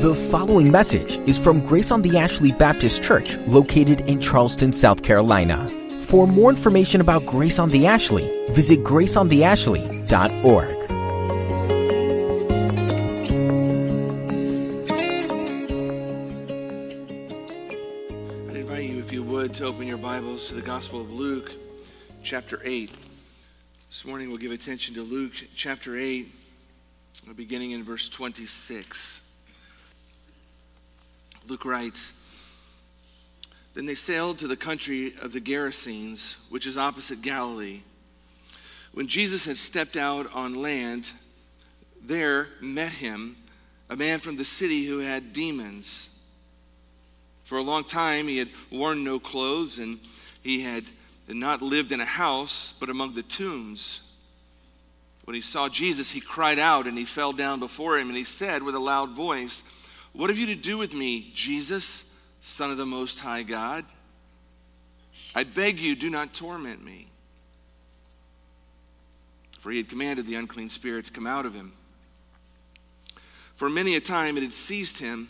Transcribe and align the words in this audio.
The 0.00 0.14
following 0.30 0.72
message 0.72 1.18
is 1.28 1.38
from 1.38 1.60
Grace 1.60 1.92
on 1.92 2.02
the 2.02 2.18
Ashley 2.18 2.50
Baptist 2.50 3.02
Church, 3.02 3.36
located 3.46 4.00
in 4.08 4.20
Charleston, 4.20 4.72
South 4.72 5.04
Carolina. 5.04 5.68
For 6.06 6.26
more 6.26 6.50
information 6.50 7.00
about 7.00 7.24
Grace 7.26 7.60
on 7.60 7.70
the 7.70 7.86
Ashley, 7.86 8.24
visit 8.48 8.80
graceontheashley.org. 8.80 10.76
I'd 18.48 18.56
invite 18.56 18.82
you, 18.84 18.98
if 18.98 19.12
you 19.12 19.22
would, 19.22 19.54
to 19.54 19.66
open 19.66 19.86
your 19.86 19.98
Bibles 19.98 20.48
to 20.48 20.54
the 20.54 20.62
Gospel 20.62 21.00
of 21.00 21.12
Luke, 21.12 21.52
chapter 22.24 22.60
8. 22.64 22.90
This 23.90 24.04
morning 24.04 24.28
we'll 24.28 24.38
give 24.38 24.52
attention 24.52 24.94
to 24.94 25.02
Luke 25.02 25.32
chapter 25.56 25.96
8, 25.96 26.32
beginning 27.34 27.72
in 27.72 27.82
verse 27.82 28.08
26. 28.08 29.20
Luke 31.48 31.64
writes 31.64 32.12
Then 33.74 33.86
they 33.86 33.96
sailed 33.96 34.38
to 34.38 34.46
the 34.46 34.56
country 34.56 35.16
of 35.20 35.32
the 35.32 35.40
Gerasenes, 35.40 36.36
which 36.50 36.66
is 36.66 36.78
opposite 36.78 37.20
Galilee. 37.20 37.80
When 38.92 39.08
Jesus 39.08 39.44
had 39.44 39.56
stepped 39.56 39.96
out 39.96 40.32
on 40.32 40.54
land, 40.54 41.10
there 42.00 42.46
met 42.60 42.92
him 42.92 43.34
a 43.88 43.96
man 43.96 44.20
from 44.20 44.36
the 44.36 44.44
city 44.44 44.84
who 44.84 44.98
had 44.98 45.32
demons. 45.32 46.08
For 47.44 47.58
a 47.58 47.62
long 47.62 47.82
time 47.82 48.28
he 48.28 48.38
had 48.38 48.50
worn 48.70 49.02
no 49.02 49.18
clothes, 49.18 49.80
and 49.80 49.98
he 50.44 50.60
had 50.60 50.84
not 51.34 51.62
lived 51.62 51.92
in 51.92 52.00
a 52.00 52.06
house, 52.06 52.74
but 52.80 52.90
among 52.90 53.14
the 53.14 53.22
tombs. 53.22 54.00
When 55.24 55.34
he 55.34 55.40
saw 55.40 55.68
Jesus, 55.68 56.10
he 56.10 56.20
cried 56.20 56.58
out 56.58 56.86
and 56.86 56.98
he 56.98 57.04
fell 57.04 57.32
down 57.32 57.60
before 57.60 57.98
him, 57.98 58.08
and 58.08 58.16
he 58.16 58.24
said 58.24 58.62
with 58.62 58.74
a 58.74 58.80
loud 58.80 59.10
voice, 59.10 59.62
What 60.12 60.30
have 60.30 60.38
you 60.38 60.46
to 60.46 60.54
do 60.54 60.76
with 60.76 60.92
me, 60.92 61.30
Jesus, 61.34 62.04
Son 62.42 62.70
of 62.70 62.76
the 62.76 62.86
Most 62.86 63.20
High 63.20 63.42
God? 63.42 63.84
I 65.34 65.44
beg 65.44 65.78
you, 65.78 65.94
do 65.94 66.10
not 66.10 66.34
torment 66.34 66.84
me. 66.84 67.06
For 69.60 69.70
he 69.70 69.76
had 69.76 69.88
commanded 69.88 70.26
the 70.26 70.34
unclean 70.34 70.70
spirit 70.70 71.06
to 71.06 71.12
come 71.12 71.26
out 71.26 71.46
of 71.46 71.54
him. 71.54 71.72
For 73.56 73.68
many 73.68 73.94
a 73.94 74.00
time 74.00 74.36
it 74.38 74.42
had 74.42 74.54
seized 74.54 74.98
him. 74.98 75.28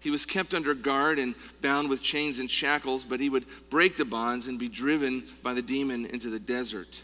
He 0.00 0.10
was 0.10 0.24
kept 0.24 0.54
under 0.54 0.74
guard 0.74 1.18
and 1.18 1.34
bound 1.60 1.88
with 1.88 2.02
chains 2.02 2.38
and 2.38 2.50
shackles, 2.50 3.04
but 3.04 3.20
he 3.20 3.28
would 3.28 3.46
break 3.68 3.96
the 3.96 4.04
bonds 4.04 4.46
and 4.46 4.58
be 4.58 4.68
driven 4.68 5.26
by 5.42 5.54
the 5.54 5.62
demon 5.62 6.06
into 6.06 6.30
the 6.30 6.38
desert. 6.38 7.02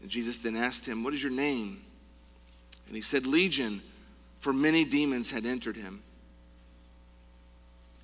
And 0.00 0.10
Jesus 0.10 0.38
then 0.38 0.56
asked 0.56 0.86
him, 0.86 1.02
What 1.02 1.14
is 1.14 1.22
your 1.22 1.32
name? 1.32 1.82
And 2.86 2.94
he 2.94 3.02
said, 3.02 3.26
Legion, 3.26 3.82
for 4.40 4.52
many 4.52 4.84
demons 4.84 5.30
had 5.30 5.44
entered 5.44 5.76
him. 5.76 6.02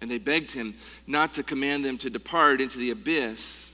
And 0.01 0.11
they 0.11 0.19
begged 0.19 0.51
him 0.51 0.75
not 1.07 1.33
to 1.35 1.43
command 1.43 1.85
them 1.85 1.97
to 1.99 2.11
depart 2.11 2.61
into 2.61 2.79
the 2.79 2.91
abyss. 2.91 3.73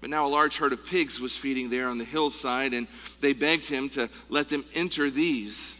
But 0.00 0.10
now 0.10 0.26
a 0.26 0.28
large 0.28 0.58
herd 0.58 0.72
of 0.72 0.84
pigs 0.84 1.20
was 1.20 1.36
feeding 1.36 1.70
there 1.70 1.88
on 1.88 1.98
the 1.98 2.04
hillside, 2.04 2.74
and 2.74 2.86
they 3.20 3.32
begged 3.32 3.68
him 3.68 3.88
to 3.90 4.10
let 4.28 4.48
them 4.48 4.64
enter 4.74 5.10
these. 5.10 5.76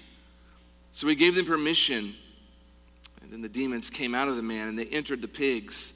So 0.96 1.06
he 1.08 1.14
gave 1.14 1.34
them 1.34 1.44
permission. 1.44 2.14
And 3.20 3.30
then 3.30 3.42
the 3.42 3.50
demons 3.50 3.90
came 3.90 4.14
out 4.14 4.28
of 4.28 4.36
the 4.36 4.42
man, 4.42 4.68
and 4.68 4.78
they 4.78 4.86
entered 4.86 5.20
the 5.20 5.28
pigs. 5.28 5.92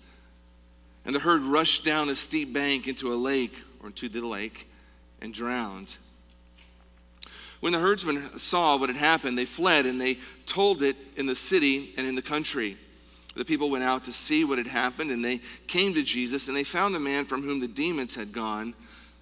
And 1.06 1.14
the 1.14 1.18
herd 1.18 1.40
rushed 1.40 1.86
down 1.86 2.10
a 2.10 2.14
steep 2.14 2.52
bank 2.52 2.86
into 2.86 3.10
a 3.10 3.14
lake, 3.14 3.54
or 3.80 3.86
into 3.86 4.10
the 4.10 4.20
lake, 4.20 4.68
and 5.22 5.32
drowned. 5.32 5.96
When 7.60 7.72
the 7.72 7.78
herdsmen 7.78 8.38
saw 8.38 8.76
what 8.76 8.90
had 8.90 8.98
happened, 8.98 9.38
they 9.38 9.46
fled 9.46 9.86
and 9.86 9.98
they 9.98 10.18
told 10.44 10.82
it 10.82 10.96
in 11.16 11.24
the 11.24 11.34
city 11.34 11.94
and 11.96 12.06
in 12.06 12.14
the 12.14 12.20
country. 12.20 12.76
The 13.36 13.44
people 13.46 13.70
went 13.70 13.84
out 13.84 14.04
to 14.04 14.12
see 14.12 14.44
what 14.44 14.58
had 14.58 14.66
happened, 14.66 15.10
and 15.10 15.24
they 15.24 15.40
came 15.66 15.94
to 15.94 16.02
Jesus, 16.02 16.46
and 16.46 16.54
they 16.54 16.62
found 16.62 16.94
the 16.94 17.00
man 17.00 17.24
from 17.24 17.42
whom 17.42 17.58
the 17.58 17.68
demons 17.68 18.14
had 18.14 18.34
gone 18.34 18.74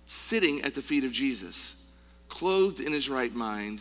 sitting 0.09 0.61
at 0.63 0.75
the 0.75 0.83
feet 0.83 1.05
of 1.05 1.13
Jesus, 1.13 1.77
clothed 2.29 2.81
in 2.81 2.93
his 2.93 3.09
right 3.09 3.33
mind, 3.33 3.81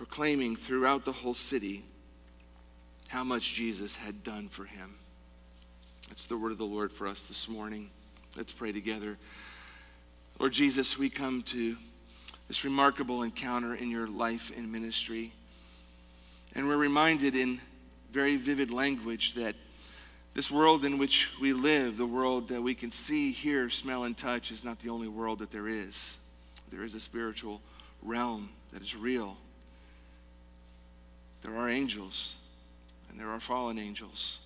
proclaiming 0.00 0.56
throughout 0.56 1.04
the 1.04 1.12
whole 1.12 1.34
city 1.34 1.84
how 3.08 3.22
much 3.22 3.52
Jesus 3.52 3.94
had 3.94 4.24
done 4.24 4.48
for 4.48 4.64
him. 4.64 4.94
That's 6.08 6.24
the 6.24 6.38
word 6.38 6.52
of 6.52 6.56
the 6.56 6.64
Lord 6.64 6.90
for 6.90 7.06
us 7.06 7.24
this 7.24 7.50
morning. 7.50 7.90
Let's 8.34 8.50
pray 8.50 8.72
together. 8.72 9.18
Lord 10.38 10.54
Jesus, 10.54 10.96
we 10.96 11.10
come 11.10 11.42
to 11.42 11.76
this 12.48 12.64
remarkable 12.64 13.24
encounter 13.24 13.74
in 13.74 13.90
your 13.90 14.06
life 14.06 14.50
and 14.56 14.72
ministry. 14.72 15.34
And 16.54 16.66
we're 16.66 16.78
reminded 16.78 17.36
in 17.36 17.60
very 18.10 18.36
vivid 18.36 18.70
language 18.70 19.34
that 19.34 19.54
this 20.32 20.50
world 20.50 20.86
in 20.86 20.96
which 20.96 21.28
we 21.42 21.52
live, 21.52 21.98
the 21.98 22.06
world 22.06 22.48
that 22.48 22.62
we 22.62 22.74
can 22.74 22.90
see, 22.90 23.32
hear, 23.32 23.68
smell, 23.68 24.04
and 24.04 24.16
touch, 24.16 24.50
is 24.50 24.64
not 24.64 24.80
the 24.80 24.88
only 24.88 25.08
world 25.08 25.40
that 25.40 25.50
there 25.50 25.68
is. 25.68 26.16
There 26.72 26.84
is 26.84 26.94
a 26.94 27.00
spiritual 27.00 27.60
realm 28.02 28.48
that 28.72 28.80
is 28.80 28.96
real. 28.96 29.36
There 31.42 31.56
are 31.56 31.68
angels, 31.68 32.36
and 33.10 33.18
there 33.18 33.30
are 33.30 33.40
fallen 33.40 33.78
angels. 33.78 34.40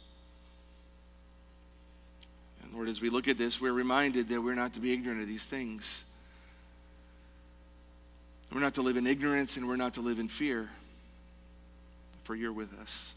And 2.62 2.72
Lord, 2.72 2.88
as 2.88 3.00
we 3.00 3.10
look 3.10 3.28
at 3.28 3.36
this, 3.36 3.60
we're 3.60 3.72
reminded 3.72 4.28
that 4.28 4.40
we're 4.40 4.54
not 4.54 4.74
to 4.74 4.80
be 4.80 4.92
ignorant 4.92 5.20
of 5.20 5.28
these 5.28 5.44
things. 5.44 6.04
We're 8.52 8.60
not 8.60 8.74
to 8.74 8.82
live 8.82 8.96
in 8.96 9.06
ignorance, 9.06 9.56
and 9.56 9.68
we're 9.68 9.76
not 9.76 9.94
to 9.94 10.00
live 10.00 10.18
in 10.20 10.28
fear, 10.28 10.70
for 12.22 12.36
you're 12.36 12.52
with 12.52 12.72
us. 12.80 13.12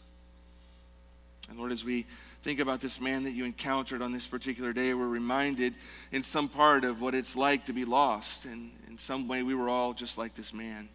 And 1.48 1.58
Lord, 1.58 1.72
as 1.72 1.84
we 1.84 2.04
think 2.42 2.60
about 2.60 2.80
this 2.80 3.00
man 3.00 3.24
that 3.24 3.30
you 3.30 3.44
encountered 3.44 4.02
on 4.02 4.12
this 4.12 4.26
particular 4.26 4.72
day, 4.72 4.92
we're 4.92 5.06
reminded 5.06 5.74
in 6.12 6.22
some 6.22 6.48
part 6.48 6.84
of 6.84 7.00
what 7.00 7.14
it's 7.14 7.36
like 7.36 7.66
to 7.66 7.72
be 7.72 7.84
lost. 7.84 8.44
And 8.44 8.72
in 8.88 8.98
some 8.98 9.28
way, 9.28 9.42
we 9.42 9.54
were 9.54 9.68
all 9.68 9.94
just 9.94 10.18
like 10.18 10.34
this 10.34 10.52
man 10.52 10.88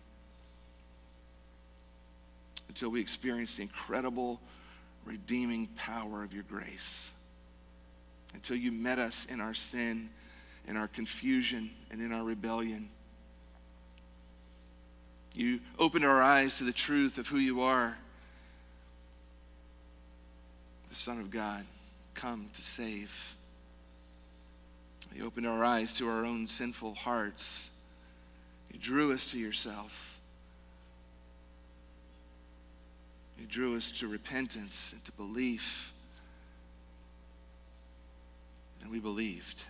until 2.74 2.90
we 2.90 3.00
experienced 3.00 3.58
the 3.58 3.62
incredible 3.62 4.42
redeeming 5.06 5.68
power 5.76 6.24
of 6.24 6.34
your 6.34 6.42
grace. 6.42 7.12
Until 8.34 8.56
you 8.56 8.72
met 8.72 8.98
us 8.98 9.28
in 9.30 9.40
our 9.40 9.54
sin, 9.54 10.10
in 10.68 10.76
our 10.76 10.88
confusion, 10.88 11.70
and 11.92 12.02
in 12.02 12.12
our 12.12 12.24
rebellion. 12.24 12.90
You 15.36 15.60
opened 15.78 16.04
our 16.04 16.20
eyes 16.20 16.58
to 16.58 16.64
the 16.64 16.74
truth 16.74 17.20
of 17.20 17.28
who 17.28 17.38
you 17.38 17.62
are 17.62 17.96
the 20.90 20.96
Son 20.96 21.20
of 21.20 21.32
God, 21.32 21.66
come 22.14 22.52
to 22.54 22.62
save. 22.62 23.12
You 25.16 25.26
opened 25.26 25.48
our 25.48 25.64
eyes 25.64 25.94
to 25.94 26.08
our 26.08 26.24
own 26.24 26.48
sinful 26.48 26.94
hearts. 26.94 27.72
You 28.72 28.80
drew 28.80 29.12
us 29.12 29.32
to 29.32 29.40
yourself. 29.40 30.13
You 33.40 33.46
drew 33.48 33.76
us 33.76 33.92
to 34.00 34.08
repentance 34.08 34.92
and 34.94 35.04
to 35.06 35.12
belief. 35.14 35.94
And 38.82 38.92
we 38.92 39.00
believed. 39.00 39.64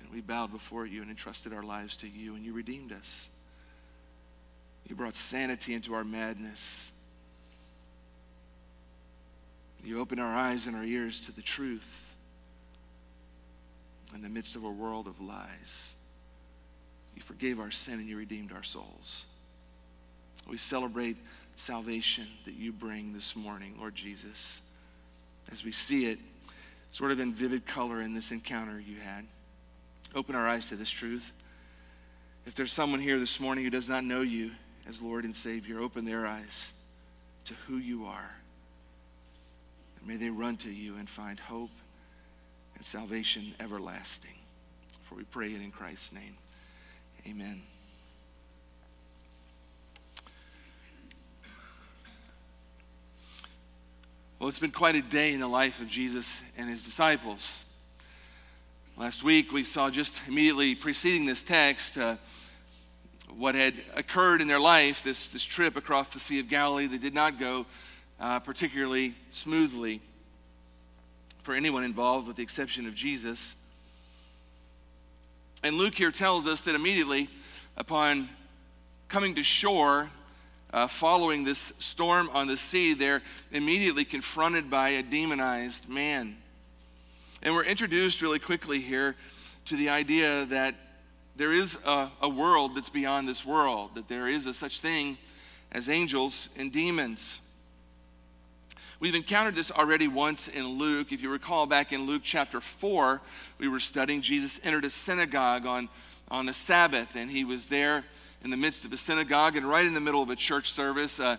And 0.00 0.12
we 0.12 0.20
bowed 0.20 0.52
before 0.52 0.86
you 0.86 1.02
and 1.02 1.10
entrusted 1.10 1.52
our 1.52 1.62
lives 1.62 1.96
to 1.98 2.08
you, 2.08 2.34
and 2.34 2.44
you 2.44 2.52
redeemed 2.52 2.92
us. 2.92 3.28
You 4.88 4.94
brought 4.94 5.16
sanity 5.16 5.74
into 5.74 5.94
our 5.94 6.04
madness. 6.04 6.92
You 9.84 10.00
opened 10.00 10.20
our 10.20 10.34
eyes 10.34 10.66
and 10.66 10.76
our 10.76 10.84
ears 10.84 11.20
to 11.20 11.32
the 11.32 11.42
truth 11.42 11.88
in 14.14 14.22
the 14.22 14.28
midst 14.28 14.56
of 14.56 14.64
a 14.64 14.70
world 14.70 15.06
of 15.06 15.20
lies. 15.20 15.94
You 17.14 17.22
forgave 17.22 17.60
our 17.60 17.70
sin 17.70 17.94
and 17.94 18.08
you 18.08 18.16
redeemed 18.16 18.52
our 18.52 18.62
souls. 18.62 19.26
We 20.48 20.58
celebrate 20.58 21.16
salvation 21.56 22.26
that 22.44 22.54
you 22.54 22.72
bring 22.72 23.12
this 23.12 23.34
morning, 23.34 23.74
Lord 23.78 23.94
Jesus, 23.94 24.60
as 25.52 25.64
we 25.64 25.72
see 25.72 26.06
it 26.06 26.18
sort 26.90 27.10
of 27.10 27.20
in 27.20 27.34
vivid 27.34 27.66
color 27.66 28.00
in 28.00 28.14
this 28.14 28.30
encounter 28.30 28.78
you 28.78 28.96
had. 28.96 29.26
Open 30.14 30.34
our 30.34 30.46
eyes 30.46 30.68
to 30.68 30.76
this 30.76 30.90
truth 30.90 31.32
If 32.46 32.54
there's 32.54 32.72
someone 32.72 33.00
here 33.00 33.18
this 33.18 33.40
morning 33.40 33.64
who 33.64 33.70
does 33.70 33.88
not 33.88 34.04
know 34.04 34.20
you 34.20 34.52
as 34.88 35.02
Lord 35.02 35.24
and 35.24 35.34
Savior, 35.34 35.80
open 35.80 36.04
their 36.04 36.26
eyes 36.26 36.70
to 37.46 37.54
who 37.66 37.76
you 37.76 38.06
are. 38.06 38.30
And 39.98 40.08
may 40.08 40.16
they 40.16 40.30
run 40.30 40.56
to 40.58 40.70
you 40.70 40.96
and 40.96 41.10
find 41.10 41.40
hope 41.40 41.70
and 42.76 42.84
salvation 42.84 43.52
everlasting. 43.58 44.30
For 45.02 45.16
we 45.16 45.24
pray 45.24 45.48
it 45.48 45.60
in 45.60 45.72
Christ's 45.72 46.12
name. 46.12 46.36
Amen. 47.26 47.62
Well, 54.38 54.50
it's 54.50 54.58
been 54.58 54.70
quite 54.70 54.94
a 54.94 55.00
day 55.00 55.32
in 55.32 55.40
the 55.40 55.48
life 55.48 55.80
of 55.80 55.88
Jesus 55.88 56.38
and 56.58 56.68
his 56.68 56.84
disciples. 56.84 57.64
Last 58.98 59.24
week, 59.24 59.50
we 59.50 59.64
saw 59.64 59.88
just 59.88 60.20
immediately 60.28 60.74
preceding 60.74 61.24
this 61.24 61.42
text 61.42 61.96
uh, 61.96 62.16
what 63.34 63.54
had 63.54 63.76
occurred 63.94 64.42
in 64.42 64.46
their 64.46 64.60
life, 64.60 65.02
this, 65.02 65.28
this 65.28 65.42
trip 65.42 65.74
across 65.74 66.10
the 66.10 66.20
Sea 66.20 66.38
of 66.38 66.48
Galilee 66.48 66.86
that 66.86 67.00
did 67.00 67.14
not 67.14 67.40
go 67.40 67.64
uh, 68.20 68.38
particularly 68.38 69.14
smoothly 69.30 70.02
for 71.42 71.54
anyone 71.54 71.82
involved, 71.82 72.26
with 72.26 72.36
the 72.36 72.42
exception 72.42 72.86
of 72.86 72.94
Jesus. 72.94 73.56
And 75.62 75.76
Luke 75.76 75.94
here 75.94 76.12
tells 76.12 76.46
us 76.46 76.60
that 76.62 76.74
immediately 76.74 77.30
upon 77.78 78.28
coming 79.08 79.34
to 79.36 79.42
shore, 79.42 80.10
uh, 80.76 80.86
following 80.86 81.42
this 81.42 81.72
storm 81.78 82.28
on 82.34 82.46
the 82.46 82.56
sea, 82.56 82.92
they're 82.92 83.22
immediately 83.50 84.04
confronted 84.04 84.70
by 84.70 84.90
a 84.90 85.02
demonized 85.02 85.88
man. 85.88 86.36
And 87.42 87.54
we're 87.54 87.64
introduced 87.64 88.20
really 88.20 88.38
quickly 88.38 88.78
here 88.78 89.16
to 89.64 89.76
the 89.76 89.88
idea 89.88 90.44
that 90.44 90.74
there 91.34 91.54
is 91.54 91.78
a, 91.86 92.10
a 92.20 92.28
world 92.28 92.76
that's 92.76 92.90
beyond 92.90 93.26
this 93.26 93.42
world, 93.42 93.94
that 93.94 94.06
there 94.06 94.28
is 94.28 94.44
a 94.44 94.52
such 94.52 94.80
thing 94.80 95.16
as 95.72 95.88
angels 95.88 96.50
and 96.56 96.70
demons. 96.70 97.38
We've 99.00 99.14
encountered 99.14 99.54
this 99.54 99.70
already 99.70 100.08
once 100.08 100.46
in 100.46 100.66
Luke. 100.66 101.10
If 101.10 101.22
you 101.22 101.30
recall 101.30 101.64
back 101.64 101.90
in 101.94 102.02
Luke 102.02 102.22
chapter 102.22 102.60
4, 102.60 103.22
we 103.56 103.68
were 103.68 103.80
studying 103.80 104.20
Jesus 104.20 104.60
entered 104.62 104.84
a 104.84 104.90
synagogue 104.90 105.64
on, 105.64 105.88
on 106.30 106.50
a 106.50 106.54
Sabbath, 106.54 107.14
and 107.14 107.30
he 107.30 107.44
was 107.44 107.66
there 107.66 108.04
in 108.44 108.50
the 108.50 108.56
midst 108.56 108.84
of 108.84 108.92
a 108.92 108.96
synagogue, 108.96 109.56
and 109.56 109.68
right 109.68 109.86
in 109.86 109.94
the 109.94 110.00
middle 110.00 110.22
of 110.22 110.30
a 110.30 110.36
church 110.36 110.72
service, 110.72 111.18
a 111.18 111.38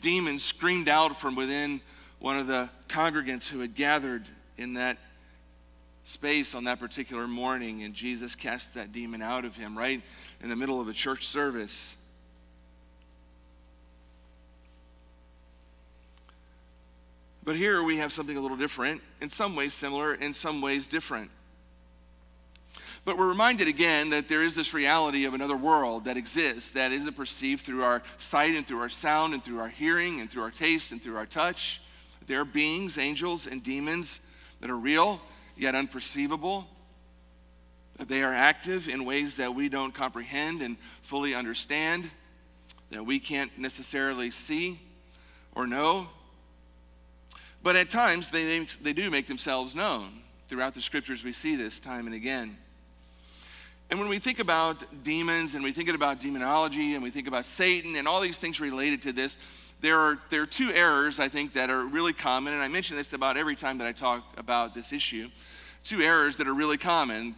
demon 0.00 0.38
screamed 0.38 0.88
out 0.88 1.20
from 1.20 1.34
within 1.34 1.80
one 2.18 2.38
of 2.38 2.46
the 2.46 2.68
congregants 2.88 3.48
who 3.48 3.60
had 3.60 3.74
gathered 3.74 4.24
in 4.58 4.74
that 4.74 4.98
space 6.04 6.54
on 6.54 6.64
that 6.64 6.80
particular 6.80 7.26
morning, 7.26 7.84
and 7.84 7.94
Jesus 7.94 8.34
cast 8.34 8.74
that 8.74 8.92
demon 8.92 9.22
out 9.22 9.44
of 9.44 9.56
him 9.56 9.78
right 9.78 10.02
in 10.42 10.48
the 10.48 10.56
middle 10.56 10.80
of 10.80 10.88
a 10.88 10.92
church 10.92 11.26
service. 11.28 11.94
But 17.44 17.56
here 17.56 17.82
we 17.82 17.96
have 17.96 18.12
something 18.12 18.36
a 18.36 18.40
little 18.40 18.56
different, 18.56 19.00
in 19.20 19.30
some 19.30 19.56
ways 19.56 19.74
similar, 19.74 20.14
in 20.14 20.34
some 20.34 20.60
ways 20.60 20.86
different. 20.86 21.30
But 23.04 23.18
we're 23.18 23.28
reminded 23.28 23.66
again 23.66 24.10
that 24.10 24.28
there 24.28 24.44
is 24.44 24.54
this 24.54 24.72
reality 24.72 25.24
of 25.24 25.34
another 25.34 25.56
world 25.56 26.04
that 26.04 26.16
exists, 26.16 26.70
that 26.72 26.92
isn't 26.92 27.16
perceived 27.16 27.64
through 27.64 27.82
our 27.82 28.02
sight 28.18 28.54
and 28.54 28.64
through 28.64 28.80
our 28.80 28.88
sound 28.88 29.34
and 29.34 29.42
through 29.42 29.58
our 29.58 29.68
hearing 29.68 30.20
and 30.20 30.30
through 30.30 30.42
our 30.42 30.52
taste 30.52 30.92
and 30.92 31.02
through 31.02 31.16
our 31.16 31.26
touch. 31.26 31.80
There 32.28 32.40
are 32.40 32.44
beings, 32.44 32.98
angels, 32.98 33.48
and 33.48 33.62
demons 33.62 34.20
that 34.60 34.70
are 34.70 34.76
real 34.76 35.20
yet 35.56 35.74
unperceivable. 35.74 36.66
That 37.98 38.08
they 38.08 38.22
are 38.22 38.32
active 38.32 38.88
in 38.88 39.04
ways 39.04 39.36
that 39.36 39.52
we 39.54 39.68
don't 39.68 39.92
comprehend 39.92 40.62
and 40.62 40.76
fully 41.02 41.34
understand, 41.34 42.10
that 42.90 43.04
we 43.04 43.18
can't 43.18 43.56
necessarily 43.58 44.30
see 44.30 44.80
or 45.54 45.66
know. 45.66 46.08
But 47.62 47.76
at 47.76 47.90
times, 47.90 48.30
they, 48.30 48.66
they 48.80 48.92
do 48.92 49.10
make 49.10 49.26
themselves 49.26 49.74
known. 49.74 50.20
Throughout 50.48 50.74
the 50.74 50.82
scriptures, 50.82 51.24
we 51.24 51.32
see 51.32 51.56
this 51.56 51.80
time 51.80 52.06
and 52.06 52.14
again. 52.14 52.56
And 53.90 54.00
when 54.00 54.08
we 54.08 54.18
think 54.18 54.38
about 54.38 54.82
demons 55.02 55.54
and 55.54 55.62
we 55.62 55.72
think 55.72 55.88
about 55.90 56.18
demonology 56.18 56.94
and 56.94 57.02
we 57.02 57.10
think 57.10 57.28
about 57.28 57.44
Satan 57.44 57.96
and 57.96 58.08
all 58.08 58.20
these 58.20 58.38
things 58.38 58.58
related 58.58 59.02
to 59.02 59.12
this, 59.12 59.36
there 59.82 59.98
are, 59.98 60.18
there 60.30 60.42
are 60.42 60.46
two 60.46 60.72
errors, 60.72 61.18
I 61.18 61.28
think, 61.28 61.52
that 61.54 61.68
are 61.68 61.84
really 61.84 62.12
common. 62.12 62.54
And 62.54 62.62
I 62.62 62.68
mention 62.68 62.96
this 62.96 63.12
about 63.12 63.36
every 63.36 63.56
time 63.56 63.78
that 63.78 63.86
I 63.86 63.92
talk 63.92 64.24
about 64.38 64.74
this 64.74 64.92
issue. 64.92 65.28
Two 65.84 66.00
errors 66.00 66.36
that 66.36 66.46
are 66.46 66.54
really 66.54 66.78
common. 66.78 67.34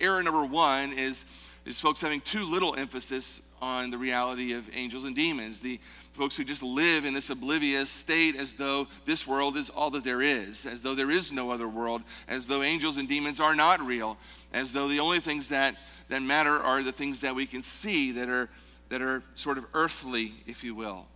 Error 0.00 0.22
number 0.22 0.44
one 0.44 0.92
is, 0.92 1.24
is 1.64 1.80
folks 1.80 2.00
having 2.00 2.20
too 2.20 2.44
little 2.44 2.74
emphasis 2.74 3.40
on 3.62 3.90
the 3.90 3.96
reality 3.96 4.52
of 4.52 4.68
angels 4.74 5.04
and 5.04 5.14
demons. 5.14 5.60
The, 5.60 5.80
folks 6.14 6.36
who 6.36 6.44
just 6.44 6.62
live 6.62 7.04
in 7.04 7.12
this 7.12 7.28
oblivious 7.28 7.90
state 7.90 8.36
as 8.36 8.54
though 8.54 8.86
this 9.04 9.26
world 9.26 9.56
is 9.56 9.68
all 9.68 9.90
that 9.90 10.04
there 10.04 10.22
is, 10.22 10.64
as 10.64 10.80
though 10.80 10.94
there 10.94 11.10
is 11.10 11.32
no 11.32 11.50
other 11.50 11.68
world, 11.68 12.02
as 12.28 12.46
though 12.46 12.62
angels 12.62 12.96
and 12.96 13.08
demons 13.08 13.40
are 13.40 13.54
not 13.54 13.84
real, 13.84 14.16
as 14.52 14.72
though 14.72 14.88
the 14.88 15.00
only 15.00 15.20
things 15.20 15.48
that, 15.48 15.74
that 16.08 16.22
matter 16.22 16.58
are 16.58 16.82
the 16.82 16.92
things 16.92 17.20
that 17.20 17.34
we 17.34 17.46
can 17.46 17.62
see 17.62 18.12
that 18.12 18.28
are, 18.28 18.48
that 18.88 19.02
are 19.02 19.22
sort 19.34 19.58
of 19.58 19.66
earthly, 19.74 20.32
if 20.46 20.62
you 20.62 20.74
will. 20.74 21.06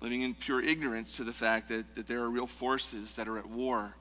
Living 0.00 0.22
in 0.22 0.34
pure 0.34 0.62
ignorance 0.62 1.16
to 1.16 1.24
the 1.24 1.32
fact 1.32 1.68
that, 1.68 1.96
that 1.96 2.06
there 2.06 2.20
are 2.20 2.30
real 2.30 2.46
forces 2.46 3.14
that 3.14 3.26
are 3.26 3.38
at 3.38 3.46
war 3.46 3.94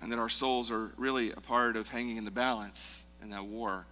and 0.00 0.10
that 0.10 0.18
our 0.18 0.28
souls 0.30 0.70
are 0.70 0.92
really 0.96 1.30
a 1.32 1.40
part 1.40 1.76
of 1.76 1.88
hanging 1.88 2.16
in 2.16 2.24
the 2.24 2.30
balance 2.30 3.02
in 3.22 3.30
that 3.30 3.44
war. 3.44 3.84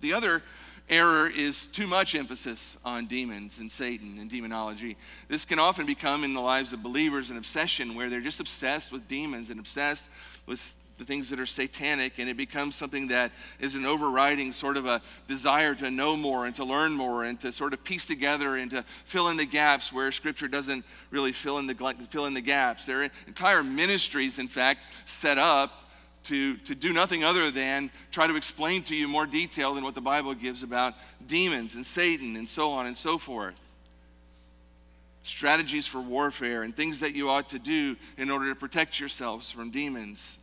The 0.00 0.12
other 0.12 0.42
error 0.88 1.28
is 1.28 1.66
too 1.68 1.86
much 1.86 2.14
emphasis 2.14 2.76
on 2.84 3.06
demons 3.06 3.58
and 3.58 3.70
Satan 3.70 4.18
and 4.18 4.30
demonology. 4.30 4.96
This 5.28 5.44
can 5.44 5.58
often 5.58 5.86
become 5.86 6.24
in 6.24 6.34
the 6.34 6.40
lives 6.40 6.72
of 6.72 6.82
believers 6.82 7.30
an 7.30 7.36
obsession 7.36 7.94
where 7.94 8.10
they're 8.10 8.20
just 8.20 8.40
obsessed 8.40 8.92
with 8.92 9.08
demons 9.08 9.50
and 9.50 9.58
obsessed 9.58 10.08
with 10.46 10.74
the 10.98 11.04
things 11.04 11.28
that 11.30 11.40
are 11.40 11.46
satanic, 11.46 12.18
and 12.18 12.28
it 12.28 12.36
becomes 12.36 12.76
something 12.76 13.08
that 13.08 13.32
is 13.58 13.74
an 13.74 13.84
overriding 13.84 14.52
sort 14.52 14.76
of 14.76 14.86
a 14.86 15.02
desire 15.26 15.74
to 15.74 15.90
know 15.90 16.16
more 16.16 16.46
and 16.46 16.54
to 16.54 16.64
learn 16.64 16.92
more 16.92 17.24
and 17.24 17.40
to 17.40 17.50
sort 17.50 17.72
of 17.72 17.82
piece 17.82 18.06
together 18.06 18.56
and 18.56 18.70
to 18.70 18.84
fill 19.04 19.28
in 19.28 19.36
the 19.36 19.44
gaps 19.44 19.92
where 19.92 20.12
Scripture 20.12 20.46
doesn't 20.46 20.84
really 21.10 21.32
fill 21.32 21.58
in 21.58 21.66
the, 21.66 21.94
fill 22.10 22.26
in 22.26 22.34
the 22.34 22.40
gaps. 22.40 22.86
There 22.86 23.02
are 23.02 23.10
entire 23.26 23.64
ministries, 23.64 24.38
in 24.38 24.46
fact, 24.46 24.84
set 25.06 25.38
up 25.38 25.83
to, 26.24 26.56
to 26.58 26.74
do 26.74 26.92
nothing 26.92 27.24
other 27.24 27.50
than 27.50 27.90
try 28.10 28.26
to 28.26 28.36
explain 28.36 28.82
to 28.84 28.94
you 28.94 29.08
more 29.08 29.26
detail 29.26 29.74
than 29.74 29.84
what 29.84 29.94
the 29.94 30.00
Bible 30.00 30.34
gives 30.34 30.62
about 30.62 30.94
demons 31.26 31.74
and 31.74 31.86
Satan 31.86 32.36
and 32.36 32.48
so 32.48 32.70
on 32.70 32.86
and 32.86 32.96
so 32.96 33.18
forth. 33.18 33.54
Strategies 35.22 35.86
for 35.86 36.00
warfare 36.00 36.62
and 36.62 36.76
things 36.76 37.00
that 37.00 37.14
you 37.14 37.30
ought 37.30 37.50
to 37.50 37.58
do 37.58 37.96
in 38.18 38.30
order 38.30 38.48
to 38.48 38.54
protect 38.54 39.00
yourselves 39.00 39.50
from 39.50 39.70
demons. 39.70 40.38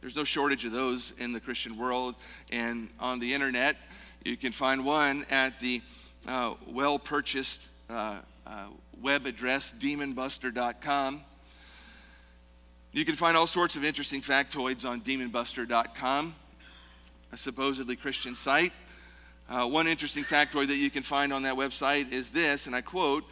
There's 0.00 0.16
no 0.16 0.24
shortage 0.24 0.64
of 0.64 0.72
those 0.72 1.12
in 1.18 1.32
the 1.32 1.40
Christian 1.40 1.76
world 1.76 2.14
and 2.52 2.90
on 3.00 3.18
the 3.18 3.34
internet. 3.34 3.76
You 4.24 4.36
can 4.36 4.52
find 4.52 4.84
one 4.84 5.26
at 5.30 5.60
the 5.60 5.82
uh, 6.26 6.54
well 6.66 6.98
purchased 6.98 7.68
uh, 7.90 8.18
uh, 8.46 8.66
web 9.00 9.26
address 9.26 9.74
demonbuster.com. 9.78 11.22
You 12.96 13.04
can 13.04 13.14
find 13.14 13.36
all 13.36 13.46
sorts 13.46 13.76
of 13.76 13.84
interesting 13.84 14.22
factoids 14.22 14.88
on 14.88 15.02
demonbuster.com, 15.02 16.34
a 17.30 17.36
supposedly 17.36 17.94
Christian 17.94 18.34
site. 18.34 18.72
Uh, 19.50 19.68
one 19.68 19.86
interesting 19.86 20.24
factoid 20.24 20.68
that 20.68 20.76
you 20.76 20.90
can 20.90 21.02
find 21.02 21.30
on 21.30 21.42
that 21.42 21.56
website 21.56 22.10
is 22.10 22.30
this, 22.30 22.64
and 22.64 22.74
I 22.74 22.80
quote 22.80 23.24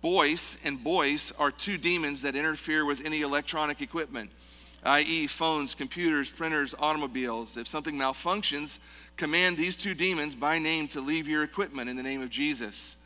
Boyce 0.00 0.56
and 0.64 0.82
Boyce 0.82 1.32
are 1.38 1.50
two 1.50 1.76
demons 1.76 2.22
that 2.22 2.34
interfere 2.34 2.86
with 2.86 3.04
any 3.04 3.20
electronic 3.20 3.82
equipment, 3.82 4.30
i.e., 4.84 5.26
phones, 5.26 5.74
computers, 5.74 6.30
printers, 6.30 6.74
automobiles. 6.78 7.58
If 7.58 7.68
something 7.68 7.96
malfunctions, 7.96 8.78
command 9.18 9.58
these 9.58 9.76
two 9.76 9.92
demons 9.92 10.34
by 10.34 10.58
name 10.58 10.88
to 10.88 11.02
leave 11.02 11.28
your 11.28 11.42
equipment 11.42 11.90
in 11.90 11.98
the 11.98 12.02
name 12.02 12.22
of 12.22 12.30
Jesus. 12.30 12.96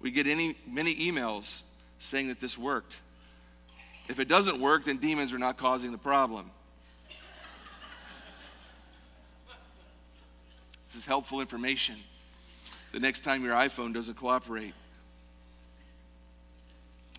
We 0.00 0.10
get 0.10 0.26
any, 0.26 0.56
many 0.66 0.96
emails 0.96 1.62
saying 2.00 2.26
that 2.26 2.40
this 2.40 2.58
worked. 2.58 2.96
If 4.08 4.18
it 4.18 4.28
doesn't 4.28 4.60
work, 4.60 4.84
then 4.84 4.96
demons 4.96 5.32
are 5.32 5.38
not 5.38 5.58
causing 5.58 5.92
the 5.92 5.98
problem. 5.98 6.50
This 10.88 10.96
is 10.96 11.06
helpful 11.06 11.40
information 11.40 11.96
the 12.92 13.00
next 13.00 13.22
time 13.22 13.44
your 13.44 13.54
iPhone 13.54 13.92
doesn't 13.92 14.14
cooperate. 14.14 14.74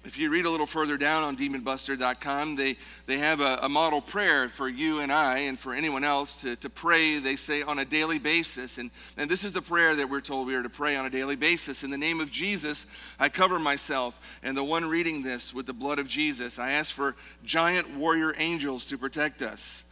If 0.06 0.18
you 0.18 0.30
read 0.30 0.46
a 0.46 0.50
little 0.50 0.66
further 0.66 0.96
down 0.96 1.24
on 1.24 1.36
demonbuster.com, 1.36 2.56
they, 2.56 2.78
they 3.06 3.18
have 3.18 3.42
a, 3.42 3.60
a, 3.64 3.70
model 3.70 4.02
prayer 4.02 4.48
for 4.48 4.70
you 4.70 5.02
and 5.02 5.12
I 5.12 5.40
and 5.40 5.60
for 5.60 5.74
anyone 5.74 6.06
else 6.06 6.38
to, 6.38 6.56
to 6.58 6.70
pray, 6.70 7.20
they 7.20 7.36
say, 7.36 7.64
on 7.64 7.80
a 7.80 7.86
daily 7.86 8.18
basis. 8.18 8.78
And, 8.78 8.92
and 9.18 9.30
this 9.30 9.44
is 9.44 9.52
the 9.52 9.62
prayer 9.62 9.98
that 9.98 10.10
we're 10.10 10.22
told 10.22 10.48
we 10.48 10.56
are 10.56 10.64
to 10.64 10.70
pray 10.70 10.96
on 10.96 11.06
a 11.06 11.10
daily 11.10 11.36
basis. 11.36 11.84
In 11.84 11.90
the 11.90 11.98
name 11.98 12.22
of 12.22 12.32
Jesus, 12.32 12.86
I 13.20 13.28
cover 13.28 13.60
myself 13.60 14.18
and 14.42 14.56
the 14.56 14.64
one 14.64 14.88
reading 14.88 15.22
this 15.22 15.54
with 15.54 15.66
the 15.66 15.74
blood 15.74 16.00
of 16.00 16.08
Jesus. 16.08 16.60
I 16.60 16.72
ask 16.72 16.94
for 16.94 17.18
giant 17.44 17.94
warrior 17.98 18.34
angels 18.38 18.86
to 18.86 18.98
protect 18.98 19.42
us. 19.42 19.84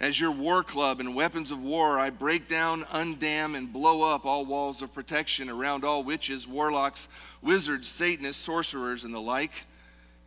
As 0.00 0.20
your 0.20 0.30
war 0.30 0.62
club 0.62 1.00
and 1.00 1.14
weapons 1.14 1.50
of 1.50 1.60
war, 1.60 1.98
I 1.98 2.10
break 2.10 2.46
down, 2.46 2.84
undam, 2.84 3.56
and 3.56 3.72
blow 3.72 4.02
up 4.02 4.24
all 4.24 4.46
walls 4.46 4.80
of 4.80 4.94
protection 4.94 5.50
around 5.50 5.84
all 5.84 6.04
witches, 6.04 6.46
warlocks, 6.46 7.08
wizards, 7.42 7.88
Satanists, 7.88 8.44
sorcerers, 8.44 9.02
and 9.02 9.12
the 9.12 9.20
like. 9.20 9.66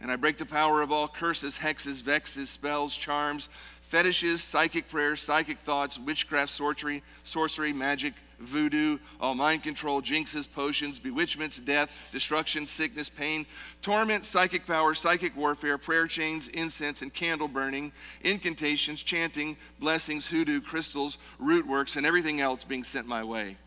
And 0.01 0.11
I 0.11 0.17
break 0.17 0.37
the 0.37 0.45
power 0.45 0.81
of 0.81 0.91
all 0.91 1.07
curses, 1.07 1.57
hexes, 1.57 2.01
vexes, 2.01 2.49
spells, 2.49 2.97
charms, 2.97 3.47
fetishes, 3.83 4.43
psychic 4.43 4.89
prayers, 4.89 5.21
psychic 5.21 5.59
thoughts, 5.59 5.97
witchcraft, 5.97 6.51
sorcery, 6.51 7.01
sorcery, 7.23 7.71
magic, 7.71 8.13
voodoo, 8.41 8.97
all 9.19 9.35
mind 9.35 9.63
control, 9.63 10.01
jinxes, 10.01 10.49
potions, 10.51 10.99
bewitchments, 10.99 11.57
death, 11.59 11.89
destruction, 12.11 12.67
sickness, 12.67 13.09
pain, 13.09 13.45
torment, 13.81 14.25
psychic 14.25 14.65
power, 14.65 14.93
psychic 14.93 15.35
warfare, 15.35 15.77
prayer 15.77 16.07
chains, 16.07 16.47
incense, 16.49 17.01
and 17.01 17.13
candle 17.13 17.47
burning, 17.47 17.91
incantations, 18.23 19.03
chanting, 19.03 19.57
blessings, 19.79 20.27
hoodoo, 20.27 20.61
crystals, 20.61 21.17
root 21.39 21.67
works, 21.67 21.95
and 21.95 22.05
everything 22.05 22.41
else 22.41 22.63
being 22.63 22.83
sent 22.83 23.07
my 23.07 23.23
way, 23.23 23.57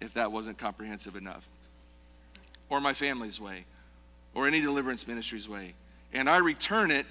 if 0.00 0.14
that 0.14 0.32
wasn't 0.32 0.58
comprehensive 0.58 1.16
enough. 1.16 1.46
Or 2.70 2.80
my 2.80 2.94
family's 2.94 3.40
way, 3.40 3.64
or 4.34 4.46
any 4.46 4.60
deliverance 4.60 5.06
ministry's 5.06 5.48
way. 5.48 5.74
And 6.12 6.28
I 6.28 6.38
return 6.38 6.90
it 6.90 7.06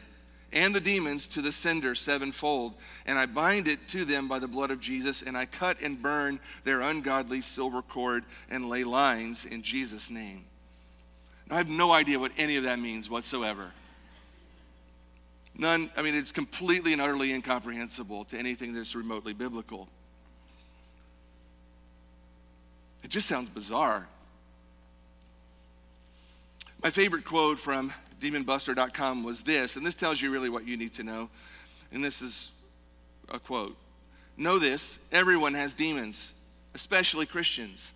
and 0.53 0.73
the 0.73 0.79
demons 0.79 1.27
to 1.27 1.41
the 1.41 1.51
sender 1.51 1.95
sevenfold. 1.95 2.75
And 3.05 3.19
I 3.19 3.25
bind 3.25 3.67
it 3.67 3.87
to 3.89 4.05
them 4.05 4.27
by 4.27 4.39
the 4.39 4.47
blood 4.47 4.71
of 4.71 4.79
Jesus, 4.79 5.21
and 5.21 5.37
I 5.37 5.45
cut 5.45 5.81
and 5.81 6.01
burn 6.01 6.39
their 6.63 6.81
ungodly 6.81 7.41
silver 7.41 7.81
cord 7.81 8.23
and 8.49 8.69
ley 8.69 8.83
lines 8.83 9.45
in 9.45 9.63
Jesus' 9.63 10.09
name. 10.09 10.45
Now, 11.49 11.55
I 11.55 11.57
have 11.57 11.69
no 11.69 11.91
idea 11.91 12.19
what 12.19 12.31
any 12.37 12.55
of 12.55 12.63
that 12.63 12.79
means 12.79 13.09
whatsoever. 13.09 13.71
None, 15.55 15.91
I 15.95 16.01
mean, 16.01 16.15
it's 16.15 16.31
completely 16.31 16.93
and 16.93 17.01
utterly 17.01 17.31
incomprehensible 17.31 18.25
to 18.25 18.37
anything 18.37 18.73
that's 18.73 18.95
remotely 18.95 19.33
biblical. 19.33 19.87
It 23.03 23.09
just 23.09 23.27
sounds 23.27 23.49
bizarre. 23.49 24.07
My 26.83 26.89
favorite 26.89 27.23
quote 27.23 27.59
from 27.59 27.93
demonbuster.com 28.19 29.23
was 29.23 29.41
this, 29.41 29.77
and 29.77 29.85
this 29.85 29.95
tells 29.95 30.21
you 30.21 30.29
really 30.31 30.49
what 30.49 30.67
you 30.67 30.75
need 30.75 30.93
to 30.95 31.03
know. 31.03 31.29
And 31.93 32.03
this 32.03 32.21
is 32.21 32.51
a 33.29 33.39
quote 33.39 33.77
Know 34.35 34.59
this 34.59 34.99
everyone 35.11 35.53
has 35.53 35.73
demons, 35.73 36.33
especially 36.73 37.25
Christians. 37.25 37.93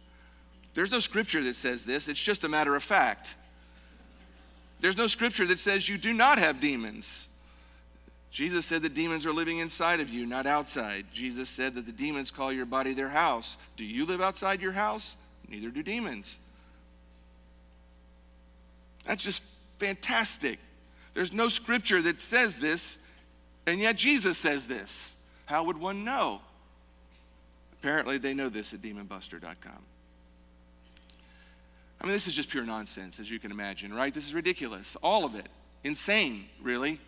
There's 0.74 0.92
no 0.92 1.00
scripture 1.00 1.44
that 1.44 1.56
says 1.56 1.84
this, 1.84 2.08
it's 2.08 2.22
just 2.22 2.46
a 2.46 2.50
matter 2.50 2.76
of 2.76 2.84
fact. 2.84 3.36
There's 4.80 4.98
no 4.98 5.08
scripture 5.08 5.46
that 5.48 5.60
says 5.60 5.90
you 5.90 5.98
do 5.98 6.14
not 6.14 6.38
have 6.38 6.62
demons. 6.62 7.28
Jesus 8.30 8.68
said 8.68 8.84
that 8.84 8.94
demons 8.94 9.26
are 9.26 9.34
living 9.34 9.58
inside 9.58 10.00
of 10.00 10.10
you, 10.10 10.26
not 10.26 10.46
outside. 10.46 11.08
Jesus 11.12 11.50
said 11.50 11.74
that 11.76 11.88
the 11.88 11.92
demons 11.92 12.30
call 12.30 12.54
your 12.54 12.68
body 12.68 12.94
their 12.94 13.10
house. 13.10 13.58
Do 13.76 13.84
you 13.84 14.06
live 14.06 14.22
outside 14.22 14.62
your 14.62 14.74
house? 14.74 15.16
Neither 15.50 15.70
do 15.70 15.82
demons. 15.82 16.38
That's 19.08 19.24
just 19.24 19.42
fantastic. 19.80 20.60
There's 21.14 21.34
no 21.34 21.50
scripture 21.50 22.02
that 22.04 22.22
says 22.22 22.58
this, 22.58 22.98
and 23.66 23.80
yet 23.80 23.96
Jesus 23.96 24.38
says 24.38 24.68
this. 24.68 25.16
How 25.46 25.64
would 25.64 25.78
one 25.78 26.04
know? 26.04 26.42
Apparently, 27.80 28.18
they 28.18 28.34
know 28.34 28.50
this 28.50 28.74
at 28.74 28.82
demonbuster.com. 28.82 29.84
I 32.00 32.06
mean, 32.06 32.14
this 32.14 32.28
is 32.28 32.36
just 32.36 32.50
pure 32.50 32.64
nonsense, 32.64 33.20
as 33.20 33.32
you 33.32 33.40
can 33.40 33.50
imagine, 33.50 33.94
right? 33.94 34.14
This 34.14 34.28
is 34.28 34.34
ridiculous. 34.34 34.96
All 35.02 35.26
of 35.26 35.36
it. 35.36 35.48
Insane, 35.84 36.46
really. 36.62 37.00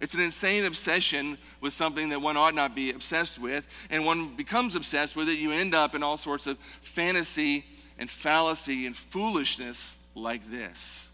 It's 0.00 0.12
an 0.12 0.20
insane 0.20 0.64
obsession 0.64 1.38
with 1.60 1.72
something 1.72 2.08
that 2.10 2.20
one 2.20 2.36
ought 2.36 2.54
not 2.54 2.74
be 2.74 2.92
obsessed 2.92 3.38
with. 3.38 3.66
And 3.90 4.04
one 4.04 4.34
becomes 4.36 4.74
obsessed 4.74 5.16
with 5.16 5.28
it, 5.28 5.38
you 5.38 5.52
end 5.52 5.74
up 5.74 5.94
in 5.94 6.02
all 6.02 6.16
sorts 6.16 6.46
of 6.46 6.58
fantasy 6.82 7.64
and 7.98 8.10
fallacy 8.10 8.86
and 8.86 8.96
foolishness 8.96 9.96
like 10.14 10.50
this. 10.50 11.10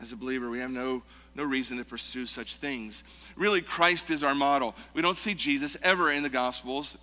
As 0.00 0.12
a 0.12 0.16
believer, 0.16 0.48
we 0.50 0.60
have 0.60 0.70
no, 0.70 1.02
no 1.34 1.44
reason 1.44 1.78
to 1.78 1.84
pursue 1.84 2.26
such 2.26 2.56
things. 2.56 3.02
Really, 3.36 3.60
Christ 3.60 4.10
is 4.10 4.22
our 4.22 4.34
model. 4.34 4.76
We 4.94 5.02
don't 5.02 5.18
see 5.18 5.34
Jesus 5.34 5.76
ever 5.82 6.10
in 6.10 6.22
the 6.22 6.28
Gospels 6.28 6.96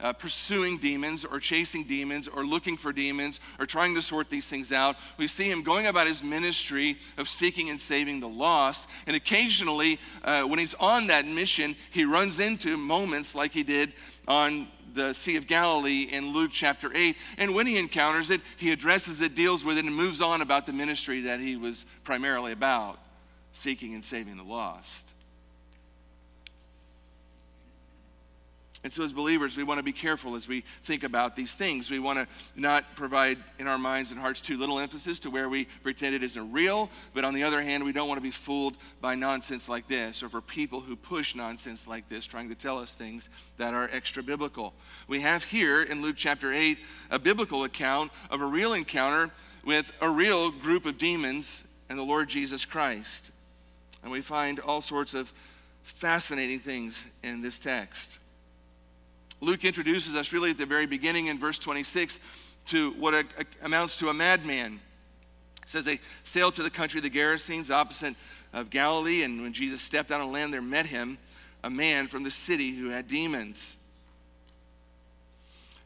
uh, 0.00 0.12
pursuing 0.12 0.78
demons 0.78 1.24
or 1.24 1.40
chasing 1.40 1.84
demons 1.84 2.28
or 2.28 2.44
looking 2.44 2.76
for 2.76 2.92
demons 2.92 3.40
or 3.58 3.66
trying 3.66 3.94
to 3.94 4.02
sort 4.02 4.30
these 4.30 4.46
things 4.46 4.72
out. 4.72 4.96
We 5.16 5.26
see 5.26 5.50
him 5.50 5.62
going 5.62 5.86
about 5.86 6.06
his 6.06 6.22
ministry 6.22 6.98
of 7.16 7.28
seeking 7.28 7.70
and 7.70 7.80
saving 7.80 8.20
the 8.20 8.28
lost. 8.28 8.86
And 9.06 9.16
occasionally, 9.16 9.98
uh, 10.22 10.42
when 10.42 10.58
he's 10.58 10.74
on 10.74 11.08
that 11.08 11.26
mission, 11.26 11.76
he 11.90 12.04
runs 12.04 12.38
into 12.38 12.76
moments 12.76 13.34
like 13.34 13.52
he 13.52 13.62
did 13.62 13.92
on 14.26 14.68
the 14.98 15.14
Sea 15.14 15.36
of 15.36 15.46
Galilee 15.46 16.08
in 16.10 16.32
Luke 16.32 16.50
chapter 16.52 16.90
8. 16.94 17.16
And 17.38 17.54
when 17.54 17.66
he 17.66 17.78
encounters 17.78 18.30
it, 18.30 18.40
he 18.56 18.72
addresses 18.72 19.20
it, 19.20 19.34
deals 19.34 19.64
with 19.64 19.78
it, 19.78 19.84
and 19.84 19.94
moves 19.94 20.20
on 20.20 20.42
about 20.42 20.66
the 20.66 20.72
ministry 20.72 21.22
that 21.22 21.40
he 21.40 21.56
was 21.56 21.86
primarily 22.04 22.52
about 22.52 22.98
seeking 23.52 23.94
and 23.94 24.04
saving 24.04 24.36
the 24.36 24.42
lost. 24.42 25.06
And 28.84 28.92
so, 28.92 29.02
as 29.02 29.12
believers, 29.12 29.56
we 29.56 29.64
want 29.64 29.78
to 29.78 29.82
be 29.82 29.92
careful 29.92 30.36
as 30.36 30.46
we 30.46 30.62
think 30.84 31.02
about 31.02 31.34
these 31.34 31.52
things. 31.52 31.90
We 31.90 31.98
want 31.98 32.20
to 32.20 32.28
not 32.54 32.94
provide 32.94 33.38
in 33.58 33.66
our 33.66 33.76
minds 33.76 34.12
and 34.12 34.20
hearts 34.20 34.40
too 34.40 34.56
little 34.56 34.78
emphasis 34.78 35.18
to 35.20 35.30
where 35.30 35.48
we 35.48 35.66
pretend 35.82 36.14
it 36.14 36.22
isn't 36.22 36.52
real, 36.52 36.88
but 37.12 37.24
on 37.24 37.34
the 37.34 37.42
other 37.42 37.60
hand, 37.60 37.82
we 37.82 37.90
don't 37.90 38.06
want 38.06 38.18
to 38.18 38.22
be 38.22 38.30
fooled 38.30 38.76
by 39.00 39.16
nonsense 39.16 39.68
like 39.68 39.88
this 39.88 40.22
or 40.22 40.28
for 40.28 40.40
people 40.40 40.78
who 40.78 40.94
push 40.94 41.34
nonsense 41.34 41.88
like 41.88 42.08
this, 42.08 42.24
trying 42.24 42.48
to 42.50 42.54
tell 42.54 42.78
us 42.78 42.94
things 42.94 43.30
that 43.56 43.74
are 43.74 43.90
extra 43.92 44.22
biblical. 44.22 44.72
We 45.08 45.20
have 45.20 45.42
here 45.42 45.82
in 45.82 46.00
Luke 46.00 46.16
chapter 46.16 46.52
8 46.52 46.78
a 47.10 47.18
biblical 47.18 47.64
account 47.64 48.12
of 48.30 48.40
a 48.40 48.46
real 48.46 48.74
encounter 48.74 49.32
with 49.64 49.90
a 50.00 50.08
real 50.08 50.52
group 50.52 50.86
of 50.86 50.98
demons 50.98 51.64
and 51.88 51.98
the 51.98 52.04
Lord 52.04 52.28
Jesus 52.28 52.64
Christ. 52.64 53.32
And 54.04 54.12
we 54.12 54.20
find 54.20 54.60
all 54.60 54.80
sorts 54.80 55.14
of 55.14 55.32
fascinating 55.82 56.60
things 56.60 57.04
in 57.24 57.42
this 57.42 57.58
text. 57.58 58.18
Luke 59.40 59.64
introduces 59.64 60.14
us 60.14 60.32
really 60.32 60.50
at 60.50 60.58
the 60.58 60.66
very 60.66 60.86
beginning 60.86 61.26
in 61.26 61.38
verse 61.38 61.58
26 61.58 62.18
to 62.66 62.92
what 62.92 63.14
a, 63.14 63.18
a, 63.18 63.44
amounts 63.62 63.96
to 63.98 64.08
a 64.08 64.14
madman. 64.14 64.80
It 65.62 65.70
says 65.70 65.84
they 65.84 66.00
sailed 66.24 66.54
to 66.54 66.62
the 66.62 66.70
country 66.70 66.98
of 66.98 67.04
the 67.04 67.10
Gerasenes, 67.10 67.70
opposite 67.70 68.14
of 68.52 68.70
Galilee, 68.70 69.22
and 69.22 69.42
when 69.42 69.52
Jesus 69.52 69.82
stepped 69.82 70.10
out 70.10 70.20
on 70.20 70.32
land, 70.32 70.52
there 70.52 70.62
met 70.62 70.86
him 70.86 71.18
a 71.62 71.70
man 71.70 72.08
from 72.08 72.22
the 72.22 72.30
city 72.30 72.72
who 72.72 72.88
had 72.88 73.08
demons. 73.08 73.76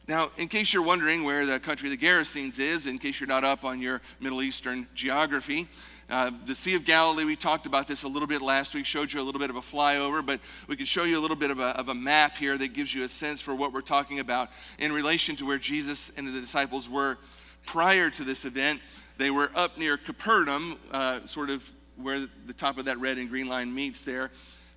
Now, 0.07 0.31
in 0.37 0.49
case 0.49 0.73
you're 0.73 0.83
wondering 0.83 1.23
where 1.23 1.45
the 1.45 1.59
country 1.59 1.91
of 1.91 1.97
the 1.97 2.05
Gerasenes 2.05 2.59
is, 2.59 2.87
in 2.87 2.99
case 2.99 3.19
you're 3.19 3.27
not 3.27 3.43
up 3.43 3.63
on 3.63 3.79
your 3.79 4.01
Middle 4.19 4.41
Eastern 4.41 4.87
geography, 4.93 5.67
uh, 6.09 6.31
the 6.45 6.53
Sea 6.53 6.75
of 6.75 6.83
Galilee, 6.83 7.23
we 7.23 7.35
talked 7.35 7.65
about 7.65 7.87
this 7.87 8.03
a 8.03 8.07
little 8.07 8.27
bit 8.27 8.41
last 8.41 8.75
week, 8.75 8.85
showed 8.85 9.13
you 9.13 9.21
a 9.21 9.23
little 9.23 9.39
bit 9.39 9.49
of 9.49 9.55
a 9.55 9.61
flyover, 9.61 10.25
but 10.25 10.39
we 10.67 10.75
can 10.75 10.85
show 10.85 11.03
you 11.03 11.17
a 11.17 11.21
little 11.21 11.37
bit 11.37 11.49
of 11.49 11.59
a, 11.59 11.77
of 11.77 11.89
a 11.89 11.93
map 11.93 12.37
here 12.37 12.57
that 12.57 12.73
gives 12.73 12.93
you 12.93 13.03
a 13.03 13.09
sense 13.09 13.41
for 13.41 13.55
what 13.55 13.73
we're 13.73 13.81
talking 13.81 14.19
about 14.19 14.49
in 14.77 14.91
relation 14.91 15.35
to 15.37 15.45
where 15.45 15.57
Jesus 15.57 16.11
and 16.17 16.27
the 16.27 16.39
disciples 16.39 16.89
were 16.89 17.17
prior 17.65 18.09
to 18.09 18.23
this 18.23 18.45
event. 18.45 18.81
They 19.17 19.31
were 19.31 19.49
up 19.55 19.77
near 19.77 19.97
Capernaum, 19.97 20.77
uh, 20.91 21.25
sort 21.25 21.49
of 21.49 21.63
where 21.95 22.27
the 22.45 22.53
top 22.53 22.77
of 22.77 22.85
that 22.85 22.99
red 22.99 23.17
and 23.17 23.29
green 23.29 23.47
line 23.47 23.73
meets 23.73 24.01
there. 24.01 24.31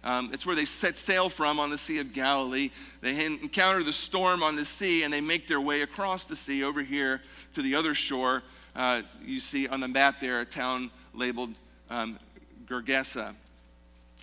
Um, 0.05 0.31
it's 0.33 0.47
where 0.47 0.55
they 0.55 0.67
set 0.67 0.99
sail 0.99 1.29
from 1.29 1.59
on 1.59 1.71
the 1.71 1.79
Sea 1.79 1.99
of 1.99 2.13
Galilee. 2.13 2.71
They 3.01 3.25
encounter 3.25 3.83
the 3.83 3.93
storm 3.93 4.43
on 4.45 4.55
the 4.55 4.65
sea 4.65 5.03
and 5.03 5.13
they 5.13 5.21
make 5.21 5.49
their 5.49 5.61
way 5.61 5.81
across 5.81 6.25
the 6.25 6.37
sea 6.37 6.63
over 6.63 6.83
here 6.83 7.23
to 7.55 7.63
the 7.63 7.75
other 7.75 7.93
shore. 7.93 8.45
Uh, 8.77 9.01
you 9.25 9.41
see 9.41 9.67
on 9.67 9.81
the 9.81 9.89
map 9.89 10.21
there 10.21 10.43
a 10.43 10.45
town 10.45 10.91
labeled 11.15 11.55
um, 11.89 12.19
Gergesa. 12.67 13.35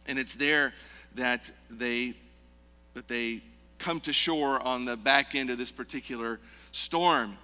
And 0.06 0.20
it's 0.20 0.36
there 0.36 0.74
that 1.16 1.50
they, 1.72 2.14
that 2.94 3.08
they 3.08 3.42
come 3.80 4.00
to 4.02 4.14
shore 4.14 4.60
on 4.62 4.86
the 4.86 4.96
back 4.96 5.34
end 5.34 5.50
of 5.50 5.58
this 5.58 5.72
particular 5.72 6.40
storm. 6.72 7.36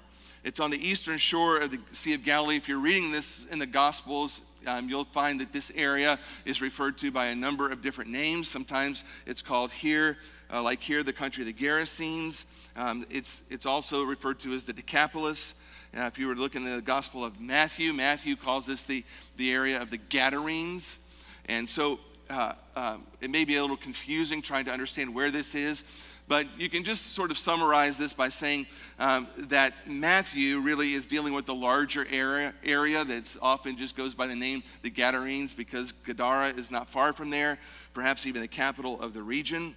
It's 0.43 0.59
on 0.59 0.69
the 0.69 0.87
eastern 0.87 1.17
shore 1.17 1.57
of 1.57 1.71
the 1.71 1.79
Sea 1.91 2.13
of 2.13 2.23
Galilee. 2.23 2.57
If 2.57 2.67
you're 2.67 2.77
reading 2.77 3.11
this 3.11 3.43
in 3.49 3.57
the 3.57 3.65
Gospels, 3.65 4.41
um, 4.67 4.87
you'll 4.87 5.05
find 5.05 5.41
that 5.41 5.51
this 5.51 5.71
area 5.75 6.19
is 6.45 6.61
referred 6.61 6.97
to 6.99 7.11
by 7.11 7.27
a 7.27 7.35
number 7.35 7.71
of 7.71 7.81
different 7.81 8.11
names. 8.11 8.47
Sometimes 8.47 9.03
it's 9.25 9.41
called 9.41 9.71
here, 9.71 10.17
uh, 10.53 10.61
like 10.61 10.81
here, 10.81 11.01
the 11.01 11.13
country 11.13 11.41
of 11.41 11.47
the 11.47 11.53
Gerasenes. 11.53 12.45
Um, 12.75 13.05
it's, 13.09 13.41
it's 13.49 13.65
also 13.65 14.03
referred 14.03 14.39
to 14.41 14.53
as 14.53 14.63
the 14.63 14.73
Decapolis. 14.73 15.55
Uh, 15.97 16.01
if 16.01 16.19
you 16.19 16.27
were 16.27 16.35
looking 16.35 16.67
at 16.67 16.75
the 16.75 16.81
Gospel 16.83 17.23
of 17.23 17.39
Matthew, 17.39 17.93
Matthew 17.93 18.35
calls 18.35 18.67
this 18.67 18.83
the, 18.83 19.03
the 19.37 19.51
area 19.51 19.81
of 19.81 19.89
the 19.89 19.97
Gadarenes. 19.97 20.99
And 21.47 21.67
so 21.67 21.99
uh, 22.29 22.53
um, 22.75 23.07
it 23.21 23.31
may 23.31 23.43
be 23.43 23.55
a 23.55 23.61
little 23.61 23.75
confusing 23.75 24.43
trying 24.43 24.65
to 24.65 24.71
understand 24.71 25.15
where 25.15 25.31
this 25.31 25.55
is, 25.55 25.83
but 26.27 26.45
you 26.59 26.69
can 26.69 26.83
just 26.83 27.13
sort 27.13 27.31
of 27.31 27.39
summarize 27.39 27.97
this 27.97 28.13
by 28.13 28.29
saying 28.29 28.67
um, 28.99 29.27
that 29.35 29.73
Matthew 29.87 30.59
really 30.59 30.93
is 30.93 31.07
dealing 31.07 31.33
with 31.33 31.47
the 31.47 31.55
larger 31.55 32.05
area, 32.11 32.53
area 32.63 33.03
that 33.03 33.35
often 33.41 33.75
just 33.75 33.97
goes 33.97 34.13
by 34.13 34.27
the 34.27 34.35
name 34.35 34.61
the 34.83 34.91
Gadarenes 34.91 35.55
because 35.55 35.91
Gadara 36.05 36.49
is 36.49 36.69
not 36.69 36.87
far 36.87 37.13
from 37.13 37.31
there, 37.31 37.57
perhaps 37.95 38.27
even 38.27 38.43
the 38.43 38.47
capital 38.47 39.01
of 39.01 39.15
the 39.15 39.23
region. 39.23 39.75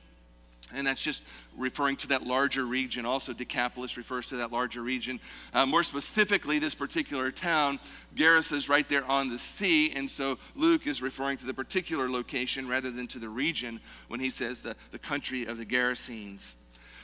And 0.74 0.86
that's 0.86 1.02
just 1.02 1.22
referring 1.56 1.96
to 1.96 2.08
that 2.08 2.22
larger 2.22 2.64
region. 2.64 3.04
Also, 3.04 3.32
Decapolis 3.32 3.96
refers 3.96 4.28
to 4.28 4.36
that 4.36 4.52
larger 4.52 4.82
region. 4.82 5.20
Uh, 5.52 5.66
more 5.66 5.82
specifically, 5.82 6.58
this 6.58 6.74
particular 6.74 7.30
town, 7.30 7.78
Gerasa 8.16 8.52
is 8.52 8.68
right 8.68 8.88
there 8.88 9.04
on 9.04 9.28
the 9.28 9.38
sea. 9.38 9.92
And 9.92 10.10
so 10.10 10.38
Luke 10.54 10.86
is 10.86 11.02
referring 11.02 11.38
to 11.38 11.46
the 11.46 11.54
particular 11.54 12.10
location 12.10 12.68
rather 12.68 12.90
than 12.90 13.06
to 13.08 13.18
the 13.18 13.28
region 13.28 13.80
when 14.08 14.20
he 14.20 14.30
says 14.30 14.60
the, 14.60 14.76
the 14.90 14.98
country 14.98 15.46
of 15.46 15.58
the 15.58 15.66
Gerasenes. 15.66 16.54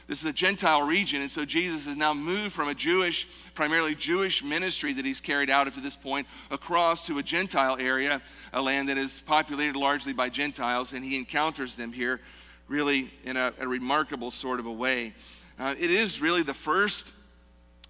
This 0.09 0.21
is 0.21 0.25
a 0.25 0.33
Gentile 0.33 0.81
region, 0.81 1.21
and 1.21 1.31
so 1.31 1.45
Jesus 1.45 1.85
has 1.85 1.95
now 1.95 2.15
moved 2.15 2.55
from 2.55 2.69
a 2.69 2.75
Jewish, 2.75 3.29
primarily 3.55 3.95
Jewish 3.95 4.43
ministry 4.43 4.95
that 4.95 5.05
he's 5.05 5.21
carried 5.21 5.51
out 5.51 5.69
up 5.69 5.75
to 5.75 5.83
this 5.83 5.97
point 5.97 6.27
across 6.51 7.05
to 7.09 7.19
a 7.19 7.23
Gentile 7.23 7.77
area, 7.79 8.23
a 8.55 8.63
land 8.63 8.89
that 8.89 8.97
is 8.97 9.23
populated 9.27 9.77
largely 9.77 10.15
by 10.15 10.31
Gentiles, 10.31 10.95
and 10.95 11.05
he 11.05 11.19
encounters 11.19 11.77
them 11.77 11.93
here 11.93 12.23
really 12.69 13.11
in 13.25 13.37
a, 13.37 13.53
a 13.59 13.67
remarkable 13.67 14.31
sort 14.31 14.61
of 14.61 14.67
a 14.67 14.73
way. 14.73 15.15
Uh, 15.59 15.75
it 15.79 15.91
is 15.91 16.21
really 16.21 16.43
the 16.43 16.55
first, 16.55 17.07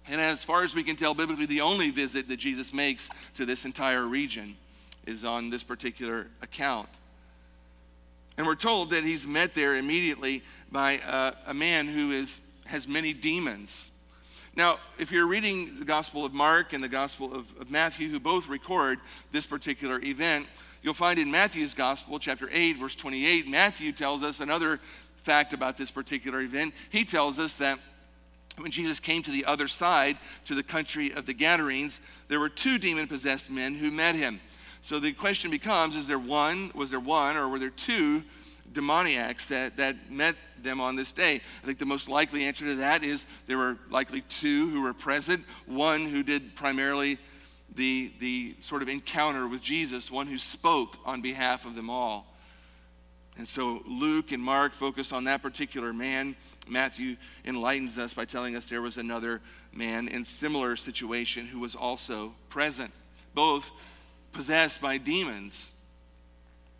and 0.07 0.19
as 0.19 0.43
far 0.43 0.63
as 0.63 0.73
we 0.73 0.83
can 0.83 0.95
tell, 0.95 1.13
biblically, 1.13 1.45
the 1.45 1.61
only 1.61 1.91
visit 1.91 2.27
that 2.29 2.37
Jesus 2.37 2.73
makes 2.73 3.09
to 3.35 3.45
this 3.45 3.65
entire 3.65 4.05
region 4.05 4.55
is 5.05 5.23
on 5.23 5.49
this 5.49 5.63
particular 5.63 6.27
account. 6.41 6.89
And 8.37 8.47
we're 8.47 8.55
told 8.55 8.91
that 8.91 9.03
he's 9.03 9.27
met 9.27 9.53
there 9.53 9.75
immediately 9.75 10.43
by 10.71 10.99
uh, 10.99 11.33
a 11.45 11.53
man 11.53 11.87
who 11.87 12.11
is, 12.11 12.39
has 12.65 12.87
many 12.87 13.13
demons. 13.13 13.91
Now, 14.55 14.79
if 14.97 15.11
you're 15.11 15.27
reading 15.27 15.77
the 15.77 15.85
Gospel 15.85 16.25
of 16.25 16.33
Mark 16.33 16.73
and 16.73 16.83
the 16.83 16.89
Gospel 16.89 17.33
of, 17.33 17.45
of 17.59 17.69
Matthew, 17.69 18.07
who 18.09 18.19
both 18.19 18.47
record 18.47 18.99
this 19.31 19.45
particular 19.45 19.99
event, 20.01 20.47
You'll 20.81 20.93
find 20.93 21.19
in 21.19 21.29
Matthew's 21.29 21.73
Gospel, 21.73 22.19
chapter 22.19 22.49
8, 22.51 22.77
verse 22.77 22.95
28, 22.95 23.47
Matthew 23.47 23.91
tells 23.91 24.23
us 24.23 24.39
another 24.39 24.79
fact 25.23 25.53
about 25.53 25.77
this 25.77 25.91
particular 25.91 26.41
event. 26.41 26.73
He 26.89 27.03
tells 27.03 27.37
us 27.37 27.57
that 27.57 27.79
when 28.57 28.71
Jesus 28.71 28.99
came 28.99 29.21
to 29.23 29.31
the 29.31 29.45
other 29.45 29.67
side, 29.67 30.17
to 30.45 30.55
the 30.55 30.63
country 30.63 31.11
of 31.11 31.25
the 31.25 31.33
Gadarenes, 31.33 31.99
there 32.27 32.39
were 32.39 32.49
two 32.49 32.77
demon 32.77 33.07
possessed 33.07 33.49
men 33.49 33.75
who 33.75 33.91
met 33.91 34.15
him. 34.15 34.39
So 34.81 34.99
the 34.99 35.11
question 35.11 35.51
becomes 35.51 35.95
is 35.95 36.07
there 36.07 36.19
one, 36.19 36.71
was 36.73 36.91
there 36.91 36.99
one, 36.99 37.35
or 37.35 37.49
were 37.49 37.59
there 37.59 37.69
two 37.69 38.23
demoniacs 38.71 39.47
that, 39.47 39.75
that 39.77 40.11
met 40.11 40.35
them 40.61 40.79
on 40.79 40.95
this 40.95 41.11
day? 41.11 41.41
I 41.61 41.65
think 41.65 41.79
the 41.79 41.85
most 41.85 42.07
likely 42.07 42.45
answer 42.45 42.65
to 42.67 42.75
that 42.75 43.03
is 43.03 43.25
there 43.47 43.57
were 43.57 43.77
likely 43.89 44.21
two 44.21 44.69
who 44.69 44.81
were 44.81 44.93
present, 44.93 45.43
one 45.65 46.05
who 46.05 46.23
did 46.23 46.55
primarily 46.55 47.17
the, 47.75 48.11
the 48.19 48.55
sort 48.59 48.81
of 48.81 48.89
encounter 48.89 49.47
with 49.47 49.61
Jesus, 49.61 50.11
one 50.11 50.27
who 50.27 50.37
spoke 50.37 50.97
on 51.05 51.21
behalf 51.21 51.65
of 51.65 51.75
them 51.75 51.89
all. 51.89 52.25
And 53.37 53.47
so 53.47 53.81
Luke 53.87 54.33
and 54.33 54.43
Mark 54.43 54.73
focus 54.73 55.13
on 55.13 55.23
that 55.23 55.41
particular 55.41 55.93
man. 55.93 56.35
Matthew 56.67 57.15
enlightens 57.45 57.97
us 57.97 58.13
by 58.13 58.25
telling 58.25 58.55
us 58.55 58.67
there 58.67 58.81
was 58.81 58.97
another 58.97 59.41
man 59.71 60.09
in 60.09 60.25
similar 60.25 60.75
situation 60.75 61.47
who 61.47 61.59
was 61.59 61.73
also 61.73 62.33
present, 62.49 62.91
both 63.33 63.71
possessed 64.33 64.81
by 64.81 64.97
demons. 64.97 65.71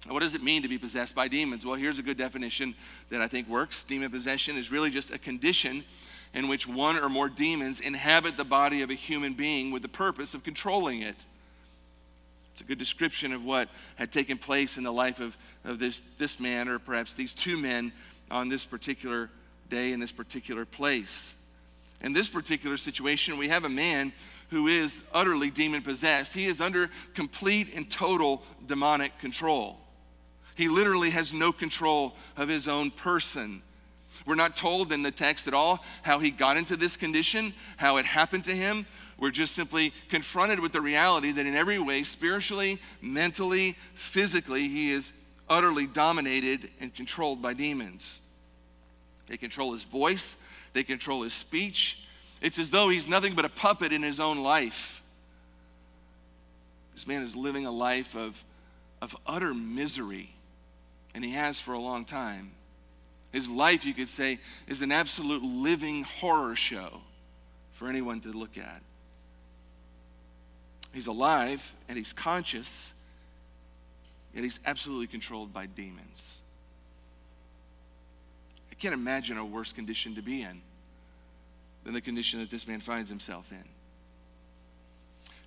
What 0.08 0.20
does 0.20 0.36
it 0.36 0.44
mean 0.44 0.62
to 0.64 0.68
be 0.68 0.78
possessed 0.78 1.16
by 1.16 1.28
demons? 1.28 1.66
Well, 1.66 1.76
here's 1.76 2.00
a 2.00 2.04
good 2.04 2.18
definition 2.18 2.76
that 3.10 3.22
I 3.22 3.28
think 3.28 3.48
works. 3.48 3.84
Demon 3.84 4.12
possession 4.12 4.58
is 4.58 4.72
really 4.72 4.90
just 4.90 5.12
a 5.12 5.18
condition 5.18 5.84
in 6.34 6.48
which 6.48 6.68
one 6.68 7.00
or 7.00 7.10
more 7.10 7.30
demons 7.30 7.80
inhabit 7.80 8.38
the 8.38 8.44
body 8.44 8.82
of 8.82 8.90
a 8.90 8.94
human 8.94 9.34
being 9.34 9.72
with 9.72 9.82
the 9.82 9.88
purpose 9.88 10.34
of 10.34 10.44
controlling 10.44 11.02
it. 11.02 11.26
It's 12.52 12.62
a 12.62 12.64
good 12.64 12.78
description 12.78 13.34
of 13.34 13.44
what 13.44 13.70
had 13.96 14.12
taken 14.12 14.38
place 14.38 14.78
in 14.78 14.84
the 14.84 14.92
life 14.92 15.20
of, 15.20 15.36
of 15.64 15.80
this, 15.80 16.02
this 16.18 16.40
man, 16.40 16.68
or 16.68 16.78
perhaps 16.78 17.14
these 17.14 17.34
two 17.34 17.58
men, 17.58 17.92
on 18.30 18.50
this 18.50 18.66
particular 18.66 19.30
day 19.70 19.92
in 19.92 20.00
this 20.00 20.12
particular 20.12 20.66
place. 20.66 21.34
In 22.02 22.14
this 22.14 22.28
particular 22.28 22.78
situation, 22.78 23.38
we 23.38 23.50
have 23.50 23.66
a 23.66 23.70
man 23.70 24.14
who 24.50 24.68
is 24.68 25.02
utterly 25.14 25.50
demon 25.50 25.82
possessed. 25.82 26.34
He 26.34 26.48
is 26.48 26.60
under 26.62 26.90
complete 27.14 27.74
and 27.76 27.90
total 27.90 28.44
demonic 28.66 29.18
control. 29.20 29.78
He 30.56 30.68
literally 30.68 31.12
has 31.12 31.32
no 31.32 31.52
control 31.52 32.16
of 32.36 32.50
his 32.50 32.68
own 32.68 32.92
person. 32.92 33.62
We're 34.30 34.36
not 34.36 34.56
told 34.56 34.94
in 34.94 35.02
the 35.02 35.10
text 35.10 35.48
at 35.48 35.56
all 35.56 35.84
how 36.04 36.20
he 36.20 36.30
got 36.30 36.56
into 36.56 36.78
this 36.78 36.96
condition, 36.96 37.52
how 37.78 37.98
it 37.98 38.06
happened 38.06 38.44
to 38.44 38.56
him. 38.56 38.86
We're 39.18 39.32
just 39.32 39.56
simply 39.56 39.92
confronted 40.08 40.60
with 40.60 40.72
the 40.72 40.82
reality 40.82 41.32
that 41.32 41.48
in 41.48 41.56
every 41.56 41.80
way, 41.80 42.04
spiritually, 42.04 42.80
mentally, 43.02 43.76
physically, 43.96 44.68
he 44.68 44.92
is 44.92 45.14
utterly 45.50 45.88
dominated 45.88 46.70
and 46.80 46.94
controlled 46.94 47.42
by 47.42 47.56
demons. 47.56 48.20
They 49.26 49.36
control 49.36 49.74
his 49.74 49.84
voice, 49.84 50.38
they 50.74 50.84
control 50.84 51.24
his 51.24 51.34
speech. 51.34 51.98
It's 52.40 52.60
as 52.60 52.70
though 52.70 52.90
he's 52.90 53.08
nothing 53.08 53.34
but 53.34 53.46
a 53.46 53.50
puppet 53.50 53.92
in 53.92 54.04
his 54.04 54.20
own 54.20 54.38
life. 54.38 55.02
This 56.94 57.08
man 57.08 57.24
is 57.24 57.36
living 57.36 57.66
a 57.66 57.72
life 57.72 58.16
of, 58.16 58.44
of 59.02 59.18
utter 59.26 59.56
misery, 59.56 60.30
and 61.16 61.26
he 61.26 61.32
has 61.32 61.60
for 61.60 61.74
a 61.74 61.80
long 61.80 62.06
time. 62.06 62.52
His 63.32 63.48
life, 63.48 63.86
you 63.86 63.94
could 63.94 64.10
say, 64.10 64.40
is 64.68 64.82
an 64.82 64.92
absolute 64.92 65.44
living 65.44 66.04
horror 66.04 66.56
show 66.56 67.02
for 67.74 67.88
anyone 67.88 68.22
to 68.22 68.30
look 68.30 68.58
at. 68.58 68.82
He's 70.94 71.08
alive 71.08 71.76
and 71.88 71.98
he's 71.98 72.12
conscious, 72.12 72.92
yet 74.34 74.44
he's 74.44 74.60
absolutely 74.66 75.08
controlled 75.08 75.54
by 75.54 75.68
demons. 75.68 76.26
I 78.72 78.76
can't 78.76 78.94
imagine 78.94 79.38
a 79.38 79.46
worse 79.46 79.72
condition 79.72 80.16
to 80.16 80.22
be 80.22 80.42
in 80.42 80.62
than 81.84 81.94
the 81.94 82.02
condition 82.02 82.40
that 82.40 82.50
this 82.50 82.68
man 82.68 82.82
finds 82.82 83.10
himself 83.10 83.52
in. 83.52 83.64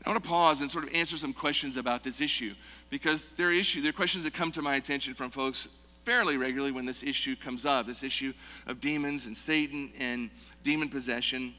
I 0.04 0.10
want 0.10 0.22
to 0.22 0.28
pause 0.28 0.60
and 0.60 0.70
sort 0.70 0.84
of 0.84 0.94
answer 0.94 1.16
some 1.16 1.32
questions 1.32 1.76
about 1.76 2.02
this 2.02 2.20
issue 2.20 2.54
because 2.90 3.26
there 3.36 3.48
are 3.48 3.52
issues, 3.52 3.82
there 3.82 3.90
are 3.90 3.92
questions 3.92 4.24
that 4.24 4.34
come 4.34 4.50
to 4.52 4.62
my 4.62 4.76
attention 4.76 5.14
from 5.14 5.30
folks 5.30 5.68
fairly 6.04 6.36
regularly 6.36 6.72
when 6.72 6.84
this 6.84 7.02
issue 7.02 7.36
comes 7.36 7.64
up 7.64 7.86
this 7.86 8.02
issue 8.02 8.32
of 8.66 8.80
demons 8.80 9.26
and 9.26 9.36
Satan 9.36 9.92
and 9.98 10.30
demon 10.64 10.88
possession. 10.88 11.54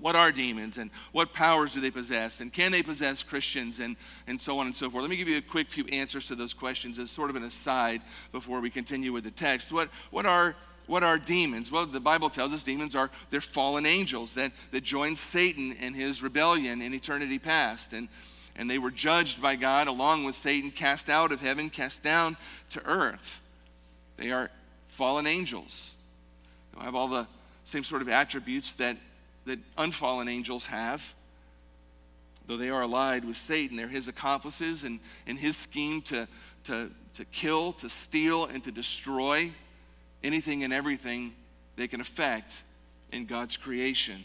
What 0.00 0.14
are 0.14 0.30
demons 0.30 0.76
and 0.76 0.90
what 1.12 1.32
powers 1.32 1.72
do 1.72 1.80
they 1.80 1.90
possess? 1.90 2.40
And 2.40 2.52
can 2.52 2.70
they 2.70 2.82
possess 2.82 3.22
Christians 3.22 3.80
and, 3.80 3.96
and 4.26 4.38
so 4.38 4.58
on 4.58 4.66
and 4.66 4.76
so 4.76 4.90
forth? 4.90 5.00
Let 5.00 5.10
me 5.10 5.16
give 5.16 5.28
you 5.28 5.38
a 5.38 5.42
quick 5.42 5.70
few 5.70 5.86
answers 5.86 6.26
to 6.28 6.34
those 6.34 6.52
questions 6.52 6.98
as 6.98 7.10
sort 7.10 7.30
of 7.30 7.36
an 7.36 7.44
aside 7.44 8.02
before 8.30 8.60
we 8.60 8.68
continue 8.68 9.12
with 9.12 9.24
the 9.24 9.30
text. 9.30 9.72
What, 9.72 9.88
what 10.10 10.26
are 10.26 10.54
what 10.86 11.02
are 11.02 11.18
demons? 11.18 11.72
Well, 11.72 11.84
the 11.86 11.98
Bible 12.00 12.30
tells 12.30 12.52
us 12.52 12.62
demons 12.62 12.94
are 12.94 13.10
they're 13.30 13.40
fallen 13.40 13.86
angels 13.86 14.34
that, 14.34 14.52
that 14.70 14.82
joined 14.82 15.18
Satan 15.18 15.72
in 15.72 15.94
his 15.94 16.22
rebellion 16.22 16.80
in 16.80 16.94
eternity 16.94 17.38
past. 17.38 17.92
And, 17.92 18.08
and 18.54 18.70
they 18.70 18.78
were 18.78 18.92
judged 18.92 19.42
by 19.42 19.56
God 19.56 19.88
along 19.88 20.24
with 20.24 20.36
Satan, 20.36 20.70
cast 20.70 21.10
out 21.10 21.32
of 21.32 21.40
heaven, 21.40 21.70
cast 21.70 22.02
down 22.02 22.36
to 22.70 22.84
earth. 22.86 23.40
They 24.16 24.30
are 24.30 24.50
fallen 24.88 25.26
angels. 25.26 25.94
They 26.74 26.84
have 26.84 26.94
all 26.94 27.08
the 27.08 27.26
same 27.64 27.84
sort 27.84 28.02
of 28.02 28.08
attributes 28.08 28.72
that, 28.74 28.96
that 29.44 29.58
unfallen 29.76 30.28
angels 30.28 30.64
have. 30.66 31.14
Though 32.46 32.56
they 32.56 32.70
are 32.70 32.82
allied 32.82 33.24
with 33.24 33.36
Satan, 33.36 33.76
they're 33.76 33.88
his 33.88 34.08
accomplices 34.08 34.84
in, 34.84 35.00
in 35.26 35.36
his 35.36 35.56
scheme 35.56 36.00
to, 36.02 36.28
to, 36.64 36.90
to 37.14 37.24
kill, 37.26 37.72
to 37.74 37.88
steal, 37.88 38.44
and 38.44 38.62
to 38.64 38.70
destroy 38.70 39.50
anything 40.22 40.62
and 40.64 40.72
everything 40.72 41.34
they 41.74 41.88
can 41.88 42.00
affect 42.00 42.62
in 43.12 43.26
God's 43.26 43.56
creation. 43.56 44.22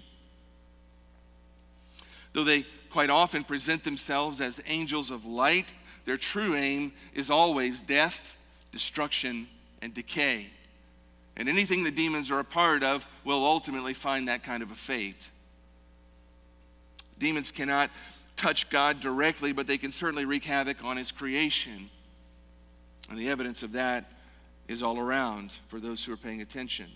Though 2.34 2.44
they 2.44 2.66
quite 2.92 3.10
often 3.10 3.44
present 3.44 3.84
themselves 3.84 4.40
as 4.40 4.62
angels 4.66 5.12
of 5.12 5.26
light, 5.26 5.74
their 6.06 6.18
true 6.18 6.56
aim 6.56 6.94
is 7.14 7.30
always 7.30 7.82
death, 7.82 8.38
destruction, 8.72 9.48
and 9.82 9.94
decay. 9.94 10.48
And 11.38 11.48
anything 11.48 11.84
the 11.84 11.92
demons 11.92 12.30
are 12.32 12.40
a 12.40 12.44
part 12.44 12.84
of 12.84 13.06
will 13.24 13.46
ultimately 13.46 13.94
find 13.94 14.28
that 14.28 14.44
kind 14.44 14.62
of 14.62 14.72
a 14.72 14.76
fate. 14.76 15.30
Demons 17.18 17.52
cannot 17.52 17.90
touch 18.36 18.70
God 18.70 19.00
directly, 19.00 19.52
but 19.52 19.68
they 19.68 19.78
can 19.78 19.92
certainly 19.92 20.26
wreak 20.26 20.44
havoc 20.44 20.84
on 20.84 20.98
his 20.98 21.12
creation. 21.12 21.90
And 23.10 23.18
the 23.18 23.30
evidence 23.30 23.64
of 23.64 23.74
that 23.74 24.12
is 24.68 24.84
all 24.84 24.98
around 24.98 25.52
for 25.68 25.80
those 25.80 26.04
who 26.04 26.14
are 26.14 26.18
paying 26.18 26.42
attention. 26.42 26.88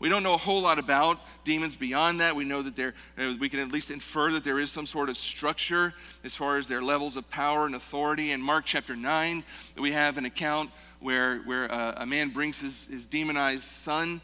We 0.00 0.08
don't 0.08 0.22
know 0.22 0.34
a 0.34 0.38
whole 0.38 0.60
lot 0.60 0.78
about 0.78 1.18
demons 1.44 1.74
beyond 1.74 2.20
that. 2.20 2.36
We 2.36 2.44
know 2.44 2.62
that 2.62 2.76
there, 2.76 2.94
we 3.40 3.48
can 3.48 3.58
at 3.58 3.72
least 3.72 3.90
infer 3.90 4.30
that 4.32 4.44
there 4.44 4.60
is 4.60 4.70
some 4.70 4.86
sort 4.86 5.08
of 5.08 5.18
structure 5.18 5.92
as 6.22 6.36
far 6.36 6.56
as 6.56 6.68
their 6.68 6.82
levels 6.82 7.16
of 7.16 7.28
power 7.30 7.66
and 7.66 7.74
authority. 7.74 8.30
In 8.30 8.40
Mark 8.40 8.64
chapter 8.64 8.94
9, 8.94 9.42
we 9.76 9.90
have 9.90 10.16
an 10.16 10.24
account 10.24 10.70
where, 11.00 11.38
where 11.40 11.70
uh, 11.72 11.94
a 11.98 12.06
man 12.06 12.30
brings 12.30 12.58
his, 12.58 12.86
his 12.86 13.06
demonized 13.06 13.68
son 13.68 14.20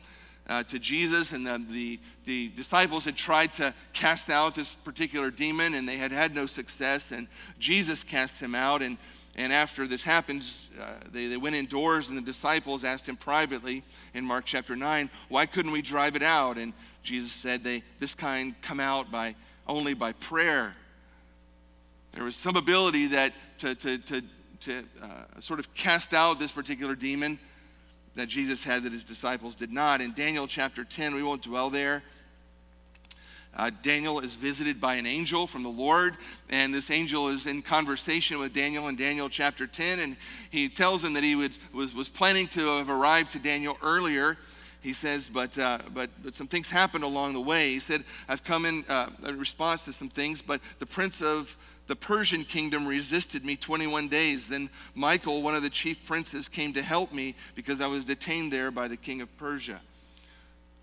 uh, 0.49 0.63
to 0.65 0.79
Jesus, 0.79 1.33
and 1.33 1.47
the, 1.47 1.63
the, 1.71 2.01
the, 2.27 2.49
disciples 2.49 3.05
had 3.07 3.17
tried 3.17 3.53
to 3.55 3.75
cast 3.95 4.29
out 4.29 4.55
this 4.55 4.73
particular 4.73 5.31
demon, 5.31 5.75
and 5.75 5.89
they 5.89 5.97
had 5.97 6.13
had 6.13 6.35
no 6.35 6.45
success. 6.45 7.13
And 7.13 7.29
Jesus 7.59 8.05
cast 8.05 8.41
him 8.41 8.55
out, 8.55 8.83
and 8.83 8.99
and 9.37 9.53
after 9.53 9.89
this 9.89 10.03
happens, 10.03 10.69
uh, 10.81 10.95
they, 11.11 11.27
they 11.27 11.37
went 11.37 11.57
indoors, 11.57 12.09
and 12.09 12.17
the 12.17 12.23
disciples 12.23 12.85
asked 12.85 13.09
him 13.09 13.17
privately 13.17 13.83
in 14.15 14.25
Mark 14.25 14.45
chapter 14.45 14.77
9, 14.77 15.11
Why 15.29 15.47
couldn't 15.47 15.73
we 15.73 15.83
drive 15.83 16.15
it 16.15 16.23
out? 16.23 16.57
And 16.57 16.73
Jesus 17.03 17.33
said, 17.33 17.65
they, 17.65 17.83
This 17.99 18.15
kind 18.15 18.55
come 18.63 18.79
out 18.79 19.11
by 19.11 19.35
only 19.67 19.95
by 19.95 20.13
prayer. 20.13 20.77
There 22.13 22.23
was 22.23 22.37
some 22.37 22.55
ability 22.55 23.09
that 23.09 23.33
to, 23.59 23.75
to, 23.75 23.99
to, 23.99 24.23
to 24.65 24.83
uh, 25.03 25.41
sort 25.41 25.61
of 25.61 25.73
cast 25.75 26.15
out 26.15 26.39
this 26.39 26.53
particular 26.53 26.95
demon 26.95 27.39
that 28.15 28.29
Jesus 28.29 28.65
had 28.65 28.85
that 28.85 28.93
his 28.93 29.05
disciples 29.05 29.55
did 29.55 29.73
not. 29.73 30.01
In 30.01 30.13
Daniel 30.15 30.47
chapter 30.47 30.85
10, 30.85 31.15
we 31.15 31.23
won't 31.23 31.43
dwell 31.43 31.69
there. 31.69 32.03
Uh, 33.57 33.71
Daniel 33.83 34.21
is 34.21 34.35
visited 34.35 34.81
by 34.81 34.95
an 34.95 35.07
angel 35.07 35.47
from 35.47 35.63
the 35.63 35.69
Lord, 35.69 36.17
and 36.49 36.75
this 36.75 36.91
angel 36.91 37.29
is 37.29 37.47
in 37.47 37.63
conversation 37.63 38.39
with 38.39 38.53
Daniel 38.53 38.89
in 38.89 38.97
Daniel 38.97 39.29
chapter 39.29 39.67
10, 39.67 40.01
and 40.01 40.17
he 40.51 40.69
tells 40.69 41.05
him 41.05 41.13
that 41.13 41.23
he 41.23 41.37
would, 41.37 41.57
was, 41.73 41.95
was 41.95 42.09
planning 42.09 42.49
to 42.49 42.79
have 42.79 42.91
arrived 42.91 43.33
to 43.33 43.39
Daniel 43.39 43.77
earlier. 43.83 44.39
He 44.81 44.93
says, 44.93 45.29
but, 45.29 45.57
uh, 45.59 45.79
but, 45.93 46.11
but 46.23 46.35
some 46.35 46.49
things 46.49 46.69
happened 46.69 47.05
along 47.05 47.35
the 47.35 47.41
way. 47.41 47.71
He 47.71 47.81
said, 47.81 48.05
I've 48.29 48.43
come 48.43 48.67
in, 48.67 48.85
uh, 48.89 49.11
in 49.27 49.39
response 49.39 49.83
to 49.83 49.93
some 49.93 50.09
things, 50.09 50.43
but 50.43 50.61
the 50.79 50.87
prince 50.87 51.23
of 51.23 51.57
the 51.87 51.97
Persian 51.97 52.45
kingdom 52.45 52.87
resisted 52.87 53.45
me 53.45 53.57
21 53.57 54.09
days. 54.09 54.49
Then 54.49 54.71
Michael, 54.95 55.43
one 55.43 55.55
of 55.55 55.63
the 55.63 55.71
chief 55.71 56.05
princes, 56.05 56.49
came 56.49 56.73
to 56.73 56.83
help 56.83 57.13
me 57.13 57.35
because 57.55 57.81
I 57.81 57.87
was 57.87 58.05
detained 58.05 58.53
there 58.53 58.71
by 58.71 58.89
the 58.89 58.97
king 58.97 59.21
of 59.21 59.37
Persia. 59.37 59.81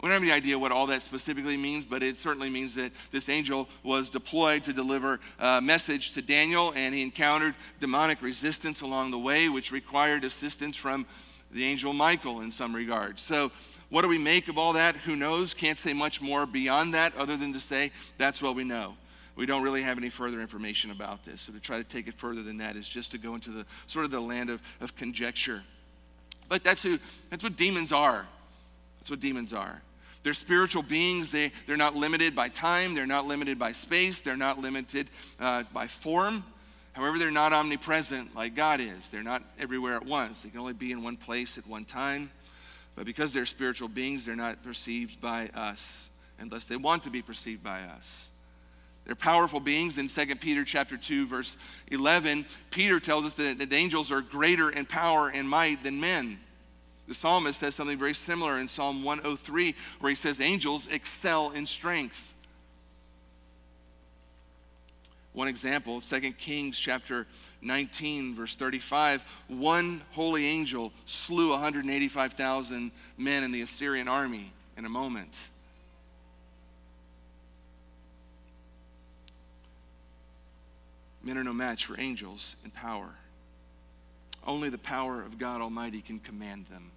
We 0.02 0.08
don't 0.08 0.14
have 0.14 0.24
any 0.24 0.32
idea 0.32 0.58
what 0.58 0.72
all 0.72 0.88
that 0.88 1.04
specifically 1.04 1.58
means, 1.58 1.86
but 1.86 2.02
it 2.02 2.18
certainly 2.18 2.50
means 2.50 2.74
that 2.74 2.92
this 3.12 3.30
angel 3.30 3.70
was 3.84 4.10
deployed 4.10 4.64
to 4.64 4.74
deliver 4.74 5.20
a 5.38 5.62
message 5.62 6.14
to 6.16 6.24
Daniel, 6.24 6.74
and 6.76 6.96
he 6.96 7.04
encountered 7.04 7.54
demonic 7.80 8.20
resistance 8.24 8.82
along 8.82 9.12
the 9.12 9.20
way, 9.20 9.48
which 9.48 9.72
required 9.72 10.24
assistance 10.24 10.76
from 10.76 11.06
the 11.52 11.64
angel 11.64 11.94
Michael 11.94 12.42
in 12.42 12.52
some 12.52 12.76
regards. 12.76 13.22
So, 13.22 13.52
what 13.90 14.02
do 14.04 14.08
we 14.08 14.18
make 14.18 14.48
of 14.48 14.58
all 14.58 14.74
that? 14.74 14.96
Who 14.96 15.16
knows? 15.16 15.54
Can't 15.54 15.78
say 15.78 15.94
much 15.94 16.22
more 16.22 16.46
beyond 16.46 16.94
that 16.96 17.16
other 17.16 17.38
than 17.38 17.54
to 17.54 17.60
say 17.60 17.92
that's 18.18 18.42
what 18.42 18.56
we 18.56 18.64
know. 18.64 18.96
We 19.36 19.46
don't 19.46 19.64
really 19.64 19.82
have 19.82 19.98
any 19.98 20.10
further 20.10 20.40
information 20.40 20.92
about 20.92 21.26
this. 21.26 21.42
So, 21.42 21.54
to 21.54 21.60
try 21.60 21.78
to 21.78 21.84
take 21.84 22.08
it 22.08 22.16
further 22.16 22.44
than 22.44 22.58
that 22.58 22.76
is 22.76 22.88
just 22.88 23.12
to 23.12 23.18
go 23.18 23.36
into 23.36 23.52
the 23.52 23.66
sort 23.88 24.06
of 24.06 24.12
the 24.12 24.20
land 24.20 24.50
of, 24.50 24.62
of 24.82 24.96
conjecture. 24.96 25.64
But 26.50 26.64
that's, 26.64 26.82
who, 26.82 27.00
that's 27.30 27.44
what 27.44 27.56
demons 27.56 27.92
are. 27.92 28.28
That's 29.00 29.10
what 29.10 29.20
demons 29.20 29.54
are. 29.54 29.82
They're 30.24 30.34
spiritual 30.34 30.84
beings. 30.84 31.32
They, 31.32 31.52
they're 31.66 31.78
not 31.78 31.96
limited 31.96 32.36
by 32.36 32.50
time, 32.50 32.94
they're 32.94 33.08
not 33.08 33.26
limited 33.26 33.58
by 33.58 33.72
space, 33.72 34.20
they're 34.20 34.38
not 34.38 34.60
limited 34.60 35.10
uh, 35.40 35.64
by 35.74 35.88
form. 35.88 36.44
However, 36.94 37.18
they're 37.18 37.32
not 37.32 37.54
omnipresent 37.54 38.36
like 38.36 38.54
God 38.54 38.82
is. 38.82 39.10
They're 39.10 39.24
not 39.24 39.44
everywhere 39.58 39.96
at 39.96 40.06
once. 40.06 40.44
They 40.44 40.50
can 40.50 40.60
only 40.60 40.74
be 40.74 40.92
in 40.92 41.04
one 41.04 41.16
place 41.16 41.58
at 41.58 41.66
one 41.66 41.86
time. 41.86 42.30
But 42.96 43.06
because 43.06 43.32
they're 43.32 43.46
spiritual 43.46 43.88
beings, 43.88 44.26
they're 44.26 44.36
not 44.36 44.62
perceived 44.62 45.22
by 45.22 45.48
us 45.56 46.10
unless 46.38 46.66
they 46.66 46.76
want 46.76 47.04
to 47.04 47.10
be 47.10 47.22
perceived 47.22 47.64
by 47.64 47.82
us. 47.84 48.31
They're 49.06 49.16
powerful 49.16 49.60
beings. 49.60 49.98
In 49.98 50.08
2 50.08 50.36
Peter 50.36 50.64
chapter 50.64 50.98
2, 50.98 51.28
verse 51.28 51.58
11, 51.90 52.46
Peter 52.70 53.00
tells 53.00 53.26
us 53.26 53.34
that, 53.34 53.58
that 53.58 53.74
angels 53.74 54.12
are 54.12 54.22
greater 54.22 54.70
in 54.70 54.86
power 54.86 55.30
and 55.30 55.50
might 55.50 55.84
than 55.84 56.00
men. 56.00 56.40
The 57.08 57.16
psalmist 57.16 57.60
says 57.60 57.76
something 57.76 57.98
very 57.98 58.14
similar 58.14 58.60
in 58.60 58.70
Psalm 58.70 59.04
103, 59.04 59.76
where 60.00 60.10
he 60.10 60.16
says, 60.16 60.40
Angels 60.40 60.88
excel 60.90 61.52
in 61.52 61.68
strength. 61.68 62.32
One 65.34 65.48
example, 65.48 66.02
2 66.02 66.34
Kings 66.34 66.78
chapter 66.78 67.26
19, 67.62 68.36
verse 68.36 68.56
35. 68.56 69.24
One 69.48 70.02
holy 70.12 70.46
angel 70.46 70.92
slew 71.06 71.52
185,000 71.52 72.92
men 73.18 73.44
in 73.44 73.52
the 73.52 73.62
Assyrian 73.62 74.10
army 74.10 74.52
in 74.78 74.86
a 74.86 74.90
moment. 74.90 75.40
Men 81.24 81.38
are 81.38 81.44
no 81.44 81.54
match 81.54 81.86
for 81.86 82.00
angels 82.00 82.56
in 82.64 82.72
power. 82.72 83.10
Only 84.46 84.70
the 84.70 84.78
power 84.78 85.22
of 85.22 85.38
God 85.38 85.62
Almighty 85.62 86.02
can 86.02 86.20
command 86.20 86.66
them. 86.72 86.92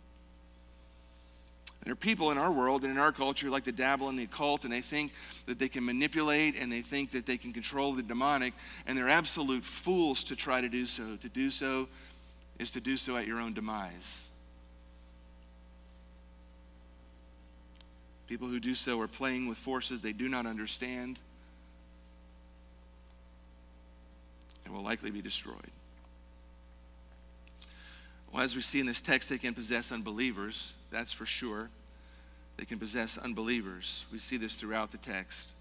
There 1.84 1.92
are 1.92 1.96
people 1.96 2.30
in 2.30 2.38
our 2.38 2.50
world 2.50 2.82
and 2.82 2.90
in 2.90 2.98
our 2.98 3.12
culture 3.12 3.46
who 3.46 3.52
like 3.52 3.64
to 3.64 3.72
dabble 3.72 4.08
in 4.08 4.16
the 4.16 4.24
occult 4.24 4.64
and 4.64 4.72
they 4.72 4.80
think 4.80 5.12
that 5.44 5.58
they 5.58 5.68
can 5.68 5.84
manipulate 5.84 6.56
and 6.56 6.72
they 6.72 6.80
think 6.80 7.10
that 7.10 7.26
they 7.26 7.36
can 7.36 7.52
control 7.52 7.92
the 7.92 8.02
demonic, 8.02 8.54
and 8.86 8.96
they're 8.96 9.10
absolute 9.10 9.62
fools 9.62 10.24
to 10.24 10.36
try 10.36 10.62
to 10.62 10.68
do 10.70 10.86
so. 10.86 11.16
To 11.20 11.28
do 11.28 11.50
so 11.50 11.88
is 12.58 12.70
to 12.70 12.80
do 12.80 12.96
so 12.96 13.18
at 13.18 13.26
your 13.26 13.38
own 13.38 13.52
demise. 13.52 14.28
People 18.26 18.48
who 18.48 18.60
do 18.60 18.74
so 18.74 18.98
are 19.00 19.08
playing 19.08 19.46
with 19.46 19.58
forces 19.58 20.00
they 20.00 20.14
do 20.14 20.28
not 20.28 20.46
understand 20.46 21.18
and 24.64 24.74
will 24.74 24.82
likely 24.82 25.10
be 25.10 25.22
destroyed. 25.22 25.70
Well, 28.32 28.42
as 28.42 28.56
we 28.56 28.62
see 28.62 28.80
in 28.80 28.86
this 28.86 29.00
text, 29.00 29.28
they 29.28 29.38
can 29.38 29.54
possess 29.54 29.92
unbelievers, 29.92 30.74
that's 30.90 31.12
for 31.12 31.26
sure. 31.26 31.70
They 32.56 32.64
can 32.64 32.78
possess 32.78 33.18
unbelievers. 33.18 34.04
We 34.12 34.18
see 34.18 34.36
this 34.36 34.54
throughout 34.54 34.90
the 34.90 34.98
text 34.98 35.52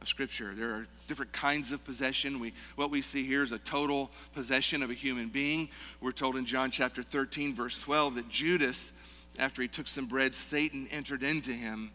of 0.00 0.08
Scripture. 0.08 0.54
There 0.54 0.70
are 0.70 0.86
different 1.06 1.32
kinds 1.32 1.72
of 1.72 1.84
possession. 1.84 2.40
We, 2.40 2.52
what 2.76 2.90
we 2.90 3.02
see 3.02 3.26
here 3.26 3.42
is 3.42 3.52
a 3.52 3.58
total 3.58 4.10
possession 4.34 4.82
of 4.82 4.90
a 4.90 4.94
human 4.94 5.28
being. 5.28 5.68
We're 6.00 6.12
told 6.12 6.36
in 6.36 6.46
John 6.46 6.70
chapter 6.70 7.02
13, 7.02 7.54
verse 7.54 7.76
12, 7.78 8.16
that 8.16 8.28
Judas, 8.28 8.92
after 9.38 9.62
he 9.62 9.68
took 9.68 9.88
some 9.88 10.06
bread, 10.06 10.34
Satan 10.34 10.88
entered 10.90 11.22
into 11.22 11.52
him. 11.52 11.90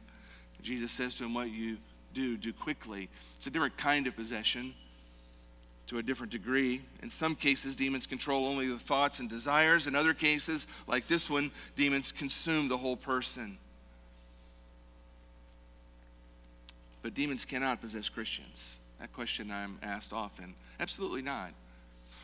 Jesus 0.61 0.91
says 0.91 1.15
to 1.17 1.25
him, 1.25 1.33
What 1.33 1.51
you 1.51 1.77
do, 2.13 2.37
do 2.37 2.53
quickly. 2.53 3.09
It's 3.37 3.45
a 3.45 3.51
different 3.51 3.77
kind 3.77 4.07
of 4.07 4.15
possession 4.15 4.73
to 5.87 5.99
a 5.99 6.03
different 6.03 6.31
degree. 6.31 6.81
In 7.03 7.09
some 7.09 7.35
cases, 7.35 7.75
demons 7.75 8.07
control 8.07 8.47
only 8.47 8.67
the 8.67 8.79
thoughts 8.79 9.19
and 9.19 9.29
desires. 9.29 9.87
In 9.87 9.95
other 9.95 10.13
cases, 10.13 10.67
like 10.87 11.07
this 11.07 11.29
one, 11.29 11.51
demons 11.75 12.11
consume 12.11 12.67
the 12.67 12.77
whole 12.77 12.97
person. 12.97 13.57
But 17.01 17.13
demons 17.13 17.45
cannot 17.45 17.81
possess 17.81 18.09
Christians. 18.09 18.77
That 18.99 19.13
question 19.13 19.51
I'm 19.51 19.77
asked 19.83 20.11
often. 20.11 20.55
Absolutely 20.79 21.21
not. 21.21 21.51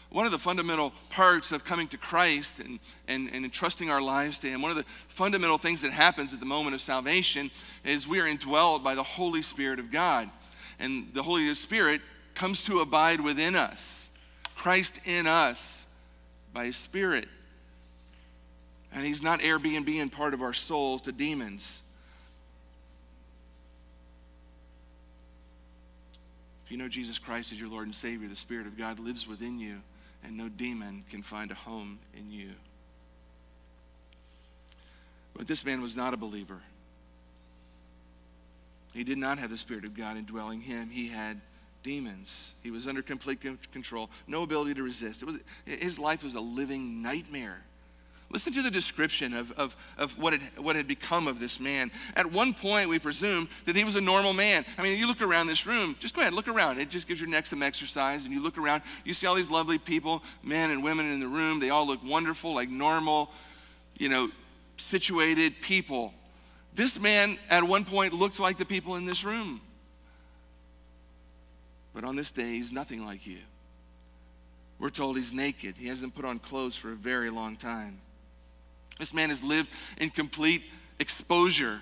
One 0.09 0.25
of 0.25 0.31
the 0.31 0.39
fundamental 0.39 0.91
parts 1.09 1.51
of 1.51 1.63
coming 1.63 1.87
to 1.89 1.97
Christ 1.97 2.59
and, 2.59 2.79
and, 3.07 3.29
and 3.31 3.45
entrusting 3.45 3.89
our 3.89 4.01
lives 4.01 4.39
to 4.39 4.49
Him, 4.49 4.61
one 4.61 4.71
of 4.71 4.77
the 4.77 4.85
fundamental 5.07 5.57
things 5.57 5.83
that 5.83 5.91
happens 5.91 6.33
at 6.33 6.39
the 6.39 6.45
moment 6.45 6.75
of 6.75 6.81
salvation 6.81 7.49
is 7.85 8.07
we 8.07 8.19
are 8.19 8.25
indwelled 8.25 8.83
by 8.83 8.95
the 8.95 9.03
Holy 9.03 9.41
Spirit 9.41 9.79
of 9.79 9.91
God. 9.91 10.29
And 10.79 11.13
the 11.13 11.23
Holy 11.23 11.53
Spirit 11.55 12.01
comes 12.35 12.63
to 12.63 12.79
abide 12.79 13.21
within 13.21 13.55
us. 13.55 14.09
Christ 14.55 14.99
in 15.05 15.27
us 15.27 15.85
by 16.53 16.65
His 16.65 16.77
Spirit. 16.77 17.27
And 18.93 19.05
He's 19.05 19.21
not 19.21 19.39
Airbnb 19.39 20.01
and 20.01 20.11
part 20.11 20.33
of 20.33 20.41
our 20.41 20.53
souls 20.53 21.01
to 21.03 21.11
demons. 21.11 21.81
If 26.65 26.71
you 26.71 26.77
know 26.77 26.87
Jesus 26.87 27.19
Christ 27.19 27.51
as 27.51 27.59
your 27.59 27.69
Lord 27.69 27.85
and 27.85 27.95
Savior, 27.95 28.27
the 28.27 28.35
Spirit 28.35 28.67
of 28.67 28.77
God 28.77 28.99
lives 28.99 29.27
within 29.27 29.59
you, 29.59 29.81
and 30.23 30.37
no 30.37 30.47
demon 30.47 31.03
can 31.09 31.23
find 31.23 31.51
a 31.51 31.55
home 31.55 31.99
in 32.15 32.31
you. 32.31 32.51
But 35.35 35.47
this 35.47 35.65
man 35.65 35.81
was 35.81 35.95
not 35.95 36.13
a 36.13 36.17
believer. 36.17 36.61
He 38.93 39.03
did 39.03 39.17
not 39.17 39.37
have 39.37 39.49
the 39.49 39.57
Spirit 39.57 39.85
of 39.85 39.95
God 39.95 40.17
indwelling 40.17 40.61
him. 40.61 40.89
He 40.89 41.07
had 41.07 41.39
demons. 41.83 42.53
He 42.61 42.71
was 42.71 42.87
under 42.87 43.01
complete 43.01 43.39
control, 43.71 44.09
no 44.27 44.43
ability 44.43 44.73
to 44.75 44.83
resist. 44.83 45.21
It 45.21 45.25
was, 45.25 45.37
his 45.65 45.99
life 45.99 46.23
was 46.23 46.35
a 46.35 46.39
living 46.39 47.01
nightmare. 47.01 47.61
Listen 48.31 48.53
to 48.53 48.61
the 48.61 48.71
description 48.71 49.33
of, 49.33 49.51
of, 49.53 49.75
of 49.97 50.17
what, 50.17 50.31
had, 50.31 50.41
what 50.57 50.77
had 50.77 50.87
become 50.87 51.27
of 51.27 51.39
this 51.39 51.59
man. 51.59 51.91
At 52.15 52.31
one 52.31 52.53
point, 52.53 52.87
we 52.87 52.97
presume 52.97 53.49
that 53.65 53.75
he 53.75 53.83
was 53.83 53.97
a 53.97 54.01
normal 54.01 54.31
man. 54.31 54.65
I 54.77 54.83
mean, 54.83 54.97
you 54.97 55.05
look 55.05 55.21
around 55.21 55.47
this 55.47 55.65
room, 55.65 55.97
just 55.99 56.15
go 56.15 56.21
ahead, 56.21 56.31
look 56.31 56.47
around. 56.47 56.79
It 56.79 56.89
just 56.89 57.09
gives 57.09 57.19
your 57.19 57.29
neck 57.29 57.45
some 57.45 57.61
exercise. 57.61 58.23
And 58.23 58.33
you 58.33 58.41
look 58.41 58.57
around, 58.57 58.83
you 59.03 59.13
see 59.13 59.27
all 59.27 59.35
these 59.35 59.49
lovely 59.49 59.77
people, 59.77 60.23
men 60.43 60.71
and 60.71 60.81
women 60.81 61.11
in 61.11 61.19
the 61.19 61.27
room. 61.27 61.59
They 61.59 61.71
all 61.71 61.85
look 61.85 61.99
wonderful, 62.05 62.55
like 62.55 62.69
normal, 62.69 63.31
you 63.97 64.07
know, 64.07 64.29
situated 64.77 65.55
people. 65.61 66.13
This 66.73 66.97
man 66.97 67.37
at 67.49 67.65
one 67.65 67.83
point 67.83 68.13
looked 68.13 68.39
like 68.39 68.57
the 68.57 68.65
people 68.65 68.95
in 68.95 69.05
this 69.05 69.25
room. 69.25 69.59
But 71.93 72.03
on 72.03 72.15
this 72.15 72.31
day, 72.31 72.53
he's 72.53 72.71
nothing 72.71 73.05
like 73.05 73.27
you. 73.27 73.39
We're 74.79 74.89
told 74.89 75.17
he's 75.17 75.33
naked. 75.33 75.75
He 75.77 75.87
hasn't 75.87 76.15
put 76.15 76.25
on 76.25 76.39
clothes 76.39 76.75
for 76.75 76.91
a 76.91 76.95
very 76.95 77.29
long 77.29 77.55
time. 77.55 77.99
This 78.97 79.13
man 79.13 79.29
has 79.29 79.43
lived 79.43 79.69
in 79.97 80.09
complete 80.09 80.63
exposure 80.99 81.81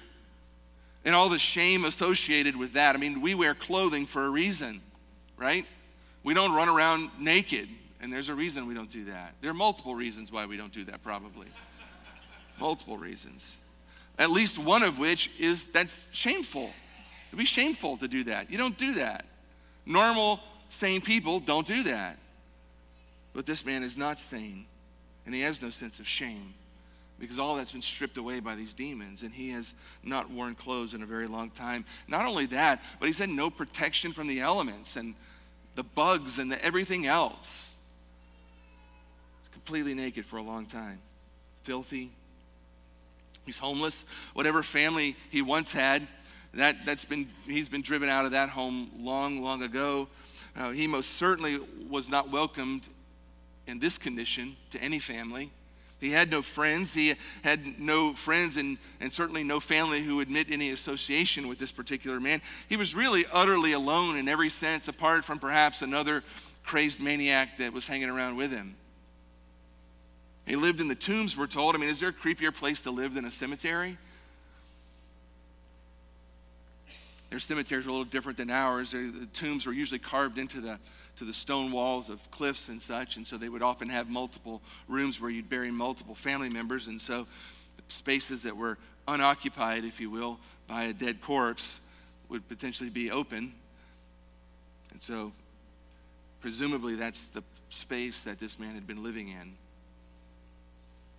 and 1.06 1.16
all 1.16 1.30
the 1.30 1.40
shame 1.40 1.86
associated 1.86 2.56
with 2.56 2.74
that. 2.74 2.96
I 2.96 3.00
mean, 3.00 3.22
we 3.22 3.34
wear 3.34 3.56
clothing 3.56 4.06
for 4.06 4.26
a 4.26 4.30
reason, 4.30 4.82
right? 5.38 5.66
We 6.24 6.34
don't 6.34 6.52
run 6.52 6.68
around 6.68 7.10
naked, 7.18 7.70
and 8.02 8.12
there's 8.12 8.30
a 8.30 8.36
reason 8.36 8.68
we 8.68 8.74
don't 8.74 8.92
do 8.92 9.06
that. 9.06 9.34
There 9.42 9.50
are 9.50 9.54
multiple 9.56 9.96
reasons 9.96 10.32
why 10.32 10.46
we 10.46 10.58
don't 10.58 10.74
do 10.74 10.84
that, 10.86 11.02
probably. 11.04 11.48
multiple 12.60 12.98
reasons. 12.98 13.58
At 14.18 14.30
least 14.30 14.58
one 14.58 14.84
of 14.84 15.00
which 15.00 15.32
is 15.40 15.68
that's 15.68 16.06
shameful. 16.12 16.70
It'd 17.30 17.40
be 17.40 17.46
shameful 17.46 17.98
to 17.98 18.08
do 18.08 18.26
that. 18.26 18.52
You 18.52 18.58
don't 18.58 18.78
do 18.78 18.96
that. 18.96 19.26
Normal, 19.90 20.40
sane 20.70 21.02
people 21.02 21.40
don't 21.40 21.66
do 21.66 21.84
that. 21.84 22.18
But 23.34 23.46
this 23.46 23.66
man 23.66 23.84
is 23.84 23.98
not 23.98 24.20
sane, 24.20 24.66
and 25.26 25.34
he 25.34 25.42
has 25.42 25.62
no 25.62 25.72
sense 25.72 26.00
of 26.00 26.08
shame 26.08 26.54
because 27.20 27.38
all 27.38 27.56
that's 27.56 27.74
been 27.74 27.82
stripped 27.82 28.18
away 28.18 28.40
by 28.40 28.56
these 28.56 28.74
demons, 28.74 29.24
and 29.24 29.34
he 29.34 29.50
has 29.50 29.74
not 30.04 30.32
worn 30.32 30.56
clothes 30.56 30.94
in 30.94 31.04
a 31.04 31.06
very 31.06 31.28
long 31.28 31.50
time. 31.50 31.84
Not 32.08 32.26
only 32.26 32.46
that, 32.46 32.82
but 33.00 33.08
he's 33.08 33.18
had 33.18 33.30
no 33.30 33.50
protection 33.50 34.14
from 34.14 34.28
the 34.28 34.40
elements 34.40 34.96
and 34.96 35.16
the 35.76 35.84
bugs 35.84 36.40
and 36.40 36.52
the 36.52 36.64
everything 36.64 37.08
else. 37.08 37.76
He's 39.42 39.52
completely 39.52 39.96
naked 39.96 40.26
for 40.26 40.38
a 40.38 40.42
long 40.42 40.66
time, 40.66 41.00
filthy. 41.64 42.12
He's 43.46 43.58
homeless. 43.58 44.06
Whatever 44.34 44.64
family 44.64 45.18
he 45.30 45.42
once 45.42 45.72
had, 45.72 46.08
that, 46.54 46.86
that's 46.86 47.06
been, 47.06 47.30
he's 47.46 47.70
been 47.70 47.82
driven 47.82 48.10
out 48.10 48.26
of 48.26 48.32
that 48.32 48.50
home 48.50 48.90
long, 48.98 49.42
long 49.42 49.62
ago. 49.62 50.08
Uh, 50.56 50.72
he 50.72 50.88
most 50.88 51.12
certainly 51.18 51.60
was 51.88 52.10
not 52.10 52.32
welcomed 52.32 52.84
in 53.68 53.80
this 53.80 53.98
condition 53.98 54.56
to 54.72 54.82
any 54.82 55.00
family. 55.00 55.52
He 56.00 56.10
had 56.10 56.32
no 56.32 56.42
friends. 56.42 56.94
He 56.94 57.16
had 57.44 57.80
no 57.80 58.14
friends 58.14 58.58
and, 58.58 58.78
and 59.00 59.14
certainly 59.14 59.44
no 59.44 59.60
family 59.60 60.02
who 60.02 60.22
admit 60.22 60.48
any 60.50 60.72
association 60.72 61.48
with 61.48 61.60
this 61.60 61.72
particular 61.72 62.20
man. 62.20 62.42
He 62.68 62.78
was 62.78 62.96
really 62.96 63.26
utterly 63.32 63.74
alone 63.74 64.18
in 64.18 64.28
every 64.28 64.50
sense, 64.50 64.88
apart 64.88 65.26
from 65.26 65.40
perhaps 65.40 65.82
another 65.82 66.24
crazed 66.64 67.02
maniac 67.02 67.58
that 67.58 67.74
was 67.74 67.86
hanging 67.86 68.10
around 68.10 68.38
with 68.38 68.52
him. 68.52 68.76
He 70.46 70.56
lived 70.56 70.80
in 70.80 70.88
the 70.88 70.96
tombs, 70.96 71.38
we're 71.38 71.48
told. 71.48 71.76
I 71.76 71.80
mean, 71.80 71.90
is 71.90 72.00
there 72.00 72.10
a 72.10 72.14
creepier 72.14 72.56
place 72.56 72.82
to 72.84 72.92
live 72.92 73.14
than 73.14 73.26
a 73.26 73.32
cemetery? 73.32 73.98
Their 77.30 77.40
cemeteries 77.40 77.86
were 77.86 77.90
a 77.90 77.94
little 77.94 78.06
different 78.06 78.38
than 78.38 78.50
ours. 78.50 78.92
The 78.92 79.28
tombs 79.34 79.66
were 79.66 79.74
usually 79.74 80.00
carved 80.00 80.38
into 80.38 80.62
the 80.62 80.80
to 81.20 81.26
the 81.26 81.34
stone 81.34 81.70
walls 81.72 82.10
of 82.10 82.20
cliffs 82.32 82.70
and 82.70 82.82
such. 82.82 83.18
And 83.18 83.28
so 83.28 83.38
they 83.38 83.50
would 83.50 83.62
often 83.62 83.90
have 83.90 84.10
multiple 84.10 84.62
rooms 84.88 85.20
where 85.20 85.30
you'd 85.30 85.50
bury 85.50 85.70
multiple 85.70 86.16
family 86.16 86.50
members. 86.50 86.88
And 86.88 87.02
so 87.02 87.28
spaces 87.90 88.44
that 88.44 88.56
were 88.56 88.78
unoccupied, 89.06 89.84
if 89.84 90.00
you 90.00 90.10
will, 90.10 90.40
by 90.68 90.86
a 90.86 90.94
dead 90.94 91.22
corpse 91.22 91.82
would 92.30 92.48
potentially 92.48 92.90
be 92.90 93.12
open. 93.12 93.54
And 94.92 95.02
so 95.02 95.34
presumably 96.40 96.96
that's 96.96 97.26
the 97.26 97.44
space 97.70 98.22
that 98.22 98.40
this 98.40 98.58
man 98.58 98.74
had 98.74 98.88
been 98.88 99.04
living 99.04 99.28
in. 99.28 99.54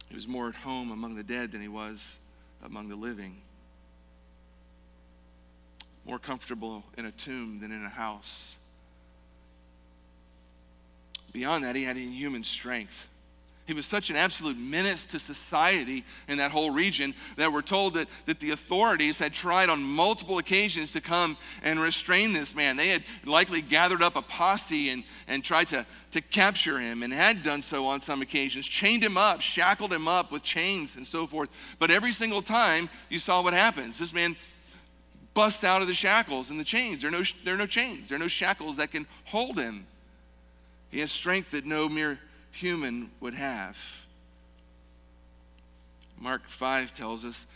He 0.08 0.14
was 0.14 0.26
more 0.26 0.48
at 0.48 0.54
home 0.54 0.90
among 0.90 1.14
the 1.14 1.22
dead 1.22 1.52
than 1.52 1.60
he 1.60 1.68
was 1.68 2.16
among 2.64 2.88
the 2.88 2.96
living. 2.96 3.36
More 6.10 6.18
comfortable 6.18 6.82
in 6.98 7.06
a 7.06 7.12
tomb 7.12 7.60
than 7.60 7.70
in 7.70 7.84
a 7.84 7.88
house. 7.88 8.56
Beyond 11.32 11.62
that, 11.62 11.76
he 11.76 11.84
had 11.84 11.96
inhuman 11.96 12.42
strength. 12.42 13.06
He 13.64 13.74
was 13.74 13.86
such 13.86 14.10
an 14.10 14.16
absolute 14.16 14.58
menace 14.58 15.04
to 15.04 15.20
society 15.20 16.04
in 16.26 16.38
that 16.38 16.50
whole 16.50 16.72
region 16.72 17.14
that 17.36 17.52
we're 17.52 17.62
told 17.62 17.94
that, 17.94 18.08
that 18.26 18.40
the 18.40 18.50
authorities 18.50 19.18
had 19.18 19.32
tried 19.32 19.68
on 19.68 19.84
multiple 19.84 20.38
occasions 20.38 20.90
to 20.94 21.00
come 21.00 21.36
and 21.62 21.78
restrain 21.78 22.32
this 22.32 22.56
man. 22.56 22.76
They 22.76 22.88
had 22.88 23.04
likely 23.24 23.62
gathered 23.62 24.02
up 24.02 24.16
a 24.16 24.22
posse 24.22 24.88
and, 24.88 25.04
and 25.28 25.44
tried 25.44 25.68
to, 25.68 25.86
to 26.10 26.20
capture 26.20 26.80
him 26.80 27.04
and 27.04 27.12
had 27.12 27.44
done 27.44 27.62
so 27.62 27.86
on 27.86 28.00
some 28.00 28.20
occasions, 28.20 28.66
chained 28.66 29.04
him 29.04 29.16
up, 29.16 29.42
shackled 29.42 29.92
him 29.92 30.08
up 30.08 30.32
with 30.32 30.42
chains 30.42 30.96
and 30.96 31.06
so 31.06 31.28
forth. 31.28 31.50
But 31.78 31.92
every 31.92 32.10
single 32.10 32.42
time 32.42 32.90
you 33.10 33.20
saw 33.20 33.44
what 33.44 33.54
happens. 33.54 34.00
This 34.00 34.12
man 34.12 34.34
busts 35.34 35.64
out 35.64 35.82
of 35.82 35.88
the 35.88 35.94
shackles 35.94 36.50
and 36.50 36.58
the 36.58 36.64
chains. 36.64 37.00
There 37.00 37.08
are 37.08 37.12
no, 37.12 37.22
there 37.44 37.54
are 37.54 37.58
no 37.58 37.66
chains, 37.66 38.08
there 38.08 38.16
are 38.16 38.20
no 38.20 38.28
shackles 38.28 38.76
that 38.76 38.90
can 38.90 39.06
hold 39.24 39.58
him. 39.58 39.86
He 40.90 41.00
has 41.00 41.12
strength 41.12 41.52
that 41.52 41.64
no 41.64 41.88
mere 41.88 42.18
human 42.52 43.10
would 43.20 43.34
have. 43.34 43.76
Mark 46.18 46.48
5 46.48 46.92
tells 46.92 47.24
us 47.24 47.46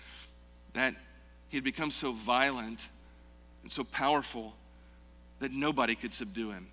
that 0.73 0.95
he 1.49 1.57
had 1.57 1.65
become 1.65 1.91
so 1.91 2.13
violent 2.13 2.89
and 3.63 3.71
so 3.71 3.85
powerful 3.85 4.55
that 5.41 5.53
nobody 5.53 5.95
could 5.95 6.15
subdue 6.15 6.51
him. 6.51 6.69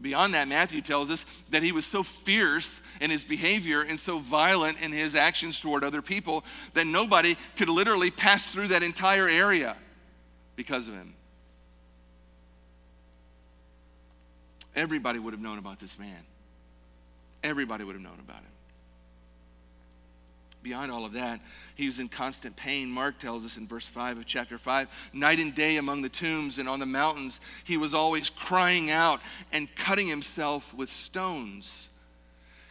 Beyond 0.00 0.34
that, 0.34 0.46
Matthew 0.46 0.80
tells 0.80 1.10
us 1.10 1.24
that 1.50 1.62
he 1.62 1.72
was 1.72 1.84
so 1.84 2.02
fierce 2.02 2.80
in 3.00 3.10
his 3.10 3.24
behavior 3.24 3.82
and 3.82 3.98
so 3.98 4.18
violent 4.18 4.78
in 4.80 4.92
his 4.92 5.16
actions 5.16 5.58
toward 5.58 5.82
other 5.82 6.02
people 6.02 6.44
that 6.74 6.86
nobody 6.86 7.36
could 7.56 7.68
literally 7.68 8.10
pass 8.10 8.46
through 8.46 8.68
that 8.68 8.84
entire 8.84 9.28
area 9.28 9.76
because 10.54 10.86
of 10.86 10.94
him. 10.94 11.14
Everybody 14.76 15.18
would 15.18 15.32
have 15.32 15.42
known 15.42 15.58
about 15.58 15.80
this 15.80 15.98
man. 15.98 16.22
Everybody 17.42 17.82
would 17.82 17.94
have 17.94 18.02
known 18.02 18.20
about 18.20 18.38
him. 18.38 18.57
Beyond 20.62 20.90
all 20.90 21.04
of 21.04 21.12
that, 21.12 21.40
he 21.76 21.86
was 21.86 22.00
in 22.00 22.08
constant 22.08 22.56
pain. 22.56 22.90
Mark 22.90 23.18
tells 23.18 23.44
us 23.44 23.56
in 23.56 23.66
verse 23.66 23.86
5 23.86 24.18
of 24.18 24.26
chapter 24.26 24.58
5 24.58 24.88
night 25.12 25.38
and 25.38 25.54
day 25.54 25.76
among 25.76 26.02
the 26.02 26.08
tombs 26.08 26.58
and 26.58 26.68
on 26.68 26.80
the 26.80 26.86
mountains, 26.86 27.40
he 27.64 27.76
was 27.76 27.94
always 27.94 28.28
crying 28.28 28.90
out 28.90 29.20
and 29.52 29.74
cutting 29.76 30.08
himself 30.08 30.74
with 30.74 30.90
stones. 30.90 31.88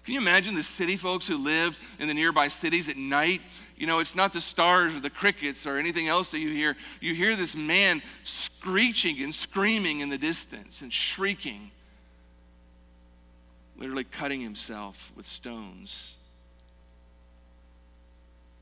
Can 0.03 0.13
you 0.13 0.21
imagine 0.21 0.55
the 0.55 0.63
city 0.63 0.95
folks 0.95 1.27
who 1.27 1.37
lived 1.37 1.79
in 1.99 2.07
the 2.07 2.13
nearby 2.13 2.47
cities 2.47 2.87
at 2.87 2.97
night? 2.97 3.41
You 3.77 3.87
know, 3.87 3.99
it's 3.99 4.15
not 4.15 4.31
the 4.31 4.41
stars 4.41 4.95
or 4.95 5.01
the 5.01 5.09
crickets 5.09 5.65
or 5.65 5.77
anything 5.77 6.07
else 6.07 6.31
that 6.31 6.39
you 6.39 6.49
hear. 6.49 6.77
You 7.01 7.13
hear 7.13 7.35
this 7.35 7.55
man 7.55 8.01
screeching 8.23 9.21
and 9.21 9.35
screaming 9.35 9.99
in 9.99 10.09
the 10.09 10.17
distance 10.17 10.81
and 10.81 10.93
shrieking 10.93 11.71
literally 13.77 14.03
cutting 14.03 14.41
himself 14.41 15.11
with 15.15 15.27
stones. 15.27 16.15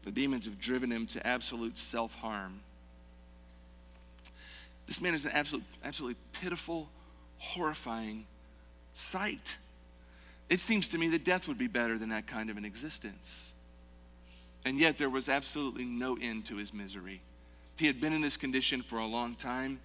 The 0.06 0.12
demons 0.12 0.46
have 0.46 0.60
driven 0.60 0.92
him 0.92 1.08
to 1.08 1.28
absolute 1.28 1.78
self 1.78 2.14
harm. 2.16 2.62
This 4.88 5.02
man 5.02 5.16
is 5.16 5.26
an 5.26 5.32
absolute, 5.34 5.64
absolutely 5.84 6.18
pitiful, 6.32 6.90
horrifying 7.40 8.28
sight. 8.94 9.56
It 10.48 10.60
seems 10.60 10.88
to 10.90 11.00
me 11.00 11.10
that 11.10 11.26
death 11.26 11.48
would 11.48 11.58
be 11.58 11.68
better 11.68 11.98
than 11.98 12.10
that 12.10 12.28
kind 12.28 12.52
of 12.52 12.58
an 12.58 12.66
existence. 12.66 13.52
And 14.64 14.78
yet, 14.78 14.98
there 14.98 15.10
was 15.10 15.28
absolutely 15.28 15.86
no 15.86 16.18
end 16.22 16.46
to 16.46 16.56
his 16.56 16.74
misery. 16.74 17.22
He 17.78 17.88
had 17.88 18.00
been 18.00 18.14
in 18.14 18.22
this 18.22 18.38
condition 18.38 18.84
for 18.84 19.00
a 19.00 19.06
long 19.06 19.36
time. 19.36 19.80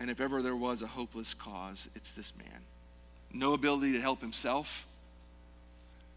And 0.00 0.10
if 0.10 0.20
ever 0.20 0.42
there 0.42 0.56
was 0.56 0.82
a 0.82 0.86
hopeless 0.86 1.32
cause, 1.32 1.88
it's 1.94 2.14
this 2.14 2.32
man. 2.36 2.60
No 3.32 3.54
ability 3.54 3.92
to 3.92 4.00
help 4.00 4.20
himself. 4.20 4.86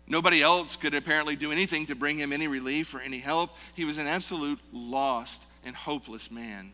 Nobody 0.08 0.42
else 0.42 0.76
could 0.76 0.94
apparently 0.94 1.36
do 1.36 1.52
anything 1.52 1.88
to 1.88 1.96
bring 1.96 2.18
him 2.18 2.32
any 2.32 2.48
relief 2.48 2.94
or 2.94 3.00
any 3.00 3.20
help. 3.20 3.52
He 3.76 3.86
was 3.86 3.98
an 3.98 4.06
absolute 4.06 4.60
lost 4.72 5.42
and 5.64 5.76
hopeless 5.76 6.30
man. 6.30 6.72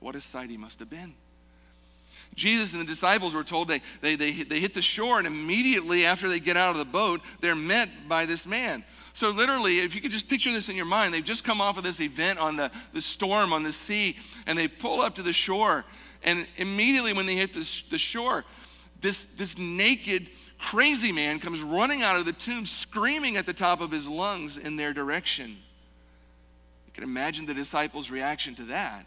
What 0.00 0.14
a 0.14 0.20
sight 0.20 0.50
he 0.50 0.58
must 0.58 0.78
have 0.80 0.90
been. 0.90 1.14
Jesus 2.34 2.72
and 2.72 2.82
the 2.82 2.86
disciples 2.86 3.34
were 3.34 3.44
told 3.44 3.68
they, 3.68 3.80
they, 4.02 4.14
they, 4.14 4.42
they 4.42 4.60
hit 4.60 4.74
the 4.74 4.82
shore, 4.82 5.18
and 5.18 5.26
immediately 5.26 6.04
after 6.04 6.28
they 6.28 6.38
get 6.38 6.56
out 6.56 6.72
of 6.72 6.76
the 6.76 6.84
boat, 6.84 7.22
they're 7.40 7.54
met 7.54 7.88
by 8.08 8.26
this 8.26 8.44
man. 8.44 8.84
So, 9.14 9.30
literally, 9.30 9.80
if 9.80 9.94
you 9.94 10.02
could 10.02 10.10
just 10.10 10.28
picture 10.28 10.52
this 10.52 10.68
in 10.68 10.76
your 10.76 10.84
mind, 10.84 11.14
they've 11.14 11.24
just 11.24 11.44
come 11.44 11.62
off 11.62 11.78
of 11.78 11.84
this 11.84 12.00
event 12.00 12.38
on 12.38 12.56
the, 12.56 12.70
the 12.92 13.00
storm 13.00 13.54
on 13.54 13.62
the 13.62 13.72
sea, 13.72 14.16
and 14.46 14.58
they 14.58 14.68
pull 14.68 15.00
up 15.00 15.14
to 15.14 15.22
the 15.22 15.32
shore. 15.32 15.86
And 16.22 16.46
immediately 16.58 17.14
when 17.14 17.24
they 17.24 17.36
hit 17.36 17.54
the, 17.54 17.66
the 17.90 17.98
shore, 17.98 18.44
this, 19.06 19.26
this 19.36 19.56
naked, 19.56 20.28
crazy 20.58 21.12
man 21.12 21.38
comes 21.38 21.60
running 21.60 22.02
out 22.02 22.18
of 22.18 22.24
the 22.24 22.32
tomb, 22.32 22.66
screaming 22.66 23.36
at 23.36 23.46
the 23.46 23.52
top 23.52 23.80
of 23.80 23.92
his 23.92 24.08
lungs 24.08 24.58
in 24.58 24.74
their 24.74 24.92
direction. 24.92 25.50
You 25.50 26.92
can 26.92 27.04
imagine 27.04 27.46
the 27.46 27.54
disciples' 27.54 28.10
reaction 28.10 28.56
to 28.56 28.64
that. 28.64 29.06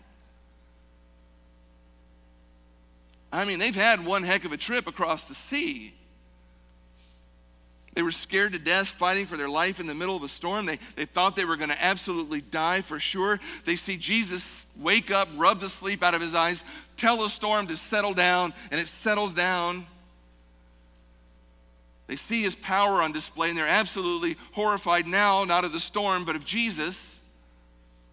I 3.29 3.43
mean, 3.43 3.59
they've 3.59 3.75
had 3.75 4.05
one 4.05 4.23
heck 4.23 4.45
of 4.45 4.53
a 4.53 4.57
trip 4.57 4.87
across 4.87 5.25
the 5.25 5.35
sea. 5.35 5.93
They 7.95 8.01
were 8.01 8.11
scared 8.11 8.53
to 8.53 8.59
death, 8.59 8.87
fighting 8.87 9.25
for 9.25 9.35
their 9.35 9.49
life 9.49 9.79
in 9.79 9.87
the 9.87 9.95
middle 9.95 10.15
of 10.15 10.23
a 10.23 10.29
storm. 10.29 10.65
They, 10.65 10.79
they 10.95 11.05
thought 11.05 11.35
they 11.35 11.45
were 11.45 11.57
going 11.57 11.69
to 11.69 11.83
absolutely 11.83 12.41
die 12.41 12.81
for 12.81 12.99
sure. 12.99 13.39
They 13.65 13.75
see 13.75 13.97
Jesus 13.97 14.65
wake 14.77 15.11
up, 15.11 15.27
rub 15.35 15.59
the 15.59 15.69
sleep 15.69 16.03
out 16.03 16.13
of 16.13 16.21
his 16.21 16.35
eyes, 16.35 16.63
tell 16.97 17.17
the 17.17 17.29
storm 17.29 17.67
to 17.67 17.75
settle 17.75 18.13
down, 18.13 18.53
and 18.71 18.79
it 18.79 18.87
settles 18.87 19.33
down. 19.33 19.87
They 22.07 22.15
see 22.15 22.41
his 22.41 22.55
power 22.55 23.01
on 23.01 23.11
display, 23.11 23.49
and 23.49 23.57
they're 23.57 23.67
absolutely 23.67 24.37
horrified 24.53 25.05
now, 25.05 25.43
not 25.43 25.65
of 25.65 25.71
the 25.71 25.79
storm, 25.79 26.25
but 26.25 26.35
of 26.35 26.45
Jesus. 26.45 27.19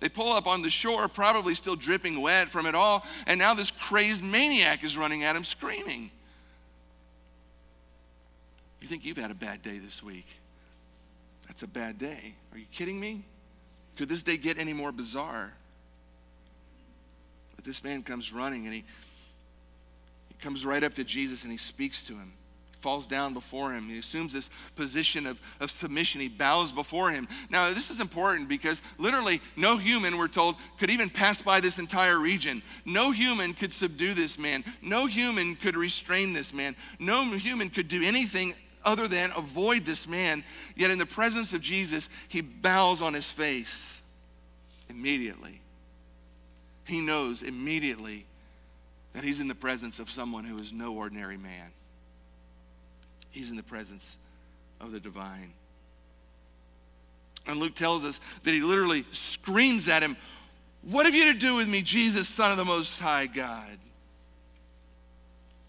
They 0.01 0.09
pull 0.09 0.33
up 0.33 0.47
on 0.47 0.62
the 0.62 0.69
shore, 0.69 1.09
probably 1.09 1.55
still 1.55 1.77
dripping 1.77 2.21
wet 2.21 2.51
from 2.51 2.67
it 2.67 2.75
all, 2.75 3.07
and 3.27 3.39
now 3.39 3.55
this 3.55 3.71
crazed 3.71 4.23
maniac 4.23 4.85
is 4.85 4.99
running 4.99 5.25
at 5.25 5.37
him, 5.37 5.45
screaming. 5.45 6.11
You 8.87 8.90
think 8.90 9.05
you've 9.05 9.16
had 9.16 9.33
a 9.33 9.35
bad 9.35 9.62
day 9.62 9.79
this 9.79 10.01
week? 10.01 10.29
That's 11.49 11.64
a 11.64 11.66
bad 11.66 11.99
day. 11.99 12.37
Are 12.53 12.59
you 12.59 12.66
kidding 12.70 13.01
me? 13.01 13.25
Could 13.96 14.09
this 14.09 14.22
day 14.22 14.37
get 14.37 14.61
any 14.61 14.72
more 14.72 14.92
bizarre? 14.92 15.53
But 17.57 17.64
this 17.64 17.83
man 17.83 18.05
comes 18.05 18.33
running 18.33 18.64
and 18.64 18.72
he, 18.72 18.85
he 20.29 20.35
comes 20.40 20.64
right 20.64 20.85
up 20.85 20.94
to 20.94 21.03
Jesus 21.03 21.42
and 21.42 21.51
he 21.51 21.59
speaks 21.59 22.07
to 22.07 22.12
him 22.12 22.33
falls 22.81 23.07
down 23.09 23.35
before 23.35 23.72
him. 23.72 23.88
He 23.88 23.99
assumes 23.99 24.33
this 24.33 24.49
position 24.77 25.27
of, 25.27 25.40
of 25.59 25.72
submission. 25.72 26.20
He 26.20 26.29
bows 26.29 26.70
before 26.70 27.11
him. 27.11 27.27
Now, 27.51 27.75
this 27.75 27.90
is 27.90 27.99
important 27.99 28.49
because 28.49 28.81
literally 28.96 29.40
no 29.57 29.77
human, 29.77 30.16
we're 30.16 30.29
told, 30.29 30.55
could 30.79 30.90
even 30.90 31.11
pass 31.11 31.42
by 31.42 31.59
this 31.59 31.81
entire 31.81 32.16
region. 32.16 32.62
No 32.85 33.11
human 33.11 33.55
could 33.55 33.72
subdue 33.72 34.14
this 34.14 34.38
man. 34.38 34.62
No 34.83 35.07
human 35.07 35.57
could 35.57 35.77
restrain 35.77 36.33
this 36.33 36.53
man. 36.53 36.77
No 37.01 37.25
human 37.25 37.70
could 37.70 37.88
do 37.88 38.05
anything 38.05 38.55
other 38.87 39.07
than 39.09 39.33
avoid 39.37 39.85
this 39.85 40.07
man. 40.09 40.44
Yet 40.77 40.90
in 40.90 40.99
the 40.99 41.05
presence 41.05 41.53
of 41.53 41.61
Jesus, 41.61 42.09
he 42.29 42.40
bows 42.40 43.03
on 43.03 43.12
his 43.12 43.29
face 43.29 44.01
immediately. 44.88 45.61
He 46.85 47.01
knows 47.01 47.42
immediately 47.42 48.25
that 49.12 49.25
he's 49.25 49.40
in 49.40 49.49
the 49.49 49.55
presence 49.55 49.99
of 49.99 50.11
someone 50.11 50.44
who 50.44 50.59
is 50.59 50.72
no 50.72 50.94
ordinary 50.94 51.37
man. 51.37 51.70
He's 53.31 53.51
in 53.51 53.57
the 53.57 53.62
presence 53.62 54.16
of 54.81 54.92
the 54.92 55.01
divine. 55.01 55.53
And 57.46 57.59
Luke 57.59 57.75
tells 57.75 58.05
us 58.05 58.20
that 58.44 58.55
he 58.55 58.61
literally 58.61 59.05
screams 59.12 59.88
at 59.88 60.03
him, 60.03 60.16
What 60.83 61.07
have 61.07 61.14
you 61.14 61.33
to 61.33 61.38
do 61.38 61.57
with 61.57 61.68
me, 61.68 61.83
Jesus, 61.83 62.29
Son 62.29 62.51
of 62.51 62.57
the 62.57 62.64
Most 62.64 62.99
High 62.99 63.27
God? 63.27 63.79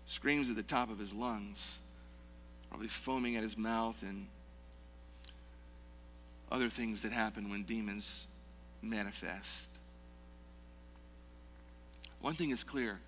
Screams 0.05 0.49
at 0.49 0.55
the 0.55 0.63
top 0.63 0.89
of 0.89 0.99
his 0.99 1.13
lungs, 1.13 1.79
probably 2.69 2.87
foaming 2.87 3.35
at 3.35 3.43
his 3.43 3.57
mouth 3.57 3.95
and 4.01 4.27
other 6.51 6.69
things 6.69 7.01
that 7.01 7.11
happen 7.11 7.49
when 7.49 7.63
demons 7.63 8.25
manifest. 8.81 9.69
One 12.21 12.35
thing 12.35 12.51
is 12.51 12.63
clear 12.63 12.99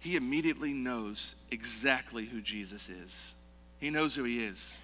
he 0.00 0.16
immediately 0.16 0.72
knows 0.72 1.34
exactly 1.50 2.26
who 2.26 2.42
Jesus 2.42 2.90
is. 2.90 3.34
He 3.80 3.88
knows 3.88 4.14
who 4.14 4.24
he 4.24 4.44
is. 4.44 4.76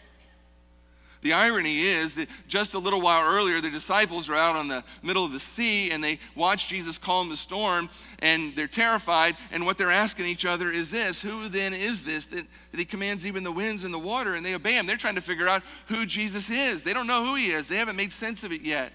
The 1.22 1.34
irony 1.34 1.86
is 1.86 2.14
that 2.14 2.28
just 2.48 2.72
a 2.72 2.78
little 2.78 3.00
while 3.00 3.26
earlier, 3.26 3.60
the 3.60 3.68
disciples 3.68 4.30
are 4.30 4.34
out 4.34 4.56
on 4.56 4.68
the 4.68 4.82
middle 5.02 5.24
of 5.24 5.32
the 5.32 5.40
sea 5.40 5.90
and 5.90 6.02
they 6.02 6.18
watch 6.34 6.68
Jesus 6.68 6.96
calm 6.96 7.28
the 7.28 7.36
storm 7.36 7.90
and 8.20 8.56
they're 8.56 8.66
terrified. 8.66 9.36
And 9.52 9.66
what 9.66 9.76
they're 9.76 9.90
asking 9.90 10.26
each 10.26 10.46
other 10.46 10.72
is 10.72 10.90
this 10.90 11.20
Who 11.20 11.48
then 11.48 11.74
is 11.74 12.02
this 12.02 12.24
that, 12.26 12.46
that 12.70 12.78
he 12.78 12.86
commands 12.86 13.26
even 13.26 13.44
the 13.44 13.52
winds 13.52 13.84
and 13.84 13.92
the 13.92 13.98
water 13.98 14.34
and 14.34 14.44
they 14.44 14.54
obey 14.54 14.78
him? 14.78 14.86
They're 14.86 14.96
trying 14.96 15.16
to 15.16 15.20
figure 15.20 15.48
out 15.48 15.62
who 15.86 16.06
Jesus 16.06 16.48
is. 16.48 16.82
They 16.82 16.94
don't 16.94 17.06
know 17.06 17.24
who 17.24 17.34
he 17.34 17.50
is, 17.50 17.68
they 17.68 17.76
haven't 17.76 17.96
made 17.96 18.12
sense 18.12 18.42
of 18.42 18.52
it 18.52 18.62
yet. 18.62 18.92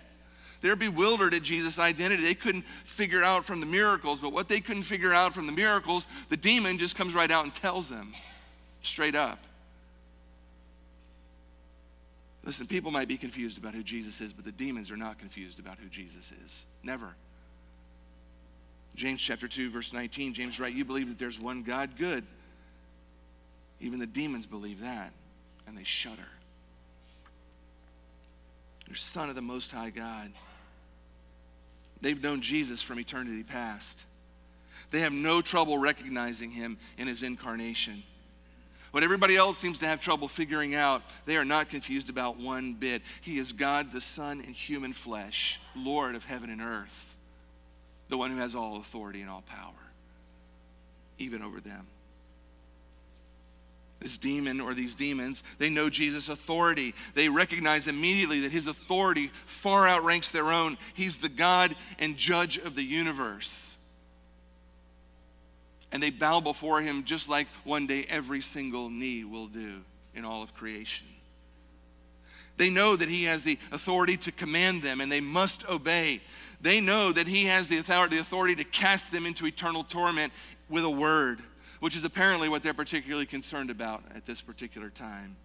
They're 0.62 0.76
bewildered 0.76 1.36
at 1.36 1.44
Jesus' 1.44 1.78
identity. 1.78 2.24
They 2.24 2.34
couldn't 2.34 2.66
figure 2.86 3.24
out 3.24 3.46
from 3.46 3.60
the 3.60 3.68
miracles, 3.68 4.20
but 4.20 4.32
what 4.32 4.48
they 4.48 4.60
couldn't 4.60 4.84
figure 4.84 5.14
out 5.14 5.36
from 5.36 5.46
the 5.46 5.52
miracles, 5.52 6.08
the 6.30 6.38
demon 6.38 6.80
just 6.80 6.96
comes 6.96 7.14
right 7.14 7.30
out 7.30 7.44
and 7.44 7.54
tells 7.54 7.88
them 7.88 8.16
straight 8.82 9.14
up. 9.14 9.38
Listen, 12.46 12.68
people 12.68 12.92
might 12.92 13.08
be 13.08 13.18
confused 13.18 13.58
about 13.58 13.74
who 13.74 13.82
Jesus 13.82 14.22
is, 14.22 14.32
but 14.32 14.46
the 14.46 14.52
demons 14.52 14.92
are 14.92 14.98
not 14.98 15.18
confused 15.18 15.60
about 15.60 15.80
who 15.80 15.90
Jesus 15.90 16.32
is. 16.46 16.66
Never. 16.84 17.16
James 18.96 19.20
chapter 19.20 19.48
2, 19.48 19.72
verse 19.72 19.92
19, 19.92 20.34
James 20.36 20.60
writes, 20.60 20.76
You 20.76 20.86
believe 20.86 21.10
that 21.10 21.18
there's 21.18 21.40
one 21.40 21.64
God? 21.64 21.98
Good. 21.98 22.24
Even 23.82 24.00
the 24.00 24.06
demons 24.06 24.46
believe 24.46 24.82
that, 24.82 25.12
and 25.68 25.76
they 25.76 25.84
shudder. 25.84 26.28
You're 28.88 28.96
Son 28.96 29.30
of 29.30 29.36
the 29.36 29.42
Most 29.42 29.72
High 29.72 29.90
God. 29.90 30.32
They've 32.02 32.22
known 32.22 32.42
Jesus 32.42 32.84
from 32.84 33.00
eternity 33.00 33.44
past. 33.44 34.06
They 34.92 35.00
have 35.00 35.12
no 35.12 35.42
trouble 35.42 35.80
recognizing 35.80 36.52
him 36.52 36.78
in 36.98 37.08
his 37.08 37.24
incarnation. 37.24 38.04
What 38.96 39.04
everybody 39.04 39.36
else 39.36 39.58
seems 39.58 39.80
to 39.80 39.88
have 39.88 40.00
trouble 40.00 40.30
figuring 40.30 40.74
out, 40.74 41.02
they 41.26 41.36
are 41.36 41.44
not 41.44 41.68
confused 41.70 42.10
about 42.10 42.40
one 42.40 42.76
bit. 42.76 43.02
He 43.20 43.40
is 43.40 43.52
God, 43.52 43.92
the 43.92 44.00
Son 44.00 44.40
in 44.40 44.54
human 44.54 44.94
flesh, 44.94 45.60
Lord 45.76 46.16
of 46.16 46.24
heaven 46.24 46.50
and 46.50 46.62
earth, 46.62 47.16
the 48.08 48.18
one 48.18 48.32
who 48.32 48.38
has 48.38 48.56
all 48.56 48.78
authority 48.78 49.20
and 49.20 49.30
all 49.30 49.44
power, 49.50 49.74
even 51.20 51.42
over 51.42 51.60
them. 51.60 51.86
This 54.00 54.18
demon 54.18 54.62
or 54.62 54.74
these 54.74 54.96
demons, 54.96 55.44
they 55.58 55.68
know 55.68 55.90
Jesus' 55.90 56.30
authority. 56.30 56.96
They 57.16 57.28
recognize 57.28 57.88
immediately 57.88 58.40
that 58.44 58.54
his 58.54 58.68
authority 58.68 59.30
far 59.46 59.90
outranks 59.90 60.30
their 60.30 60.54
own. 60.54 60.78
He's 60.94 61.18
the 61.18 61.28
God 61.28 61.76
and 62.00 62.16
judge 62.16 62.58
of 62.58 62.78
the 62.78 62.84
universe 62.84 63.75
and 65.96 66.04
they 66.04 66.10
bow 66.10 66.42
before 66.42 66.82
him 66.82 67.06
just 67.06 67.30
like 67.30 67.48
one 67.64 67.88
day 67.88 68.06
every 68.10 68.42
single 68.42 68.90
knee 68.90 69.24
will 69.24 69.48
do 69.48 69.80
in 70.14 70.26
all 70.26 70.44
of 70.44 70.54
creation. 70.54 71.08
They 72.58 72.70
know 72.70 72.98
that 72.98 73.08
he 73.08 73.24
has 73.24 73.46
the 73.46 73.58
authority 73.72 74.18
to 74.18 74.34
command 74.34 74.84
them 74.84 75.00
and 75.00 75.10
they 75.10 75.22
must 75.22 75.66
obey. 75.70 76.20
They 76.60 76.82
know 76.82 77.14
that 77.14 77.28
he 77.28 77.46
has 77.46 77.70
the 77.70 77.78
authority 77.78 78.56
to 78.56 78.64
cast 78.66 79.10
them 79.14 79.26
into 79.26 79.48
eternal 79.48 79.86
torment 79.86 80.34
with 80.68 80.84
a 80.84 80.90
word, 80.90 81.40
which 81.80 81.96
is 81.96 82.04
apparently 82.04 82.50
what 82.50 82.62
they're 82.62 82.74
particularly 82.74 83.26
concerned 83.26 83.70
about 83.70 84.04
at 84.14 84.26
this 84.26 84.42
particular 84.42 84.90
time. 84.90 85.38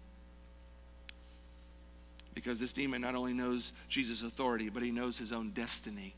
Because 2.33 2.59
this 2.59 2.73
demon 2.73 2.99
not 2.99 3.15
only 3.15 3.31
knows 3.31 3.71
Jesus' 3.87 4.21
authority, 4.21 4.67
but 4.67 4.83
he 4.83 4.91
knows 4.91 5.17
his 5.17 5.31
own 5.31 5.51
destiny. 5.51 6.13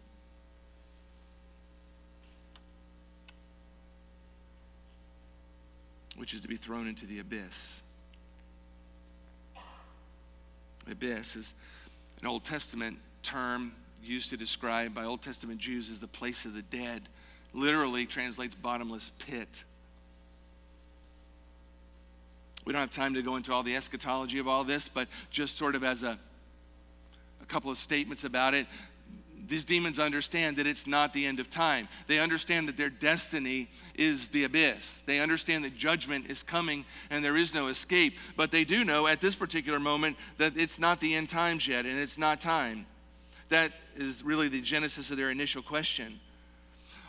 Which 6.23 6.33
is 6.33 6.39
to 6.39 6.47
be 6.47 6.55
thrown 6.55 6.87
into 6.87 7.05
the 7.05 7.19
abyss. 7.19 7.81
Abyss 10.89 11.35
is 11.35 11.53
an 12.21 12.27
Old 12.27 12.45
Testament 12.45 12.97
term 13.23 13.73
used 14.01 14.29
to 14.29 14.37
describe 14.37 14.93
by 14.93 15.03
Old 15.03 15.21
Testament 15.21 15.59
Jews 15.59 15.89
as 15.89 15.99
the 15.99 16.07
place 16.07 16.45
of 16.45 16.53
the 16.53 16.61
dead. 16.61 17.09
Literally 17.53 18.05
translates 18.05 18.55
bottomless 18.55 19.11
pit. 19.19 19.65
We 22.63 22.71
don't 22.71 22.79
have 22.79 22.91
time 22.91 23.15
to 23.15 23.21
go 23.21 23.35
into 23.35 23.51
all 23.51 23.63
the 23.63 23.75
eschatology 23.75 24.39
of 24.39 24.47
all 24.47 24.63
this, 24.63 24.87
but 24.87 25.09
just 25.29 25.57
sort 25.57 25.75
of 25.75 25.83
as 25.83 26.03
a, 26.03 26.17
a 27.41 27.45
couple 27.49 27.69
of 27.69 27.77
statements 27.77 28.23
about 28.23 28.53
it 28.53 28.65
these 29.53 29.65
demons 29.65 29.99
understand 29.99 30.57
that 30.57 30.65
it's 30.65 30.87
not 30.87 31.13
the 31.13 31.27
end 31.27 31.39
of 31.39 31.47
time. 31.47 31.87
They 32.07 32.17
understand 32.17 32.67
that 32.67 32.75
their 32.75 32.89
destiny 32.89 33.69
is 33.93 34.29
the 34.29 34.45
abyss. 34.45 35.03
They 35.05 35.19
understand 35.19 35.63
that 35.63 35.77
judgment 35.77 36.25
is 36.27 36.41
coming 36.41 36.85
and 37.11 37.23
there 37.23 37.37
is 37.37 37.53
no 37.53 37.67
escape. 37.67 38.17
But 38.35 38.49
they 38.49 38.63
do 38.63 38.83
know 38.83 39.05
at 39.05 39.21
this 39.21 39.35
particular 39.35 39.77
moment 39.77 40.17
that 40.39 40.57
it's 40.57 40.79
not 40.79 40.99
the 40.99 41.13
end 41.13 41.29
times 41.29 41.67
yet 41.67 41.85
and 41.85 41.99
it's 41.99 42.17
not 42.17 42.41
time. 42.41 42.87
That 43.49 43.73
is 43.95 44.23
really 44.23 44.49
the 44.49 44.59
genesis 44.59 45.11
of 45.11 45.17
their 45.17 45.29
initial 45.29 45.61
question. 45.61 46.19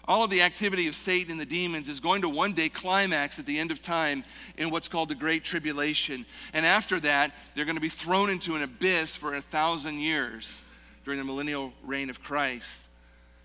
All 0.07 0.23
of 0.23 0.29
the 0.29 0.43
activity 0.43 0.87
of 0.87 0.95
Satan 0.95 1.31
and 1.31 1.41
the 1.41 1.47
demons 1.47 1.89
is 1.89 1.99
going 1.99 2.21
to 2.21 2.29
one 2.29 2.53
day 2.53 2.69
climax 2.69 3.39
at 3.39 3.47
the 3.47 3.59
end 3.59 3.71
of 3.71 3.81
time 3.81 4.23
in 4.59 4.69
what's 4.69 4.89
called 4.89 5.09
the 5.09 5.15
Great 5.15 5.45
Tribulation. 5.45 6.27
And 6.53 6.67
after 6.67 7.01
that, 7.01 7.33
they're 7.55 7.65
going 7.65 7.77
to 7.77 7.81
be 7.81 7.89
thrown 7.89 8.29
into 8.29 8.55
an 8.55 8.63
abyss 8.63 9.17
for 9.17 9.33
a 9.33 9.41
thousand 9.41 10.01
years 10.01 10.61
during 11.05 11.19
the 11.19 11.25
millennial 11.25 11.73
reign 11.83 12.11
of 12.11 12.23
Christ. 12.23 12.87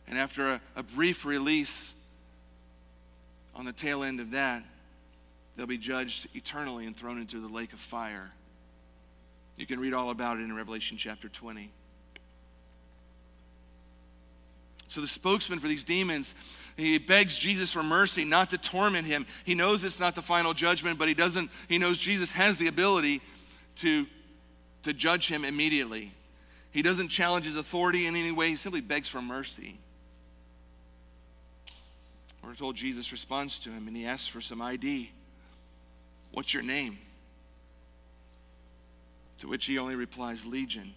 And 0.08 0.18
after 0.18 0.54
a, 0.54 0.62
a 0.76 0.84
brief 0.84 1.26
release 1.26 1.94
on 3.56 3.66
the 3.66 3.74
tail 3.74 4.04
end 4.04 4.20
of 4.20 4.32
that, 4.32 4.64
they'll 5.56 5.68
be 5.68 5.78
judged 5.78 6.28
eternally 6.34 6.86
and 6.86 6.96
thrown 6.96 7.20
into 7.20 7.40
the 7.40 7.48
lake 7.48 7.74
of 7.74 7.80
fire. 7.80 8.32
You 9.58 9.66
can 9.66 9.80
read 9.80 9.94
all 9.94 10.10
about 10.10 10.38
it 10.38 10.42
in 10.42 10.56
Revelation 10.56 10.98
chapter 10.98 11.28
20. 11.28 11.70
So 14.88 15.02
the 15.02 15.08
spokesman 15.08 15.60
for 15.60 15.68
these 15.68 15.84
demons, 15.84 16.34
he 16.76 16.98
begs 16.98 17.36
Jesus 17.36 17.72
for 17.72 17.84
mercy, 17.84 18.24
not 18.24 18.50
to 18.52 18.58
torment 18.58 19.06
him. 19.06 19.28
He 19.44 19.54
knows 19.54 19.84
it's 19.84 20.00
not 20.00 20.16
the 20.16 20.22
final 20.22 20.54
judgment, 20.54 20.98
but 20.98 21.08
he 21.08 21.14
doesn't, 21.14 21.52
he 21.68 21.78
knows 21.78 22.00
Jesus 22.00 22.32
has 22.32 22.58
the 22.58 22.68
ability 22.68 23.22
to 23.76 24.08
to 24.84 24.94
judge 24.94 25.28
him 25.28 25.46
immediately. 25.46 26.12
He 26.72 26.82
doesn't 26.82 27.10
challenge 27.10 27.46
his 27.46 27.56
authority 27.56 28.06
in 28.06 28.16
any 28.16 28.32
way, 28.32 28.50
he 28.50 28.56
simply 28.56 28.82
begs 28.82 29.10
for 29.10 29.22
mercy. 29.22 29.80
We're 32.44 32.56
told 32.56 32.76
Jesus 32.76 33.12
responds 33.12 33.60
to 33.60 33.70
him 33.70 33.88
and 33.88 33.96
he 33.96 34.06
asks 34.06 34.28
for 34.28 34.42
some 34.42 34.62
ID. 34.62 35.12
What's 36.32 36.54
your 36.54 36.64
name? 36.64 36.98
To 39.40 39.48
which 39.48 39.66
he 39.66 39.78
only 39.78 39.96
replies, 39.96 40.46
Legion. 40.46 40.94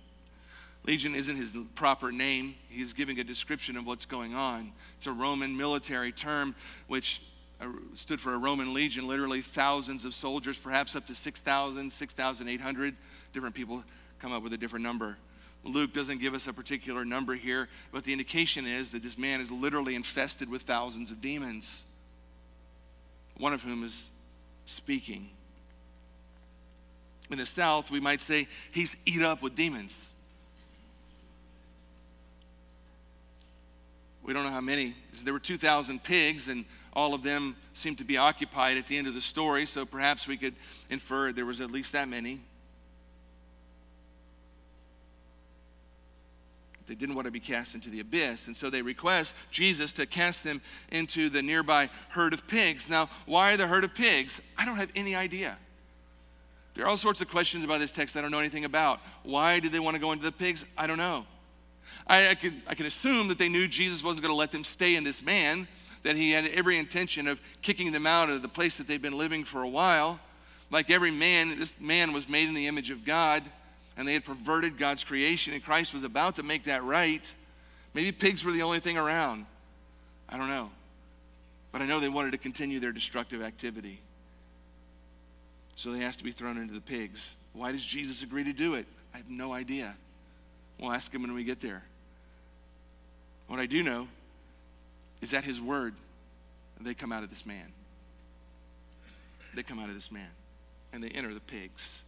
Legion 0.85 1.15
isn't 1.15 1.37
his 1.37 1.55
proper 1.75 2.11
name. 2.11 2.57
He's 2.69 2.93
giving 2.93 3.21
a 3.21 3.25
description 3.25 3.77
of 3.77 3.87
what's 3.87 4.05
going 4.05 4.35
on. 4.35 4.73
It's 4.97 5.07
a 5.07 5.13
Roman 5.13 5.57
military 5.57 6.11
term 6.11 6.55
which 6.89 7.23
uh, 7.61 7.67
stood 7.95 8.21
for 8.21 8.35
a 8.35 8.39
Roman 8.39 8.75
legion, 8.75 9.07
literally 9.07 9.43
thousands 9.43 10.05
of 10.05 10.13
soldiers, 10.13 10.59
perhaps 10.59 10.97
up 10.97 11.07
to 11.07 11.15
6,000, 11.15 11.93
6,800. 11.93 12.97
Different 13.33 13.55
people 13.55 13.85
come 14.19 14.33
up 14.33 14.43
with 14.43 14.53
a 14.53 14.57
different 14.57 14.83
number. 14.83 15.17
Luke 15.65 15.93
doesn't 15.93 16.21
give 16.21 16.35
us 16.35 16.47
a 16.47 16.53
particular 16.53 17.05
number 17.05 17.35
here, 17.35 17.69
but 17.93 18.05
the 18.05 18.13
indication 18.13 18.67
is 18.67 18.91
that 18.91 19.03
this 19.03 19.17
man 19.17 19.41
is 19.41 19.51
literally 19.51 19.95
infested 19.95 20.49
with 20.49 20.63
thousands 20.63 21.11
of 21.11 21.21
demons, 21.21 21.85
one 23.37 23.53
of 23.53 23.63
whom 23.63 23.85
is 23.85 24.11
speaking. 24.67 25.31
In 27.31 27.39
the 27.39 27.47
South, 27.47 27.91
we 27.91 28.01
might 28.01 28.21
say 28.21 28.49
he's 28.73 28.97
eat 29.07 29.23
up 29.23 29.41
with 29.41 29.55
demons. 29.55 30.11
We 34.23 34.33
don't 34.33 34.45
know 34.45 34.51
how 34.51 34.61
many. 34.61 34.95
There 35.25 35.33
were 35.33 35.41
2,000 35.41 36.03
pigs, 36.03 36.49
and 36.49 36.65
all 36.93 37.15
of 37.15 37.23
them 37.23 37.57
seemed 37.75 37.99
to 37.99 38.05
be 38.05 38.17
occupied 38.17 38.77
at 38.77 38.87
the 38.87 38.97
end 38.97 39.07
of 39.07 39.15
the 39.15 39.21
story, 39.21 39.67
so 39.67 39.85
perhaps 39.85 40.29
we 40.29 40.37
could 40.37 40.55
infer 40.91 41.33
there 41.33 41.47
was 41.47 41.61
at 41.61 41.71
least 41.71 41.93
that 41.93 42.09
many. 42.09 42.41
They 46.87 46.95
didn't 46.95 47.15
want 47.15 47.27
to 47.27 47.31
be 47.31 47.41
cast 47.41 47.75
into 47.75 47.91
the 47.91 48.01
abyss, 48.01 48.47
and 48.47 48.57
so 48.57 48.71
they 48.71 48.83
request 48.83 49.35
Jesus 49.51 49.93
to 49.93 50.07
cast 50.07 50.45
them 50.45 50.61
into 50.91 51.29
the 51.29 51.43
nearby 51.43 51.91
herd 52.09 52.33
of 52.33 52.47
pigs. 52.47 52.89
Now, 52.89 53.09
why 53.27 53.57
the 53.57 53.67
herd 53.67 53.85
of 53.85 53.95
pigs? 53.95 54.41
I 54.59 54.65
don't 54.65 54.77
have 54.77 54.91
any 54.97 55.15
idea. 55.15 55.57
There 56.75 56.85
are 56.85 56.89
all 56.89 56.97
sorts 56.97 57.21
of 57.21 57.29
questions 57.29 57.65
about 57.65 57.81
this 57.81 57.93
text 57.93 58.17
I 58.17 58.21
don't 58.21 58.31
know 58.31 58.39
anything 58.39 58.65
about. 58.65 59.01
Why 59.23 59.61
did 59.61 59.73
they 59.73 59.81
want 59.81 59.95
to 59.95 60.01
go 60.01 60.13
into 60.13 60.25
the 60.25 60.33
pigs? 60.33 60.65
I 60.77 60.87
don't 60.87 60.99
know. 60.99 61.27
I, 62.07 62.31
I, 62.31 62.35
could, 62.35 62.55
I 62.67 62.75
could 62.75 62.87
assume 62.87 63.29
that 63.29 63.39
they 63.39 63.49
knew 63.49 63.69
Jesus 63.69 64.03
wasn't 64.03 64.25
going 64.25 64.33
to 64.33 64.39
let 64.39 64.53
them 64.53 64.65
stay 64.65 64.97
in 64.97 65.05
this 65.05 65.23
man, 65.23 65.69
that 66.03 66.17
he 66.17 66.31
had 66.31 66.47
every 66.47 66.79
intention 66.79 67.29
of 67.29 67.41
kicking 67.61 67.93
them 67.93 68.07
out 68.07 68.31
of 68.31 68.43
the 68.43 68.49
place 68.49 68.77
that 68.77 68.87
they'd 68.87 69.03
been 69.03 69.17
living 69.17 69.45
for 69.45 69.63
a 69.63 69.69
while. 69.69 70.19
Like 70.71 70.91
every 70.91 71.11
man, 71.11 71.59
this 71.59 71.79
man 71.79 72.13
was 72.13 72.29
made 72.29 72.49
in 72.49 72.55
the 72.55 72.67
image 72.67 72.91
of 72.91 73.05
God, 73.05 73.43
and 73.97 74.07
they 74.07 74.15
had 74.15 74.25
perverted 74.25 74.79
God's 74.79 75.05
creation, 75.05 75.53
and 75.53 75.63
Christ 75.63 75.93
was 75.93 76.05
about 76.05 76.37
to 76.37 76.43
make 76.43 76.65
that 76.65 76.83
right. 76.85 77.33
Maybe 77.95 78.13
pigs 78.13 78.45
were 78.45 78.53
the 78.53 78.63
only 78.63 78.81
thing 78.81 78.97
around. 78.97 79.47
I 80.29 80.39
don't 80.39 80.49
know. 80.49 80.71
But 81.73 81.83
I 81.83 81.87
know 81.87 82.01
they 82.01 82.09
wanted 82.09 82.33
to 82.33 82.39
continue 82.39 82.81
their 82.81 82.93
destructive 82.93 83.43
activity. 83.43 84.01
So 85.77 85.93
they 85.93 86.05
asked 86.05 86.19
to 86.19 86.25
be 86.25 86.33
thrown 86.33 86.59
into 86.59 86.75
the 86.75 86.81
pigs. 86.81 87.31
Why 87.53 87.73
does 87.73 87.85
Jesus 87.85 88.23
agree 88.23 88.45
to 88.45 88.53
do 88.53 88.75
it? 88.75 88.87
I 89.15 89.19
have 89.19 89.29
no 89.29 89.53
idea. 89.53 89.95
We'll 90.79 90.93
ask 90.93 91.13
him 91.13 91.23
when 91.23 91.35
we 91.35 91.45
get 91.45 91.61
there. 91.61 91.83
What 93.47 93.59
I 93.59 93.67
do 93.67 93.83
know 93.83 94.09
is 95.21 95.31
that 95.33 95.45
his 95.45 95.61
word, 95.61 95.95
they 96.81 96.95
come 96.95 97.13
out 97.13 97.23
of 97.23 97.31
this 97.31 97.47
man. 97.47 97.73
They 99.55 99.63
come 99.63 99.79
out 99.79 99.89
of 99.89 99.95
this 99.95 100.11
man 100.11 100.31
and 100.93 101.03
they 101.03 101.09
enter 101.09 101.33
the 101.35 101.41
pigs. 101.41 102.03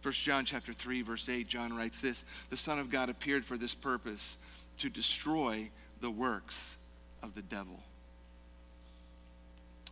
First 0.00 0.22
John 0.22 0.44
chapter 0.44 0.72
3 0.72 1.02
verse 1.02 1.28
8 1.28 1.46
John 1.46 1.74
writes 1.74 1.98
this, 1.98 2.24
the 2.48 2.56
son 2.56 2.78
of 2.78 2.90
God 2.90 3.10
appeared 3.10 3.44
for 3.44 3.56
this 3.56 3.74
purpose 3.74 4.36
to 4.78 4.88
destroy 4.88 5.70
the 6.00 6.10
works 6.10 6.74
of 7.22 7.34
the 7.34 7.42
devil. 7.42 7.80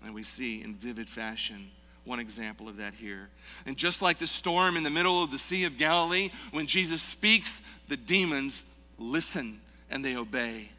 And 0.05 0.15
we 0.15 0.23
see 0.23 0.63
in 0.63 0.75
vivid 0.75 1.11
fashion 1.11 1.71
one 2.05 2.21
example 2.21 2.69
of 2.69 2.79
that 2.79 2.95
here. 2.95 3.29
And 3.67 3.77
just 3.77 4.01
like 4.01 4.19
the 4.19 4.27
storm 4.27 4.77
in 4.77 4.83
the 4.83 4.91
middle 4.91 5.23
of 5.23 5.31
the 5.31 5.39
Sea 5.39 5.65
of 5.65 5.77
Galilee, 5.77 6.31
when 6.53 6.67
Jesus 6.67 7.03
speaks, 7.03 7.61
the 7.89 7.97
demons 7.97 8.63
listen 8.99 9.61
and 9.91 10.05
they 10.05 10.17
obey. 10.17 10.71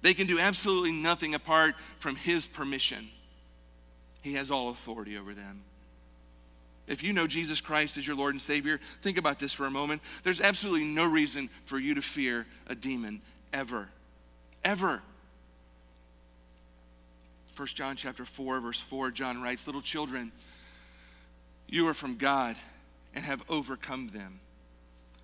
They 0.00 0.14
can 0.14 0.26
do 0.26 0.38
absolutely 0.38 0.92
nothing 0.92 1.34
apart 1.34 1.74
from 1.98 2.16
his 2.16 2.46
permission. 2.46 3.08
He 4.22 4.34
has 4.34 4.50
all 4.50 4.70
authority 4.70 5.16
over 5.16 5.34
them. 5.34 5.62
If 6.88 7.02
you 7.02 7.12
know 7.12 7.26
Jesus 7.26 7.60
Christ 7.60 7.98
as 7.98 8.06
your 8.06 8.16
Lord 8.16 8.34
and 8.34 8.40
Savior, 8.40 8.80
think 9.02 9.18
about 9.18 9.38
this 9.38 9.52
for 9.52 9.66
a 9.66 9.70
moment. 9.70 10.00
There's 10.24 10.40
absolutely 10.40 10.84
no 10.84 11.04
reason 11.04 11.50
for 11.66 11.78
you 11.78 11.94
to 11.94 12.02
fear 12.02 12.46
a 12.66 12.74
demon 12.74 13.20
ever. 13.52 13.88
Ever. 14.64 15.02
1 17.56 17.66
John 17.68 17.96
chapter 17.96 18.24
4 18.24 18.60
verse 18.60 18.80
4 18.80 19.10
John 19.10 19.42
writes 19.42 19.66
little 19.66 19.82
children 19.82 20.30
you 21.68 21.88
are 21.88 21.94
from 21.94 22.14
God 22.14 22.54
and 23.14 23.24
have 23.24 23.42
overcome 23.48 24.10
them 24.14 24.38